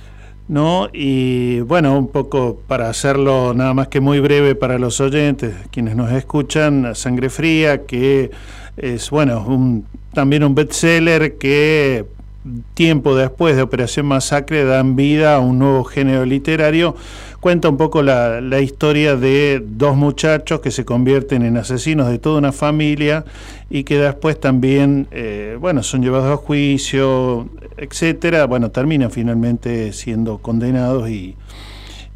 [0.47, 0.89] ¿No?
[0.93, 5.95] Y bueno, un poco para hacerlo nada más que muy breve para los oyentes, quienes
[5.95, 8.31] nos escuchan, Sangre Fría, que
[8.77, 12.05] es, bueno, un, también un bestseller que
[12.73, 16.95] tiempo después de Operación Masacre dan vida a un nuevo género literario.
[17.39, 22.39] Cuenta un poco la, historia de dos muchachos que se convierten en asesinos de toda
[22.39, 23.25] una familia
[23.69, 27.47] y que después también, eh, bueno, son llevados a juicio,
[27.77, 28.45] etcétera.
[28.45, 31.35] Bueno, terminan finalmente siendo condenados y,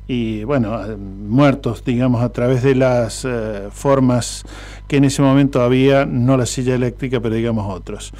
[0.07, 4.43] y bueno, muertos, digamos, a través de las eh, formas
[4.87, 8.11] que en ese momento había, no la silla eléctrica, pero digamos otros.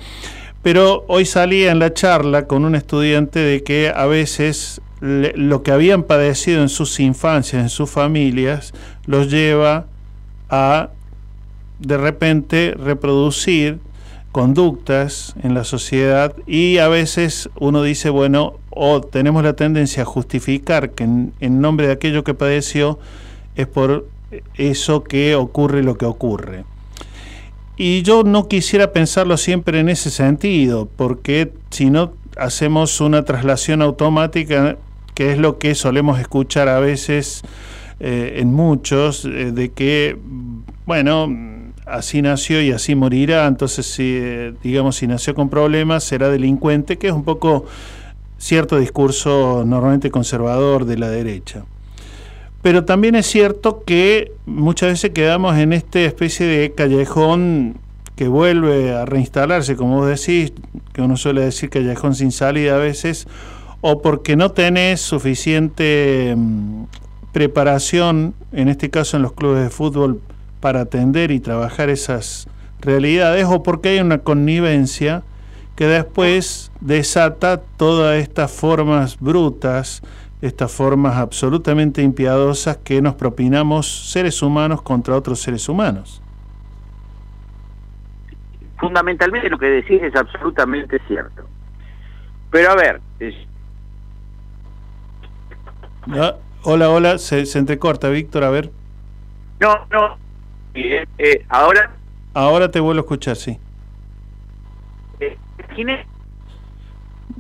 [0.62, 5.72] Pero hoy salía en la charla con un estudiante de que a veces lo que
[5.72, 8.74] habían padecido en sus infancias, en sus familias,
[9.06, 9.88] los lleva
[10.50, 10.90] a
[11.80, 13.80] de repente reproducir
[14.32, 20.06] conductas en la sociedad y a veces uno dice, bueno, o tenemos la tendencia a
[20.06, 23.00] justificar que en nombre de aquello que padeció
[23.56, 24.08] es por
[24.56, 26.64] eso que ocurre lo que ocurre.
[27.78, 33.82] Y yo no quisiera pensarlo siempre en ese sentido, porque si no hacemos una traslación
[33.82, 34.78] automática,
[35.22, 37.44] que es lo que solemos escuchar a veces
[38.00, 40.18] eh, en muchos, eh, de que,
[40.88, 41.30] bueno,
[41.86, 46.98] así nació y así morirá, entonces si, eh, digamos, si nació con problemas, será delincuente,
[46.98, 47.68] que es un poco
[48.40, 51.66] cierto discurso normalmente conservador de la derecha.
[52.64, 57.78] Pero también es cierto que muchas veces quedamos en esta especie de callejón
[58.16, 60.52] que vuelve a reinstalarse, como vos decís,
[60.94, 63.28] que uno suele decir callejón sin salida a veces,
[63.82, 66.84] o porque no tenés suficiente mm,
[67.34, 70.22] preparación, en este caso en los clubes de fútbol,
[70.60, 72.48] para atender y trabajar esas
[72.80, 75.24] realidades, o porque hay una connivencia
[75.76, 80.04] que después desata todas estas formas brutas,
[80.42, 86.22] estas formas absolutamente impiadosas que nos propinamos seres humanos contra otros seres humanos.
[88.80, 91.44] Fundamentalmente lo que decís es absolutamente cierto.
[92.50, 93.02] Pero a ver,
[96.10, 98.72] Ah, hola, hola, se, se entrecorta, Víctor, a ver.
[99.60, 100.18] no, no,
[100.74, 101.92] eh, eh, ahora,
[102.34, 103.60] Ahora te vuelvo a escuchar, sí.
[105.20, 105.38] eh,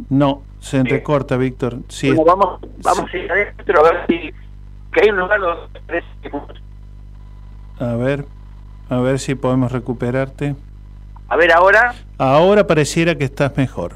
[0.09, 1.77] No, se entrecorta, Víctor.
[1.87, 4.33] Sí, bueno, vamos, vamos a ir adentro a ver si
[4.91, 6.03] que hay un lugar donde
[7.79, 8.25] a ver,
[8.89, 10.55] a ver si podemos recuperarte.
[11.29, 13.93] A ver ahora, Ahora pareciera que estás mejor.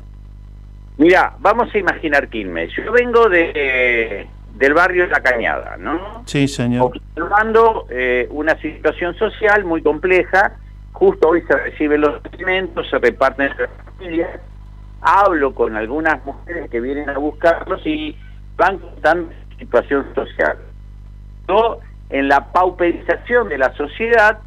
[0.98, 2.72] mira, vamos a imaginar Quilmes.
[2.76, 6.24] Yo vengo de del barrio de La Cañada, ¿no?
[6.26, 6.86] Sí, señor.
[6.86, 10.54] observando eh, una situación social muy compleja.
[10.94, 14.40] Justo hoy se reciben los alimentos, se reparten entre las familias.
[15.02, 18.18] hablo con algunas mujeres que vienen a buscarlos y
[18.56, 19.30] van contando
[19.60, 20.58] situación social.
[21.48, 21.78] No,
[22.10, 24.40] en la pauperización de la sociedad,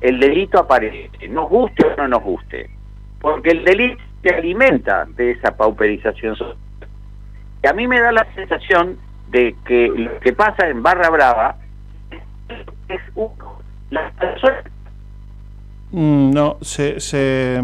[0.00, 2.70] el delito aparece, nos guste o no nos guste,
[3.20, 6.56] porque el delito se alimenta de esa pauperización social.
[7.62, 8.98] Y a mí me da la sensación
[9.30, 11.56] de que lo que pasa en Barra Brava
[12.88, 13.58] es uno,
[13.90, 14.64] las personas
[15.90, 17.62] Mm, no, se, se,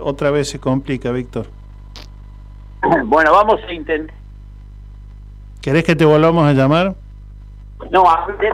[0.00, 1.46] otra vez se complica, Víctor.
[3.06, 4.14] Bueno, vamos a intentar.
[5.60, 6.94] ¿Querés que te volvamos a llamar?
[7.90, 8.04] No,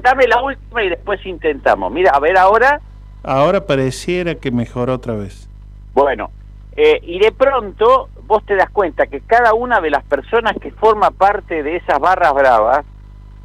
[0.02, 1.92] dame la última y después intentamos.
[1.92, 2.80] Mira, a ver ahora.
[3.22, 5.48] Ahora pareciera que mejoró otra vez.
[5.92, 6.30] Bueno,
[6.76, 10.70] eh, y de pronto vos te das cuenta que cada una de las personas que
[10.70, 12.84] forma parte de esas barras bravas,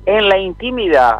[0.05, 1.19] en la intimidad,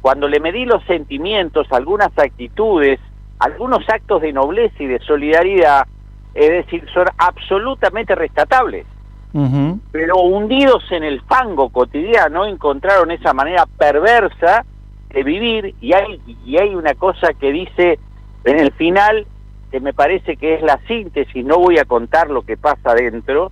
[0.00, 3.00] cuando le medí los sentimientos, algunas actitudes,
[3.38, 5.86] algunos actos de nobleza y de solidaridad,
[6.34, 8.86] es decir, son absolutamente rescatables.
[9.32, 9.80] Ujú.
[9.92, 14.64] pero hundidos en el fango cotidiano encontraron esa manera perversa
[15.10, 17.98] de vivir y hay y hay una cosa que dice
[18.44, 19.26] en el final
[19.70, 23.50] que me parece que es la síntesis no voy a contar lo que pasa adentro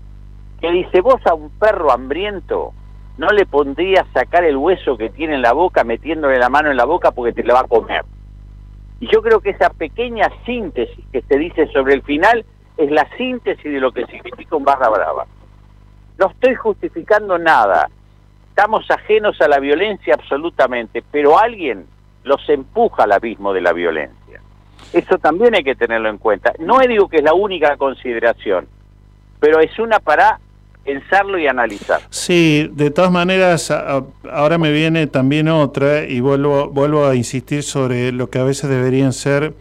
[0.61, 2.73] que dice vos a un perro hambriento
[3.19, 6.77] no le pondrías sacar el hueso que tiene en la boca metiéndole la mano en
[6.77, 8.05] la boca porque te lo va a comer
[9.01, 12.45] y yo creo que esa pequeña síntesis que se dice sobre el final
[12.77, 15.27] es la síntesis de lo que significa un barra brava
[16.19, 17.89] no estoy justificando nada.
[18.49, 21.87] Estamos ajenos a la violencia absolutamente, pero alguien
[22.23, 24.24] los empuja al abismo de la violencia.
[24.93, 26.53] Eso también hay que tenerlo en cuenta.
[26.59, 28.67] No digo que es la única consideración,
[29.41, 30.39] pero es una para
[30.85, 32.01] pensarlo y analizar.
[32.11, 33.71] Sí, de todas maneras,
[34.31, 38.69] ahora me viene también otra y vuelvo, vuelvo a insistir sobre lo que a veces
[38.69, 39.55] deberían ser,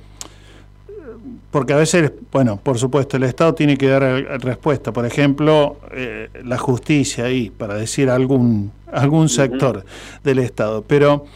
[1.49, 4.01] porque a veces, bueno, por supuesto, el Estado tiene que dar
[4.41, 4.91] respuesta.
[4.91, 9.85] Por ejemplo, eh, la justicia ahí, para decir algún, algún sector
[10.23, 10.83] del Estado.
[10.87, 11.27] Pero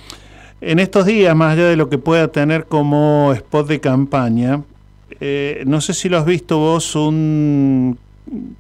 [0.62, 4.64] en estos días, más allá de lo que pueda tener como spot de campaña,
[5.20, 7.98] eh, no sé si lo has visto vos, un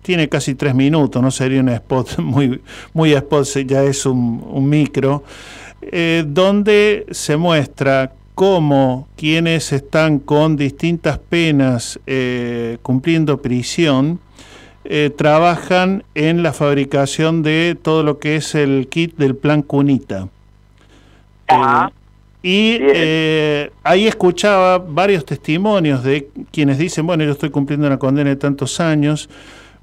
[0.01, 2.61] tiene casi tres minutos, no sería un spot muy,
[2.93, 5.23] muy spot, ya es un, micro,
[5.81, 14.19] eh, donde se muestra cómo quienes están con distintas penas eh, cumpliendo prisión,
[15.17, 20.29] trabajan en la fabricación de todo lo que es el kit del plan Cunita.
[21.47, 21.89] Eh,
[22.43, 28.29] y eh, ahí escuchaba varios testimonios de quienes dicen, bueno, yo estoy cumpliendo una condena
[28.29, 29.29] de tantos años,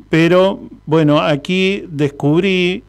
[0.09, 2.85] pero bueno, aquí descubrí,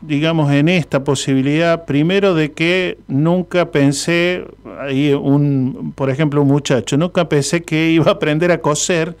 [0.00, 4.44] digamos, en esta posibilidad, primero de que nunca pensé,
[4.80, 9.16] ahí un, por ejemplo, un muchacho, nunca pensé que iba a aprender a coser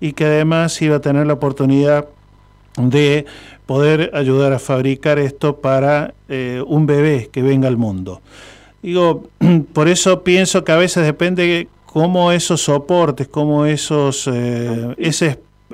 [0.00, 2.06] y que además iba a tener la oportunidad
[2.76, 3.24] de
[3.68, 8.22] poder ayudar a fabricar esto para eh, un bebé que venga al mundo.
[8.82, 9.28] Digo,
[9.74, 14.94] por eso pienso que a veces depende cómo esos soportes, cómo esos, eh,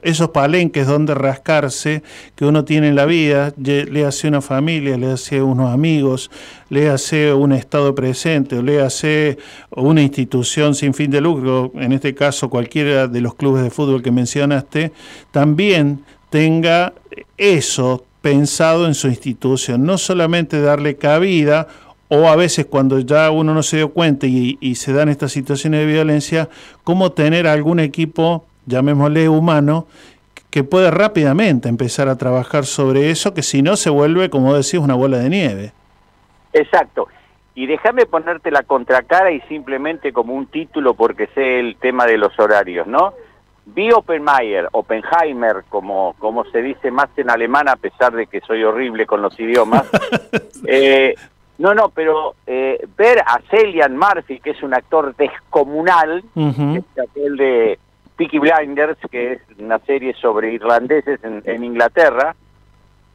[0.03, 2.03] esos palenques donde rascarse
[2.35, 6.33] que uno tiene en la vida, le hace una familia, le hace unos amigos,
[6.71, 9.39] le hace un estado presente, le hace
[9.71, 14.03] una institución sin fin de lucro, en este caso cualquiera de los clubes de fútbol
[14.03, 14.91] que mencionaste,
[15.31, 16.01] también
[16.35, 16.95] tenga
[17.39, 21.69] eso pensado en su institución, no solamente darle cabida
[22.09, 25.31] o a veces cuando ya uno no se dio cuenta y, y se dan estas
[25.31, 26.49] situaciones de violencia,
[26.83, 29.87] cómo tener algún equipo, llamémosle humano,
[30.51, 34.75] que pueda rápidamente empezar a trabajar sobre eso, que si no se vuelve, como decís,
[34.75, 35.73] una bola de nieve.
[36.53, 37.07] Exacto.
[37.55, 42.19] Y déjame ponerte la contracara y simplemente como un título porque sé el tema de
[42.19, 43.15] los horarios, ¿no?
[43.67, 48.63] Vi Oppenheimer, Oppenheimer, como, como se dice más en alemán, a pesar de que soy
[48.63, 49.89] horrible con los idiomas.
[50.67, 51.15] Eh,
[51.59, 56.77] no, no, pero eh, ver a Cillian Murphy, que es un actor descomunal, Ujú.
[56.77, 57.79] es aquel de
[58.17, 62.35] Peaky Blinders, que es una serie sobre irlandeses en, en Inglaterra,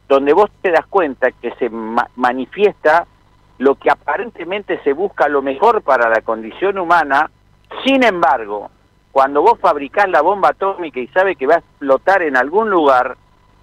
[0.08, 3.06] donde vos te das cuenta que se ma- manifiesta
[3.58, 7.30] lo que aparentemente se busca lo mejor para la condición humana,
[7.84, 8.70] sin embargo,
[9.12, 13.16] cuando vos fabricás la bomba atómica y sabes que va a explotar en algún lugar,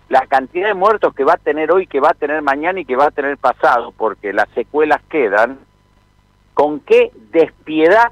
[0.09, 2.85] la cantidad de muertos que va a tener hoy, que va a tener mañana y
[2.85, 5.59] que va a tener pasado, porque las secuelas quedan,
[6.53, 8.11] con qué despiedad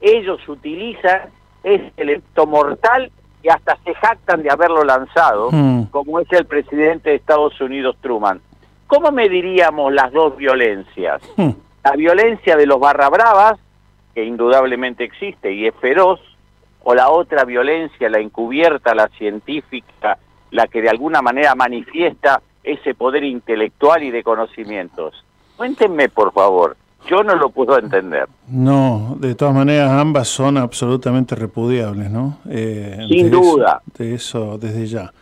[0.00, 1.22] ellos utilizan
[1.62, 3.10] ese elemento mortal
[3.42, 5.84] y hasta se jactan de haberlo lanzado, Mm.
[5.90, 8.40] como es el presidente de Estados Unidos, Truman.
[8.86, 11.22] ¿Cómo mediríamos las dos violencias?
[11.84, 13.58] La violencia de los barra bravas,
[14.14, 16.20] que indudablemente existe y es feroz,
[16.84, 20.18] o la otra violencia, la encubierta, la científica
[20.52, 25.24] la que de alguna manera manifiesta ese poder intelectual y de conocimientos.
[25.56, 26.76] Cuéntenme, por favor.
[27.08, 28.28] Yo no lo puedo entender.
[28.46, 32.38] No, de todas maneras ambas son absolutamente repudiables, ¿no?
[32.48, 33.82] Eh, Sin duda.
[33.86, 35.12] Eso, de eso desde ya.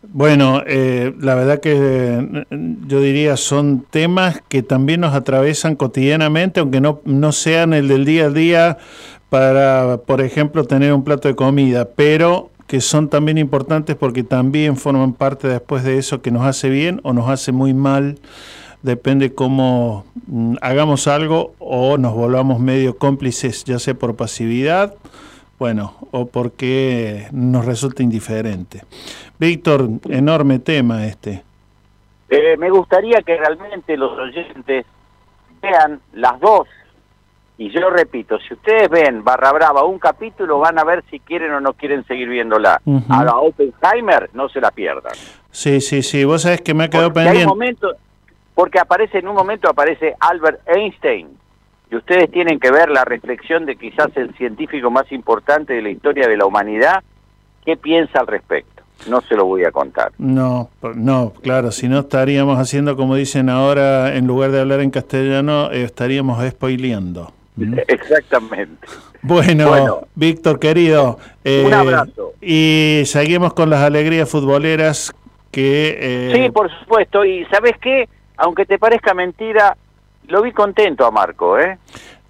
[0.00, 2.44] Bueno, eh, la verdad que eh,
[2.86, 8.06] yo diría son temas que también nos atravesan cotidianamente, aunque no, no sean el del
[8.06, 8.78] día a día
[9.30, 14.76] para, por ejemplo, tener un plato de comida, pero que son también importantes porque también
[14.76, 18.18] forman parte después de eso que nos hace bien o nos hace muy mal,
[18.82, 24.94] depende cómo mm, hagamos algo o nos volvamos medio cómplices, ya sea por pasividad,
[25.58, 28.82] bueno, o porque nos resulta indiferente.
[29.38, 31.42] Víctor, enorme tema este.
[32.28, 34.84] Eh, me gustaría que realmente los oyentes
[35.62, 36.68] vean las dos.
[37.60, 41.52] Y yo repito, si ustedes ven Barra Brava un capítulo, van a ver si quieren
[41.52, 42.80] o no quieren seguir viéndola.
[43.08, 45.12] A la Oppenheimer no se la pierdan.
[45.50, 47.48] Sí, sí, sí, vos sabés que me ha quedado Porque hay pendiente.
[47.48, 47.96] momentos,
[48.54, 51.28] porque aparece en un momento aparece Albert Einstein.
[51.90, 55.90] Y ustedes tienen que ver la reflexión de quizás el científico más importante de la
[55.90, 57.02] historia de la humanidad,
[57.64, 58.84] qué piensa al respecto.
[59.08, 60.12] No se lo voy a contar.
[60.18, 64.90] No, no, claro, si no estaríamos haciendo como dicen ahora, en lugar de hablar en
[64.90, 67.32] castellano, eh, estaríamos spoileando.
[67.88, 68.86] Exactamente.
[69.22, 70.00] Bueno, Bueno.
[70.14, 72.32] Víctor querido, eh, Un abrazo.
[72.40, 75.12] Y seguimos con las alegrías futboleras
[75.50, 75.96] que...
[76.00, 77.24] eh, Sí, por supuesto.
[77.24, 78.08] Y ¿sabes qué?
[78.36, 79.76] Aunque te parezca mentira,
[80.28, 81.78] lo vi contento a Marco, ¿eh?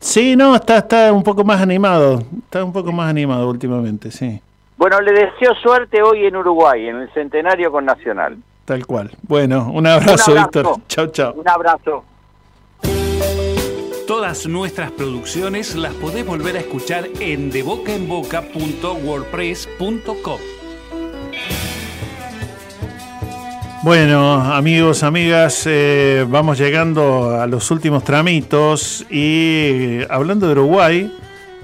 [0.00, 4.40] sí, no, está, está un poco más animado, está un poco más animado últimamente, sí,
[4.76, 8.38] Bueno, le deseo suerte hoy en Uruguay, en el centenario con Nacional.
[8.64, 9.10] tal cual.
[9.22, 10.60] Bueno, un abrazo, Un abrazo.
[10.62, 10.76] Víctor.
[10.88, 11.32] Chao, chao.
[11.34, 12.04] Un abrazo.
[14.08, 20.40] Todas nuestras producciones las podés volver a escuchar en debocaenboca.wordpress.com.
[23.82, 31.14] Bueno, amigos, amigas, eh, vamos llegando a los últimos tramitos y eh, hablando de Uruguay,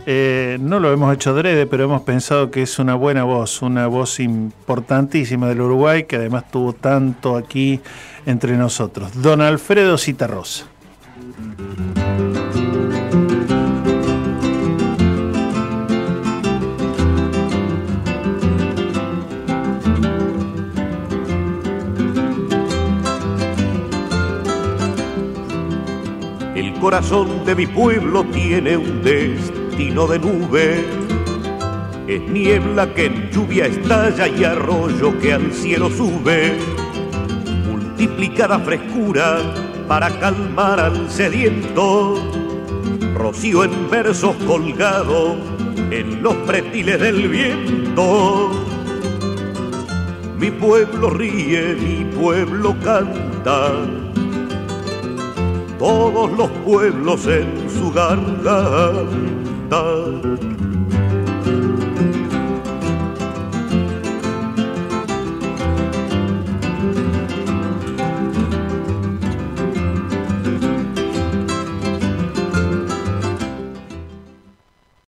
[0.04, 3.86] eh, no lo hemos hecho adrede, pero hemos pensado que es una buena voz, una
[3.86, 7.80] voz importantísima del Uruguay que además tuvo tanto aquí
[8.26, 9.22] entre nosotros.
[9.22, 10.73] Don Alfredo Citarrosa.
[11.16, 11.22] El
[26.80, 30.84] corazón de mi pueblo tiene un destino de nube.
[32.08, 36.58] Es niebla que en lluvia estalla y arroyo que al cielo sube.
[37.70, 39.38] Multiplicada frescura
[39.88, 42.14] para calmar al sediento.
[43.14, 45.36] Rocío en versos colgado
[45.90, 48.50] en los pretiles del viento.
[50.38, 53.72] Mi pueblo ríe, mi pueblo canta
[55.78, 59.04] todos los pueblos en su garganta